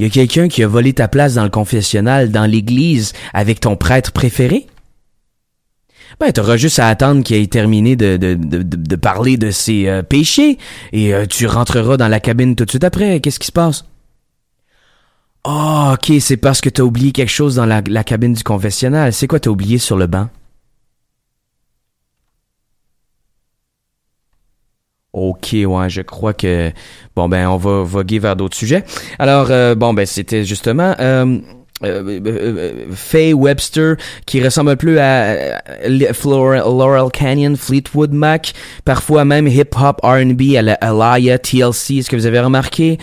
Y 0.00 0.04
a 0.04 0.10
quelqu'un 0.10 0.48
qui 0.48 0.62
a 0.62 0.68
volé 0.68 0.92
ta 0.92 1.08
place 1.08 1.34
dans 1.34 1.42
le 1.44 1.50
confessionnal, 1.50 2.30
dans 2.30 2.46
l'église, 2.46 3.12
avec 3.34 3.60
ton 3.60 3.76
prêtre 3.76 4.12
préféré? 4.12 4.66
Ben, 6.20 6.32
t'auras 6.32 6.56
juste 6.56 6.78
à 6.78 6.88
attendre 6.88 7.22
qu'il 7.22 7.36
ait 7.36 7.46
terminé 7.46 7.94
de, 7.94 8.16
de, 8.16 8.34
de, 8.34 8.96
parler 8.96 9.36
de 9.36 9.50
ses 9.50 9.88
euh, 9.88 10.02
péchés, 10.02 10.58
et 10.92 11.14
euh, 11.14 11.26
tu 11.26 11.46
rentreras 11.46 11.96
dans 11.96 12.08
la 12.08 12.20
cabine 12.20 12.56
tout 12.56 12.64
de 12.64 12.70
suite 12.70 12.84
après. 12.84 13.20
Qu'est-ce 13.20 13.38
qui 13.38 13.46
se 13.46 13.52
passe? 13.52 13.84
Ah, 15.44 15.94
ok, 15.94 16.20
c'est 16.20 16.36
parce 16.36 16.60
que 16.60 16.68
t'as 16.68 16.82
oublié 16.82 17.12
quelque 17.12 17.30
chose 17.30 17.56
dans 17.56 17.66
la, 17.66 17.82
la 17.86 18.04
cabine 18.04 18.34
du 18.34 18.42
confessionnal. 18.42 19.12
C'est 19.12 19.26
quoi 19.26 19.40
t'as 19.40 19.50
oublié 19.50 19.78
sur 19.78 19.96
le 19.96 20.06
banc? 20.06 20.28
Ok, 25.18 25.50
ouais, 25.52 25.90
je 25.90 26.02
crois 26.02 26.32
que 26.32 26.70
bon 27.16 27.28
ben 27.28 27.48
on 27.48 27.56
va 27.56 27.82
voguer 27.82 28.18
vers 28.18 28.36
d'autres 28.36 28.56
sujets. 28.56 28.84
Alors 29.18 29.48
euh, 29.50 29.74
bon 29.74 29.92
ben 29.92 30.06
c'était 30.06 30.44
justement 30.44 30.94
euh, 31.00 31.38
euh, 31.84 32.20
euh, 32.26 32.72
Faye 32.92 33.32
Webster 33.32 33.96
qui 34.26 34.42
ressemble 34.42 34.76
peu 34.76 35.00
à 35.00 35.60
Laurel 35.86 37.10
Canyon, 37.12 37.56
Fleetwood 37.56 38.12
Mac, 38.12 38.52
parfois 38.84 39.24
même 39.24 39.46
hip 39.46 39.76
hop 39.80 40.00
R&B 40.02 40.56
à 40.56 40.62
la 40.62 40.74
Alaya 40.74 41.38
TLC. 41.38 41.98
Est-ce 41.98 42.10
que 42.10 42.16
vous 42.16 42.26
avez 42.26 42.40
remarqué? 42.40 42.98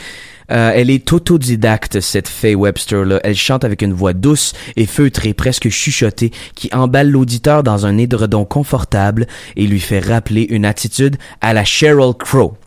Euh, 0.52 0.72
elle 0.74 0.90
est 0.90 1.12
autodidacte, 1.12 2.00
cette 2.00 2.28
Faye 2.28 2.56
Webster-là. 2.56 3.20
Elle 3.24 3.36
chante 3.36 3.64
avec 3.64 3.82
une 3.82 3.94
voix 3.94 4.14
douce 4.14 4.54
et 4.76 4.86
feutrée, 4.86 5.34
presque 5.34 5.70
chuchotée, 5.70 6.32
qui 6.56 6.70
emballe 6.74 7.10
l'auditeur 7.10 7.64
dans 7.64 7.86
un 7.86 7.98
édredon 7.98 8.46
confortable 8.46 9.28
et 9.56 9.68
lui 9.68 9.80
fait 9.80 10.00
rappeler 10.00 10.46
une 10.50 10.66
attitude 10.66 11.18
à 11.42 11.54
la 11.54 11.66
Sheryl 11.66 12.14
Crow. 12.18 12.58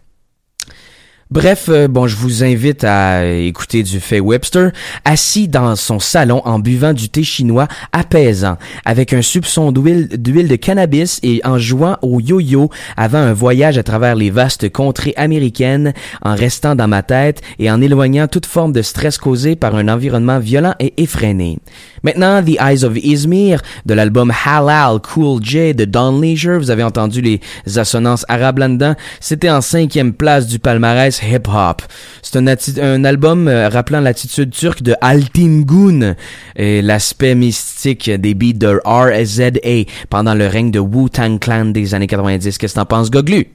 Bref, 1.31 1.67
euh, 1.69 1.89
bon, 1.89 2.07
je 2.07 2.17
vous 2.17 2.43
invite 2.43 2.85
à 2.85 3.27
écouter 3.27 3.83
du 3.83 4.01
Faye 4.01 4.19
Webster, 4.19 4.71
assis 5.05 5.47
dans 5.47 5.77
son 5.77 5.99
salon 5.99 6.41
en 6.47 6.59
buvant 6.59 6.95
du 6.95 7.11
thé 7.11 7.23
chinois 7.23 7.69
apaisant, 7.93 8.57
avec 8.87 9.13
un 9.13 9.21
soupçon 9.21 9.71
d'huile 9.71 10.09
d'huile 10.09 10.49
de 10.49 10.57
cannabis 10.57 11.21
et 11.23 11.43
en 11.45 11.59
jouant 11.59 11.99
au 12.01 12.19
yo-yo 12.19 12.71
avant 12.97 13.19
un 13.19 13.35
voyage 13.35 13.77
à 13.77 13.83
travers 13.83 14.15
les 14.15 14.31
vastes 14.31 14.73
contrées 14.73 15.13
américaines, 15.19 15.93
en 16.23 16.35
restant 16.35 16.75
dans 16.75 16.89
ma 16.89 17.03
tête 17.03 17.43
et 17.59 17.71
en 17.71 17.83
éloignant 17.83 18.27
toute 18.27 18.47
forme 18.47 18.73
de 18.73 18.81
stress 18.81 19.19
causé 19.19 19.55
par 19.55 19.75
un 19.75 19.89
environnement 19.89 20.39
violent 20.39 20.77
et 20.81 20.95
effréné. 20.97 21.59
Maintenant, 22.05 22.43
The 22.43 22.59
Eyes 22.59 22.85
of 22.85 22.97
Izmir, 22.97 23.61
de 23.85 23.93
l'album 23.93 24.33
Halal 24.47 25.01
Cool 25.01 25.43
J 25.43 25.75
de 25.75 25.85
Don 25.85 26.21
Leisure, 26.21 26.59
vous 26.59 26.71
avez 26.71 26.85
entendu 26.85 27.21
les 27.21 27.41
assonances 27.77 28.25
arabes 28.29 28.59
là-dedans, 28.59 28.95
c'était 29.21 29.51
en 29.51 29.61
cinquième 29.61 30.15
place 30.15 30.47
du 30.47 30.59
palmarès 30.59 31.18
hip-hop. 31.23 31.83
C'est 32.23 32.37
un, 32.37 33.05
album 33.05 33.49
euh, 33.49 33.69
rappelant 33.69 34.01
l'attitude 34.01 34.51
turque 34.51 34.83
de 34.83 34.95
Altingun 35.01 36.15
et 36.57 36.83
l'aspect 36.83 37.35
mystique 37.35 38.11
des 38.11 38.35
beats 38.35 38.53
de 38.55 38.81
RZA 38.85 39.91
pendant 40.11 40.35
le 40.35 40.47
règne 40.47 40.71
de 40.71 40.81
Wu-Tang 40.81 41.39
Clan 41.39 41.67
des 41.67 41.95
années 41.95 42.07
90. 42.07 42.59
Qu'est-ce 42.59 42.75
que 42.75 42.79
t'en 42.79 42.87
penses, 42.87 43.11
Goglu? 43.11 43.49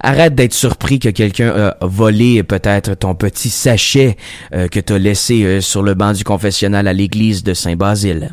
Arrête 0.00 0.34
d'être 0.34 0.54
surpris 0.54 1.00
que 1.00 1.08
quelqu'un 1.08 1.50
a 1.50 1.76
volé 1.86 2.42
peut-être 2.44 2.94
ton 2.94 3.14
petit 3.14 3.50
sachet 3.50 4.16
euh, 4.54 4.68
que 4.68 4.78
t'as 4.78 4.98
laissé 4.98 5.42
euh, 5.42 5.60
sur 5.60 5.82
le 5.82 5.94
banc 5.94 6.12
du 6.12 6.22
confessionnal 6.22 6.86
à 6.86 6.92
l'église 6.92 7.42
de 7.42 7.52
Saint-Basile. 7.52 8.30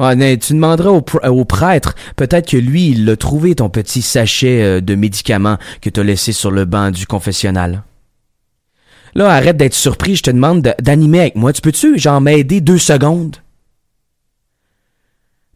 Ouais, 0.00 0.16
mais 0.16 0.38
tu 0.38 0.54
demanderas 0.54 0.88
au, 0.90 1.00
pr- 1.02 1.28
au 1.28 1.44
prêtre, 1.44 1.94
peut-être 2.16 2.48
que 2.48 2.56
lui, 2.56 2.88
il 2.88 3.04
l'a 3.04 3.16
trouvé 3.16 3.54
ton 3.54 3.68
petit 3.68 4.00
sachet 4.00 4.62
euh, 4.62 4.80
de 4.80 4.94
médicaments 4.94 5.58
que 5.82 5.90
t'as 5.90 6.02
laissé 6.02 6.32
sur 6.32 6.50
le 6.50 6.64
banc 6.64 6.90
du 6.90 7.06
confessionnal. 7.06 7.82
Là, 9.14 9.28
arrête 9.30 9.58
d'être 9.58 9.74
surpris, 9.74 10.16
je 10.16 10.22
te 10.22 10.30
demande 10.30 10.62
de- 10.62 10.74
d'animer 10.80 11.20
avec 11.20 11.36
moi. 11.36 11.52
Tu 11.52 11.60
peux-tu, 11.60 11.98
genre, 11.98 12.20
m'aider 12.22 12.62
deux 12.62 12.78
secondes? 12.78 13.36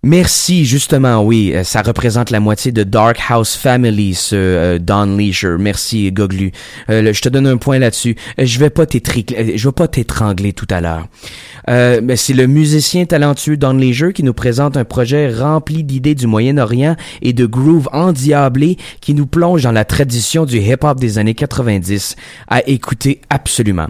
Merci, 0.04 0.66
justement, 0.66 1.24
oui. 1.24 1.52
euh, 1.54 1.64
Ça 1.64 1.80
représente 1.80 2.28
la 2.28 2.38
moitié 2.38 2.72
de 2.72 2.82
Dark 2.82 3.18
House 3.30 3.56
Family, 3.56 4.12
ce 4.14 4.36
euh, 4.36 4.78
Don 4.78 5.16
Leisure. 5.16 5.58
Merci, 5.58 6.12
Goglu. 6.12 6.52
Euh, 6.90 7.10
je 7.10 7.20
te 7.22 7.30
donne 7.30 7.46
un 7.46 7.56
point 7.56 7.78
là-dessus. 7.78 8.14
Je 8.36 8.58
vais 8.58 8.68
pas 8.68 8.84
je 8.84 9.66
vais 9.66 9.72
pas 9.72 9.88
t'étrangler 9.88 10.52
tout 10.52 10.66
à 10.68 10.82
l'heure. 10.82 11.08
Euh, 11.70 12.02
c'est 12.16 12.34
le 12.34 12.46
musicien 12.46 13.06
talentueux 13.06 13.56
Don 13.56 13.72
Leisure 13.72 14.12
qui 14.12 14.22
nous 14.22 14.34
présente 14.34 14.76
un 14.76 14.84
projet 14.84 15.32
rempli 15.32 15.84
d'idées 15.84 16.14
du 16.14 16.26
Moyen-Orient 16.26 16.96
et 17.22 17.32
de 17.32 17.46
groove 17.46 17.88
endiablé 17.92 18.76
qui 19.00 19.14
nous 19.14 19.26
plonge 19.26 19.62
dans 19.62 19.72
la 19.72 19.86
tradition 19.86 20.44
du 20.44 20.58
hip-hop 20.58 21.00
des 21.00 21.16
années 21.16 21.34
90. 21.34 22.16
À 22.48 22.60
écouter 22.68 23.22
absolument. 23.30 23.88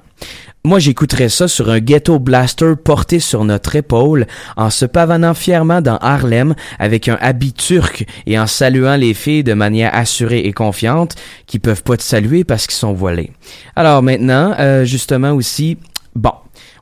Moi, 0.66 0.78
j'écouterais 0.78 1.28
ça 1.28 1.46
sur 1.46 1.68
un 1.68 1.78
ghetto 1.78 2.18
blaster 2.18 2.72
porté 2.82 3.20
sur 3.20 3.44
notre 3.44 3.76
épaule, 3.76 4.26
en 4.56 4.70
se 4.70 4.86
pavanant 4.86 5.34
fièrement 5.34 5.82
dans 5.82 5.98
Harlem 5.98 6.54
avec 6.78 7.06
un 7.06 7.18
habit 7.20 7.52
turc 7.52 8.06
et 8.24 8.38
en 8.38 8.46
saluant 8.46 8.96
les 8.96 9.12
filles 9.12 9.44
de 9.44 9.52
manière 9.52 9.94
assurée 9.94 10.38
et 10.38 10.54
confiante 10.54 11.16
qui 11.46 11.58
peuvent 11.58 11.82
pas 11.82 11.98
te 11.98 12.02
saluer 12.02 12.44
parce 12.44 12.66
qu'ils 12.66 12.78
sont 12.78 12.94
voilés. 12.94 13.30
Alors 13.76 14.02
maintenant, 14.02 14.54
euh, 14.58 14.86
justement 14.86 15.32
aussi, 15.32 15.76
bon. 16.14 16.32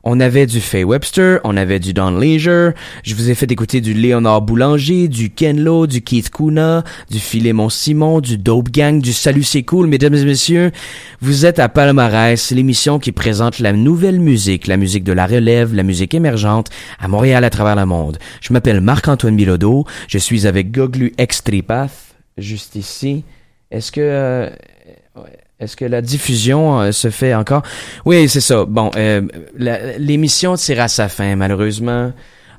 On 0.05 0.19
avait 0.19 0.47
du 0.47 0.59
Faye 0.59 0.83
Webster, 0.83 1.39
on 1.45 1.55
avait 1.55 1.79
du 1.79 1.93
Don 1.93 2.17
Leisure, 2.17 2.73
je 3.03 3.15
vous 3.15 3.29
ai 3.29 3.35
fait 3.35 3.49
écouter 3.49 3.79
du 3.79 3.93
Léonard 3.93 4.41
Boulanger, 4.41 5.07
du 5.07 5.29
Ken 5.29 5.63
Lo, 5.63 5.87
du 5.87 6.01
Keith 6.01 6.29
Kuna, 6.29 6.83
du 7.09 7.19
Philémon 7.19 7.69
Simon, 7.69 8.19
du 8.19 8.37
Dope 8.37 8.69
Gang, 8.69 8.99
du 9.01 9.13
Salut 9.13 9.43
c'est 9.43 9.63
cool, 9.63 9.87
mesdames 9.87 10.15
et 10.15 10.25
messieurs. 10.25 10.71
Vous 11.21 11.45
êtes 11.45 11.57
à 11.57 11.69
Palmarès, 11.69 12.51
l'émission 12.51 12.99
qui 12.99 13.13
présente 13.13 13.59
la 13.59 13.71
nouvelle 13.71 14.19
musique, 14.19 14.67
la 14.67 14.75
musique 14.75 15.05
de 15.05 15.13
la 15.13 15.25
relève, 15.25 15.73
la 15.73 15.83
musique 15.83 16.13
émergente, 16.13 16.69
à 16.99 17.07
Montréal 17.07 17.45
à 17.45 17.49
travers 17.49 17.77
le 17.77 17.85
monde. 17.85 18.17
Je 18.41 18.51
m'appelle 18.51 18.81
Marc-Antoine 18.81 19.37
Bilodeau, 19.37 19.85
je 20.09 20.17
suis 20.17 20.47
avec 20.47 20.71
Goglu 20.71 21.13
Extripath, 21.17 22.13
juste 22.37 22.75
ici. 22.75 23.23
Est-ce 23.71 23.93
que... 23.93 24.01
euh. 24.01 24.49
Est-ce 25.63 25.77
que 25.77 25.85
la 25.85 26.01
diffusion 26.01 26.81
euh, 26.81 26.91
se 26.91 27.09
fait 27.09 27.33
encore? 27.33 27.63
Oui, 28.05 28.27
c'est 28.27 28.41
ça. 28.41 28.65
Bon, 28.65 28.91
euh, 28.95 29.21
l'émission 29.97 30.55
tire 30.55 30.81
à 30.81 30.87
sa 30.87 31.09
fin, 31.09 31.35
malheureusement. 31.35 32.11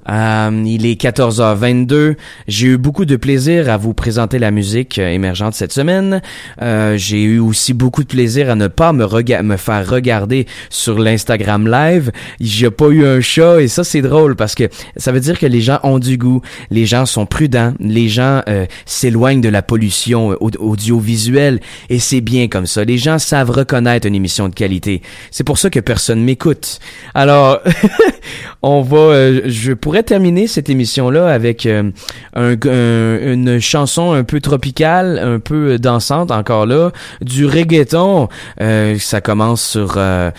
Euh, 0.09 0.63
il 0.67 0.87
est 0.87 1.01
14h22. 1.01 2.17
J'ai 2.49 2.67
eu 2.69 2.77
beaucoup 2.77 3.05
de 3.05 3.17
plaisir 3.17 3.71
à 3.71 3.77
vous 3.77 3.95
présenter 3.95 4.39
la 4.39 4.51
musique 4.51 4.99
euh, 4.99 5.09
émergente 5.09 5.55
cette 5.55 5.73
semaine. 5.73 6.21
Euh, 6.63 6.97
J'ai 6.97 7.23
eu 7.23 7.39
aussi 7.39 7.73
beaucoup 7.75 8.03
de 8.03 8.09
plaisir 8.09 8.51
à 8.51 8.55
ne 8.55 8.69
pas 8.69 8.93
me, 8.93 9.07
me 9.43 9.57
faire 9.57 9.89
regarder 9.89 10.47
sur 10.71 10.99
l'Instagram 10.99 11.67
Live. 11.69 12.11
J'ai 12.41 12.71
pas 12.71 12.89
eu 12.89 13.07
un 13.07 13.21
chat 13.21 13.61
et 13.61 13.69
ça 13.69 13.85
c'est 13.85 14.03
drôle 14.03 14.37
parce 14.37 14.55
que 14.55 14.65
ça 14.97 15.13
veut 15.13 15.21
dire 15.21 15.39
que 15.39 15.47
les 15.47 15.61
gens 15.61 15.81
ont 15.83 15.99
du 15.99 16.19
goût, 16.19 16.43
les 16.71 16.87
gens 16.87 17.07
sont 17.07 17.27
prudents, 17.27 17.73
les 17.81 18.09
gens 18.09 18.43
s'éloignent 18.87 19.41
de 19.41 19.49
la 19.49 19.63
pollution 19.63 20.37
aud- 20.41 20.57
audiovisuelle 20.59 21.61
et 21.89 21.99
c'est 21.99 22.21
bien 22.21 22.49
comme 22.49 22.67
ça. 22.67 22.85
Les 22.85 22.99
gens 22.99 23.19
savent 23.19 23.51
reconnaître 23.51 24.07
une 24.07 24.15
émission 24.15 24.49
de 24.49 24.55
qualité. 24.55 25.03
C'est 25.31 25.45
pour 25.45 25.59
ça 25.59 25.71
que 25.71 25.81
personne 25.81 26.23
m'écoute. 26.23 26.79
Alors, 27.15 27.61
on 28.63 28.83
va, 28.83 29.41
je 29.49 29.73
pourrais 29.73 29.94
pourrait 29.95 30.03
terminer 30.03 30.49
cette 30.49 30.69
émission-là 30.69 31.29
avec 31.33 31.67
euh, 31.67 31.85
un, 32.35 32.55
un- 32.55 33.33
une 33.33 33.61
chanson 33.61 34.11
un 34.13 34.25
peu 34.25 34.41
tropicale, 34.41 35.21
un 35.23 35.39
peu 35.39 35.79
dansante, 35.79 36.33
encore 36.33 36.67
là, 36.67 36.91
du 37.21 37.47
reggaeton. 37.47 38.27
Euh, 38.61 38.99
ça 38.99 39.21
commence 39.21 39.63
sur 39.63 39.95
euh, 39.97 40.33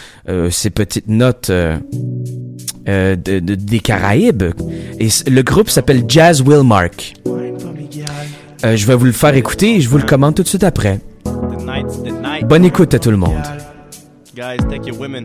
ces 0.52 0.70
petites 0.72 1.08
notes 1.08 1.50
de- 1.50 3.16
de- 3.16 3.40
des 3.56 3.80
Caraïbes. 3.80 4.44
Et 5.00 5.08
le 5.30 5.42
groupe 5.42 5.70
s'appelle 5.70 6.04
Jazz 6.06 6.44
Willmark. 6.46 7.14
Je 8.62 8.86
vais 8.86 8.96
vous 8.96 9.06
le 9.06 9.12
faire 9.14 9.36
écouter 9.36 9.76
et 9.78 9.80
je 9.82 9.88
vous 9.88 9.98
le 10.00 10.04
commande 10.04 10.36
tout 10.36 10.44
de 10.44 10.50
suite 10.50 10.66
après. 10.66 11.00
Bonne 12.44 12.66
écoute 12.66 12.94
à 12.94 13.00
tout 13.00 13.12
le 13.12 13.18
monde. 13.18 13.42
Guys, 14.36 14.58
take 14.70 14.86
your 14.90 15.00
women, 15.00 15.24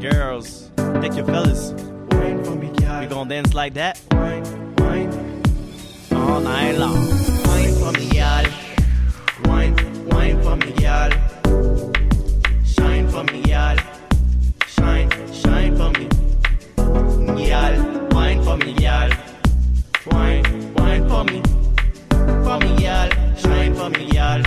girls, 0.00 0.70
take 1.02 1.16
your 1.16 1.26
fellas. 1.26 1.74
We 3.14 3.18
gon' 3.18 3.28
dance 3.28 3.54
like 3.54 3.74
that. 3.74 4.00
All 6.10 6.40
night 6.40 6.72
long. 6.72 6.96
Wine 7.44 7.74
for 7.76 7.92
me, 7.92 8.06
y'all. 8.10 8.44
Wine, 9.44 9.76
wine 10.08 10.42
for 10.42 10.56
me, 10.56 10.72
y'all. 10.82 11.12
Shine 12.64 13.08
for 13.08 13.22
me, 13.22 13.40
y'all. 13.46 13.78
Shine, 14.66 15.08
shine 15.32 15.76
for 15.76 15.90
me. 15.90 16.08
Y'all, 17.48 18.08
wine 18.10 18.42
for 18.42 18.56
me, 18.56 18.72
y'all. 18.82 19.12
Wine, 20.10 20.74
wine 20.74 21.08
for 21.08 21.22
me. 21.22 21.40
For 22.10 22.58
me, 22.58 22.84
y'all. 22.84 23.10
Shine 23.36 23.74
for 23.76 23.90
me, 23.90 24.06
y'all. 24.06 24.42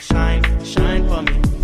Shine, 0.00 0.64
shine 0.66 1.08
for 1.08 1.22
me. 1.22 1.59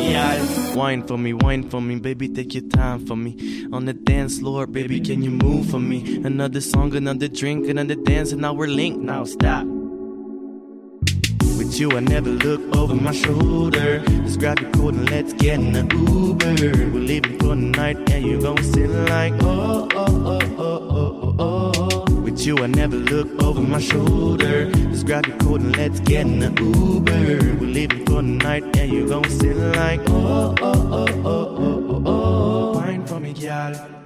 Yeah, 0.00 0.74
wine 0.74 1.06
for 1.06 1.18
me, 1.18 1.32
wine 1.32 1.68
for 1.68 1.80
me, 1.80 1.96
baby, 1.98 2.28
take 2.28 2.54
your 2.54 2.68
time 2.68 3.06
for 3.06 3.16
me. 3.16 3.66
On 3.72 3.84
the 3.84 3.92
dance 3.92 4.38
floor, 4.40 4.66
baby, 4.66 5.00
can 5.00 5.22
you 5.22 5.30
move 5.30 5.70
for 5.70 5.78
me? 5.78 6.16
Another 6.24 6.60
song, 6.60 6.94
another 6.96 7.28
drink, 7.28 7.68
another 7.68 7.94
dance, 7.94 8.32
and 8.32 8.40
now 8.40 8.52
we're 8.52 8.66
linked. 8.68 9.00
Now 9.00 9.24
stop. 9.24 9.64
With 11.58 11.78
you, 11.78 11.92
I 11.92 12.00
never 12.00 12.30
look 12.30 12.76
over 12.76 12.94
my 12.94 13.12
shoulder. 13.12 14.00
Just 14.24 14.38
grab 14.40 14.58
your 14.60 14.70
coat 14.72 14.94
and 14.94 15.10
let's 15.10 15.32
get 15.34 15.60
in 15.60 15.72
the 15.72 15.82
Uber. 15.94 16.54
We're 16.92 17.00
leaving 17.00 17.38
for 17.38 17.48
the 17.48 17.56
night, 17.56 17.96
and 18.10 18.24
you 18.24 18.40
gon' 18.40 18.62
sit 18.62 18.88
like, 18.90 19.34
oh, 19.42 19.86
oh, 19.92 20.06
oh, 20.06 20.40
oh, 20.58 20.88
oh, 20.90 21.20
oh, 21.22 21.36
oh. 21.38 21.69
You, 22.42 22.56
I 22.56 22.68
never 22.68 22.96
look 22.96 23.42
over 23.42 23.60
my 23.60 23.78
shoulder. 23.78 24.70
Just 24.72 25.04
grab 25.04 25.26
your 25.26 25.36
coat 25.36 25.60
and 25.60 25.76
let's 25.76 26.00
get 26.00 26.22
in 26.22 26.38
the 26.38 26.50
Uber. 26.62 27.58
We're 27.60 27.68
leaving 27.68 28.06
for 28.06 28.14
the 28.14 28.22
night, 28.22 28.64
and 28.78 28.90
you 28.90 29.06
gon' 29.06 29.28
sit 29.28 29.54
like, 29.56 30.00
oh, 30.08 30.54
oh, 30.58 30.88
oh, 30.90 31.06
oh, 31.22 31.26
oh, 31.26 31.86
oh, 31.90 32.02
oh. 32.06 32.72
Wine 32.78 33.06
for 33.06 33.20
me, 33.20 33.34
girl. 33.34 33.99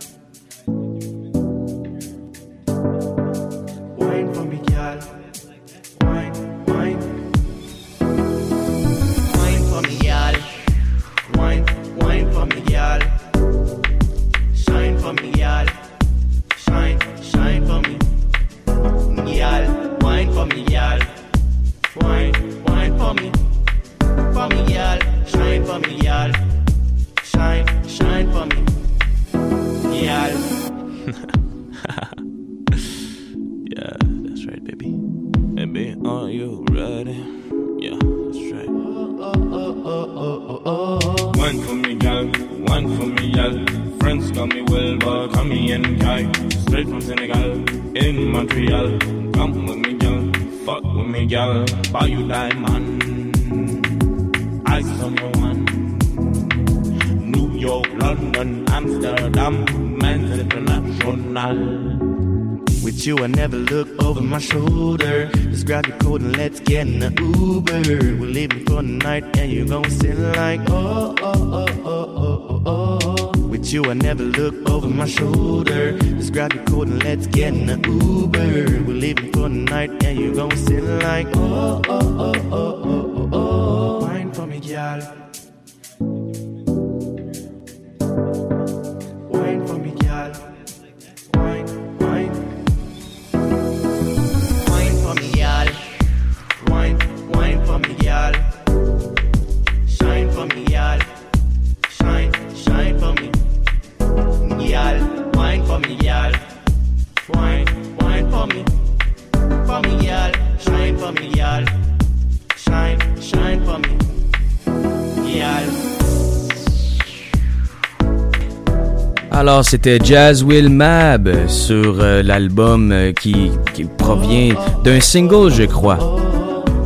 C'était 119.64 119.98
Jazz 119.98 120.44
Will 120.44 120.68
Mab 120.68 121.48
sur 121.48 121.98
euh, 121.98 122.22
l'album 122.22 122.92
euh, 122.92 123.12
qui, 123.12 123.50
provient 123.96 124.54
d'un 124.84 125.00
single, 125.00 125.50
je 125.50 125.62
crois. 125.62 126.20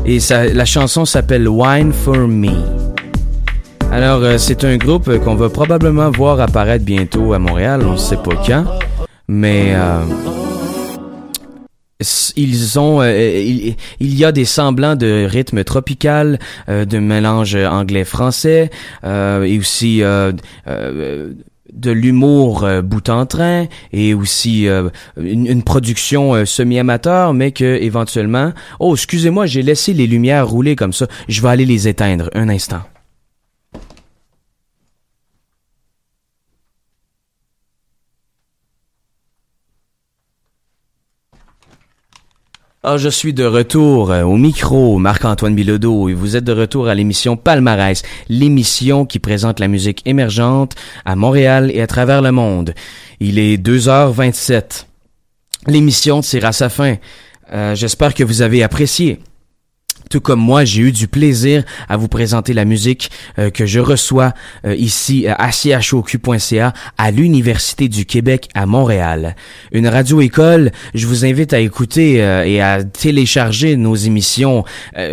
Et 0.06 0.18
la 0.30 0.64
chanson 0.64 1.04
s'appelle 1.04 1.48
Wine 1.48 1.92
for 1.92 2.28
Me. 2.28 2.52
Alors, 3.90 4.22
euh, 4.22 4.38
c'est 4.38 4.62
un 4.62 4.76
groupe 4.76 5.18
qu'on 5.24 5.34
va 5.34 5.48
probablement 5.48 6.08
voir 6.12 6.40
apparaître 6.40 6.84
bientôt 6.84 7.32
à 7.32 7.40
Montréal, 7.40 7.82
on 7.84 7.92
ne 7.92 7.96
sait 7.96 8.16
pas 8.16 8.36
quand. 8.46 8.64
Mais 9.26 9.74
ils 12.36 12.78
ont, 12.78 13.02
il, 13.02 13.74
y 14.00 14.24
a 14.24 14.30
des 14.30 14.44
semblants 14.44 14.94
de 14.94 15.26
rythme 15.28 15.64
tropical, 15.64 16.38
euh, 16.68 16.84
de 16.84 16.98
mélange 16.98 17.56
anglais-français, 17.56 18.70
euh, 19.04 19.42
et 19.42 19.58
aussi 19.58 20.02
de 21.72 21.90
l'humour 21.90 22.64
euh, 22.64 22.82
bout 22.82 23.08
en 23.08 23.26
train 23.26 23.66
et 23.92 24.14
aussi 24.14 24.68
euh, 24.68 24.88
une, 25.16 25.62
production 25.62 26.34
euh, 26.34 26.44
semi-amateur 26.44 27.34
mais 27.34 27.52
que 27.52 27.64
éventuellement 27.64 28.52
oh 28.80 28.94
excusez-moi 28.94 29.46
j'ai 29.46 29.62
laissé 29.62 29.92
les 29.92 30.06
lumières 30.06 30.48
rouler 30.48 30.76
comme 30.76 30.92
ça. 30.92 31.06
Je 31.28 31.42
vais 31.42 31.48
aller 31.48 31.66
les 31.66 31.88
éteindre. 31.88 32.30
Un 32.34 32.48
instant 32.48 32.80
Ah, 42.90 42.96
je 42.96 43.10
suis 43.10 43.34
de 43.34 43.44
retour 43.44 44.10
euh, 44.10 44.22
au 44.22 44.38
micro, 44.38 44.96
Marc-Antoine 44.96 45.54
Bilodeau, 45.54 46.08
et 46.08 46.14
vous 46.14 46.36
êtes 46.36 46.44
de 46.44 46.52
retour 46.52 46.88
à 46.88 46.94
l'émission 46.94 47.36
Palmarès, 47.36 48.00
l'émission 48.30 49.04
qui 49.04 49.18
présente 49.18 49.60
la 49.60 49.68
musique 49.68 50.00
émergente 50.06 50.74
à 51.04 51.14
Montréal 51.14 51.70
et 51.74 51.82
à 51.82 51.86
travers 51.86 52.22
le 52.22 52.32
monde. 52.32 52.72
Il 53.20 53.38
est 53.38 53.58
2h27. 53.58 54.86
L'émission 55.66 56.22
tire 56.22 56.54
sa 56.54 56.70
fin. 56.70 56.94
Euh, 57.52 57.74
J'espère 57.74 58.14
que 58.14 58.24
vous 58.24 58.40
avez 58.40 58.62
apprécié. 58.62 59.18
Tout 60.08 60.20
comme 60.20 60.40
moi, 60.40 60.64
j'ai 60.64 60.82
eu 60.82 60.92
du 60.92 61.06
plaisir 61.06 61.64
à 61.88 61.98
vous 61.98 62.08
présenter 62.08 62.54
la 62.54 62.64
musique 62.64 63.10
euh, 63.38 63.50
que 63.50 63.66
je 63.66 63.78
reçois 63.78 64.32
euh, 64.64 64.74
ici 64.74 65.26
euh, 65.26 65.34
à 65.38 65.50
choq.ca 65.50 66.72
à 66.96 67.10
l'Université 67.10 67.88
du 67.88 68.06
Québec 68.06 68.48
à 68.54 68.64
Montréal. 68.64 69.36
Une 69.70 69.86
radio-école, 69.86 70.72
je 70.94 71.06
vous 71.06 71.26
invite 71.26 71.52
à 71.52 71.60
écouter 71.60 72.14
et 72.46 72.60
à 72.60 72.84
télécharger 72.84 73.76
nos 73.76 73.94
émissions. 73.94 74.64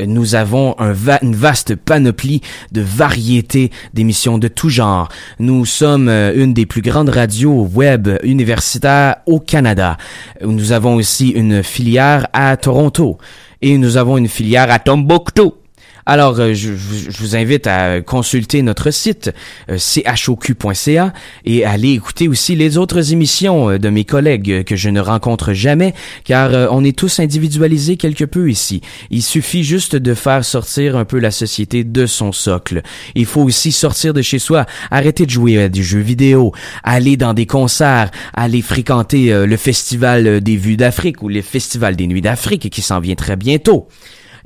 nous 0.07 0.35
avons 0.35 0.75
un 0.79 0.93
une 1.21 1.35
vaste 1.35 1.75
panoplie 1.75 2.41
de 2.71 2.81
variétés 2.81 3.71
d'émissions 3.93 4.37
de 4.37 4.47
tout 4.47 4.69
genre. 4.69 5.09
Nous 5.39 5.65
sommes 5.65 6.09
une 6.09 6.53
des 6.53 6.65
plus 6.65 6.81
grandes 6.81 7.09
radios 7.09 7.69
web 7.73 8.09
universitaires 8.23 9.17
au 9.25 9.39
Canada. 9.39 9.97
Nous 10.41 10.71
avons 10.71 10.95
aussi 10.95 11.29
une 11.29 11.63
filière 11.63 12.27
à 12.33 12.55
Toronto 12.57 13.17
et 13.65 13.79
nous 13.79 13.97
avons 13.97 14.17
une 14.17 14.27
filière 14.27 14.71
à 14.71 14.77
Tombouctou. 14.77 15.55
Alors, 16.07 16.39
euh, 16.39 16.53
je, 16.53 16.71
vous 16.71 17.35
invite 17.35 17.65
à 17.65 18.01
consulter 18.01 18.61
notre 18.61 18.91
site 18.91 19.31
euh, 19.71 19.77
choq.ca 19.79 21.13
et 21.45 21.65
aller 21.65 21.93
écouter 21.93 22.27
aussi 22.27 22.55
les 22.55 22.77
autres 22.77 23.11
émissions 23.11 23.71
euh, 23.71 23.79
de 23.79 23.89
mes 23.89 24.05
collègues 24.05 24.63
que 24.65 24.75
je 24.75 24.89
ne 24.89 24.99
rencontre 24.99 25.53
jamais, 25.53 25.95
car 26.23 26.71
on 26.71 26.83
est 26.83 26.95
tous 26.95 27.19
individualisés 27.19 27.97
quelque 27.97 28.23
peu 28.23 28.51
ici. 28.51 28.81
Il 29.09 29.23
suffit 29.23 29.63
juste 29.63 29.95
de 29.95 30.13
faire 30.13 30.45
sortir 30.45 30.95
un 30.95 31.05
peu 31.05 31.17
la 31.17 31.31
société 31.31 31.83
de 31.83 32.05
son 32.05 32.31
socle. 32.31 32.83
Il 33.15 33.25
faut 33.25 33.41
aussi 33.41 33.71
sortir 33.71 34.13
de 34.13 34.21
chez 34.21 34.39
soi, 34.39 34.67
arrêter 34.91 35.25
de 35.25 35.31
jouer 35.31 35.63
à 35.63 35.69
des 35.69 35.81
jeux 35.81 35.99
vidéo, 35.99 36.53
aller 36.83 37.17
dans 37.17 37.33
des 37.33 37.47
concerts, 37.47 38.11
aller 38.33 38.61
fréquenter 38.61 39.45
le 39.45 39.57
festival 39.57 40.41
des 40.41 40.55
vues 40.55 40.77
d'Afrique 40.77 41.23
ou 41.23 41.29
le 41.29 41.41
festival 41.41 41.95
des 41.95 42.07
nuits 42.07 42.21
d'Afrique 42.21 42.69
qui 42.69 42.81
s'en 42.81 42.99
vient 42.99 43.15
très 43.15 43.35
bientôt. 43.35 43.87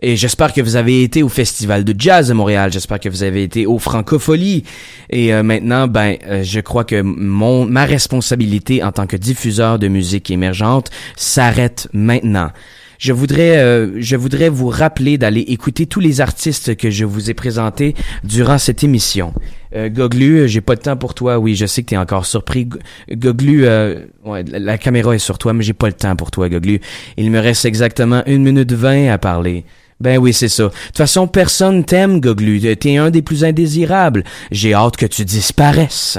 Et 0.02 0.16
j'espère 0.16 0.54
que 0.54 0.62
vous 0.62 0.78
avez 0.78 1.04
été 1.04 1.24
au 1.24 1.30
Festival 1.30 1.84
de 1.84 1.94
Jazz 1.98 2.32
à 2.32 2.34
Montréal. 2.34 2.72
J'espère 2.72 3.00
que 3.00 3.10
vous 3.10 3.24
avez 3.24 3.44
été 3.44 3.66
au 3.66 3.80
Francophonie. 3.80 4.64
Et 5.10 5.34
euh, 5.34 5.44
maintenant, 5.44 5.88
ben, 5.88 6.18
euh, 6.26 6.44
je 6.44 6.62
crois 6.62 6.86
que 6.86 7.02
mon 7.02 7.66
ma 7.66 7.86
responsabilité 7.86 8.82
en 8.82 8.94
tant 8.94 9.08
que 9.08 9.18
diffuseur 9.18 9.78
de 9.78 9.90
musique 9.90 10.32
émergente 10.32 10.90
s'arrête 11.18 11.90
maintenant. 11.92 12.50
Je 12.98 13.14
voudrais, 13.14 13.58
euh, 13.58 14.02
je 14.02 14.16
voudrais 14.16 14.50
vous 14.50 14.68
rappeler 14.68 15.18
d'aller 15.18 15.42
écouter 15.42 15.86
tous 15.86 16.00
les 16.00 16.22
artistes 16.22 16.76
que 16.76 16.90
je 16.90 17.06
vous 17.06 17.30
ai 17.30 17.34
présentés 17.34 17.94
durant 18.24 18.58
cette 18.58 18.84
émission. 18.84 19.34
Goglu, 19.74 20.50
j'ai 20.50 20.62
pas 20.62 20.76
de 20.76 20.82
temps 20.82 20.98
pour 20.98 21.14
toi. 21.14 21.38
Oui, 21.38 21.56
je 21.56 21.68
sais 21.68 21.84
que 21.84 21.90
tu 21.90 21.94
es 21.94 21.98
encore 21.98 22.26
surpris. 22.26 22.68
Goglu, 23.12 23.68
ouais, 23.68 24.44
la 24.48 24.78
caméra 24.80 25.14
est 25.14 25.20
sur 25.20 25.38
toi, 25.38 25.54
mais 25.54 25.64
j'ai 25.64 25.74
pas 25.74 25.88
le 25.88 25.94
temps 25.94 26.16
pour 26.16 26.32
toi, 26.32 26.50
Goglu. 26.50 26.82
Il 27.18 27.30
me 27.30 27.40
reste 27.40 27.66
exactement 27.66 28.24
une 28.26 28.44
minute 28.44 28.74
vingt 28.74 29.14
à 29.14 29.20
parler. 29.20 29.66
Ben 30.00 30.18
oui, 30.18 30.34
c'est 30.34 30.48
ça. 30.48 30.64
De 30.64 30.70
toute 30.70 30.98
façon, 30.98 31.28
personne 31.28 31.84
t'aime, 31.84 32.22
Goglu. 32.22 32.76
T'es 32.78 32.98
un 32.98 33.10
des 33.10 33.22
plus 33.22 33.44
indésirables. 33.44 34.24
J'ai 34.52 34.74
hâte 34.74 34.96
que 34.96 35.06
tu 35.06 35.26
disparaisses. 35.26 36.18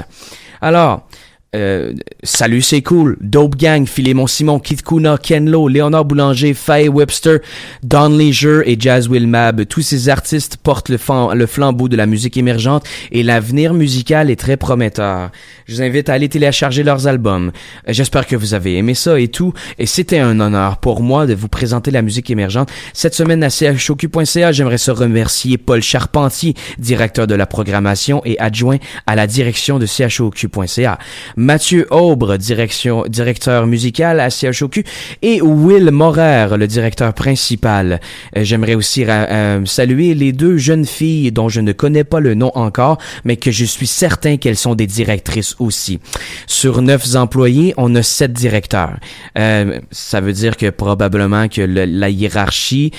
Alors, 0.61 1.07
euh, 1.53 1.93
salut, 2.23 2.61
c'est 2.61 2.81
cool. 2.81 3.17
Dope 3.19 3.57
Gang, 3.57 3.85
Philémon 3.85 4.25
Simon, 4.25 4.57
Kit 4.59 4.77
Kuna, 4.77 5.17
Ken 5.17 5.49
Lo, 5.49 5.67
Léonard 5.67 6.05
Boulanger, 6.05 6.53
Faye 6.53 6.87
Webster, 6.87 7.39
Don 7.83 8.07
Leisure 8.07 8.61
et 8.65 8.77
Jazz 8.79 9.09
Will 9.09 9.27
Mab. 9.27 9.65
Tous 9.65 9.81
ces 9.81 10.07
artistes 10.07 10.55
portent 10.55 10.87
le, 10.87 10.97
le 11.33 11.45
flambeau 11.45 11.89
de 11.89 11.97
la 11.97 12.05
musique 12.05 12.37
émergente 12.37 12.85
et 13.11 13.21
l'avenir 13.21 13.73
musical 13.73 14.29
est 14.29 14.37
très 14.37 14.55
prometteur. 14.55 15.31
Je 15.65 15.75
vous 15.75 15.81
invite 15.81 16.07
à 16.07 16.13
aller 16.13 16.29
télécharger 16.29 16.83
leurs 16.83 17.07
albums. 17.07 17.51
J'espère 17.85 18.27
que 18.27 18.37
vous 18.37 18.53
avez 18.53 18.77
aimé 18.77 18.93
ça 18.93 19.19
et 19.19 19.27
tout. 19.27 19.53
Et 19.77 19.85
c'était 19.85 20.19
un 20.19 20.39
honneur 20.39 20.77
pour 20.77 21.01
moi 21.01 21.25
de 21.25 21.33
vous 21.33 21.49
présenter 21.49 21.91
la 21.91 22.01
musique 22.01 22.29
émergente. 22.29 22.71
Cette 22.93 23.13
semaine 23.13 23.43
à 23.43 23.49
choq.ca, 23.49 24.53
j'aimerais 24.53 24.77
se 24.77 24.91
remercier 24.91 25.57
Paul 25.57 25.81
Charpentier, 25.81 26.53
directeur 26.79 27.27
de 27.27 27.35
la 27.35 27.45
programmation 27.45 28.21
et 28.23 28.39
adjoint 28.39 28.77
à 29.05 29.17
la 29.17 29.27
direction 29.27 29.79
de 29.79 29.85
choq.ca. 29.85 30.97
Mathieu 31.41 31.87
Aubre, 31.89 32.37
direction, 32.37 33.03
directeur 33.09 33.65
musical 33.65 34.19
à 34.19 34.29
CHOQ, 34.29 34.83
et 35.23 35.41
Will 35.41 35.89
Morer, 35.89 36.55
le 36.55 36.67
directeur 36.67 37.15
principal. 37.15 37.99
Euh, 38.37 38.43
j'aimerais 38.43 38.75
aussi 38.75 39.03
euh, 39.07 39.65
saluer 39.65 40.13
les 40.13 40.33
deux 40.33 40.57
jeunes 40.57 40.85
filles 40.85 41.31
dont 41.31 41.49
je 41.49 41.59
ne 41.59 41.71
connais 41.71 42.03
pas 42.03 42.19
le 42.19 42.35
nom 42.35 42.51
encore, 42.53 42.99
mais 43.25 43.37
que 43.37 43.49
je 43.49 43.65
suis 43.65 43.87
certain 43.87 44.37
qu'elles 44.37 44.55
sont 44.55 44.75
des 44.75 44.85
directrices 44.85 45.55
aussi. 45.57 45.99
Sur 46.45 46.83
neuf 46.83 47.15
employés, 47.15 47.73
on 47.75 47.95
a 47.95 48.03
sept 48.03 48.33
directeurs. 48.33 48.99
Euh, 49.35 49.79
ça 49.89 50.21
veut 50.21 50.33
dire 50.33 50.55
que 50.57 50.69
probablement 50.69 51.47
que 51.47 51.61
la 51.61 52.09
hiérarchie 52.09 52.91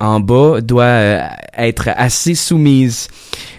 en 0.00 0.18
bas 0.18 0.60
doit 0.60 1.30
être 1.56 1.90
assez 1.96 2.34
soumise. 2.34 3.08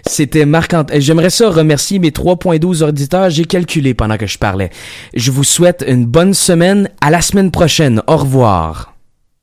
C'était 0.08 0.46
marquant. 0.46 0.86
J'aimerais 0.94 1.30
ça 1.30 1.50
remercier 1.50 2.00
mes 2.00 2.10
3.12 2.10 2.84
auditeurs. 2.84 3.30
J'ai 3.30 3.46
calculé 3.46 3.94
pendant 3.94 4.18
que 4.18 4.28
je 4.28 4.38
parlais. 4.38 4.70
Je 5.14 5.32
vous 5.32 5.44
souhaite 5.44 5.84
une 5.88 6.06
bonne 6.06 6.34
semaine. 6.34 6.90
À 7.02 7.12
la 7.12 7.22
semaine 7.22 7.52
prochaine. 7.52 8.02
Au 8.08 8.18
revoir. 8.18 8.97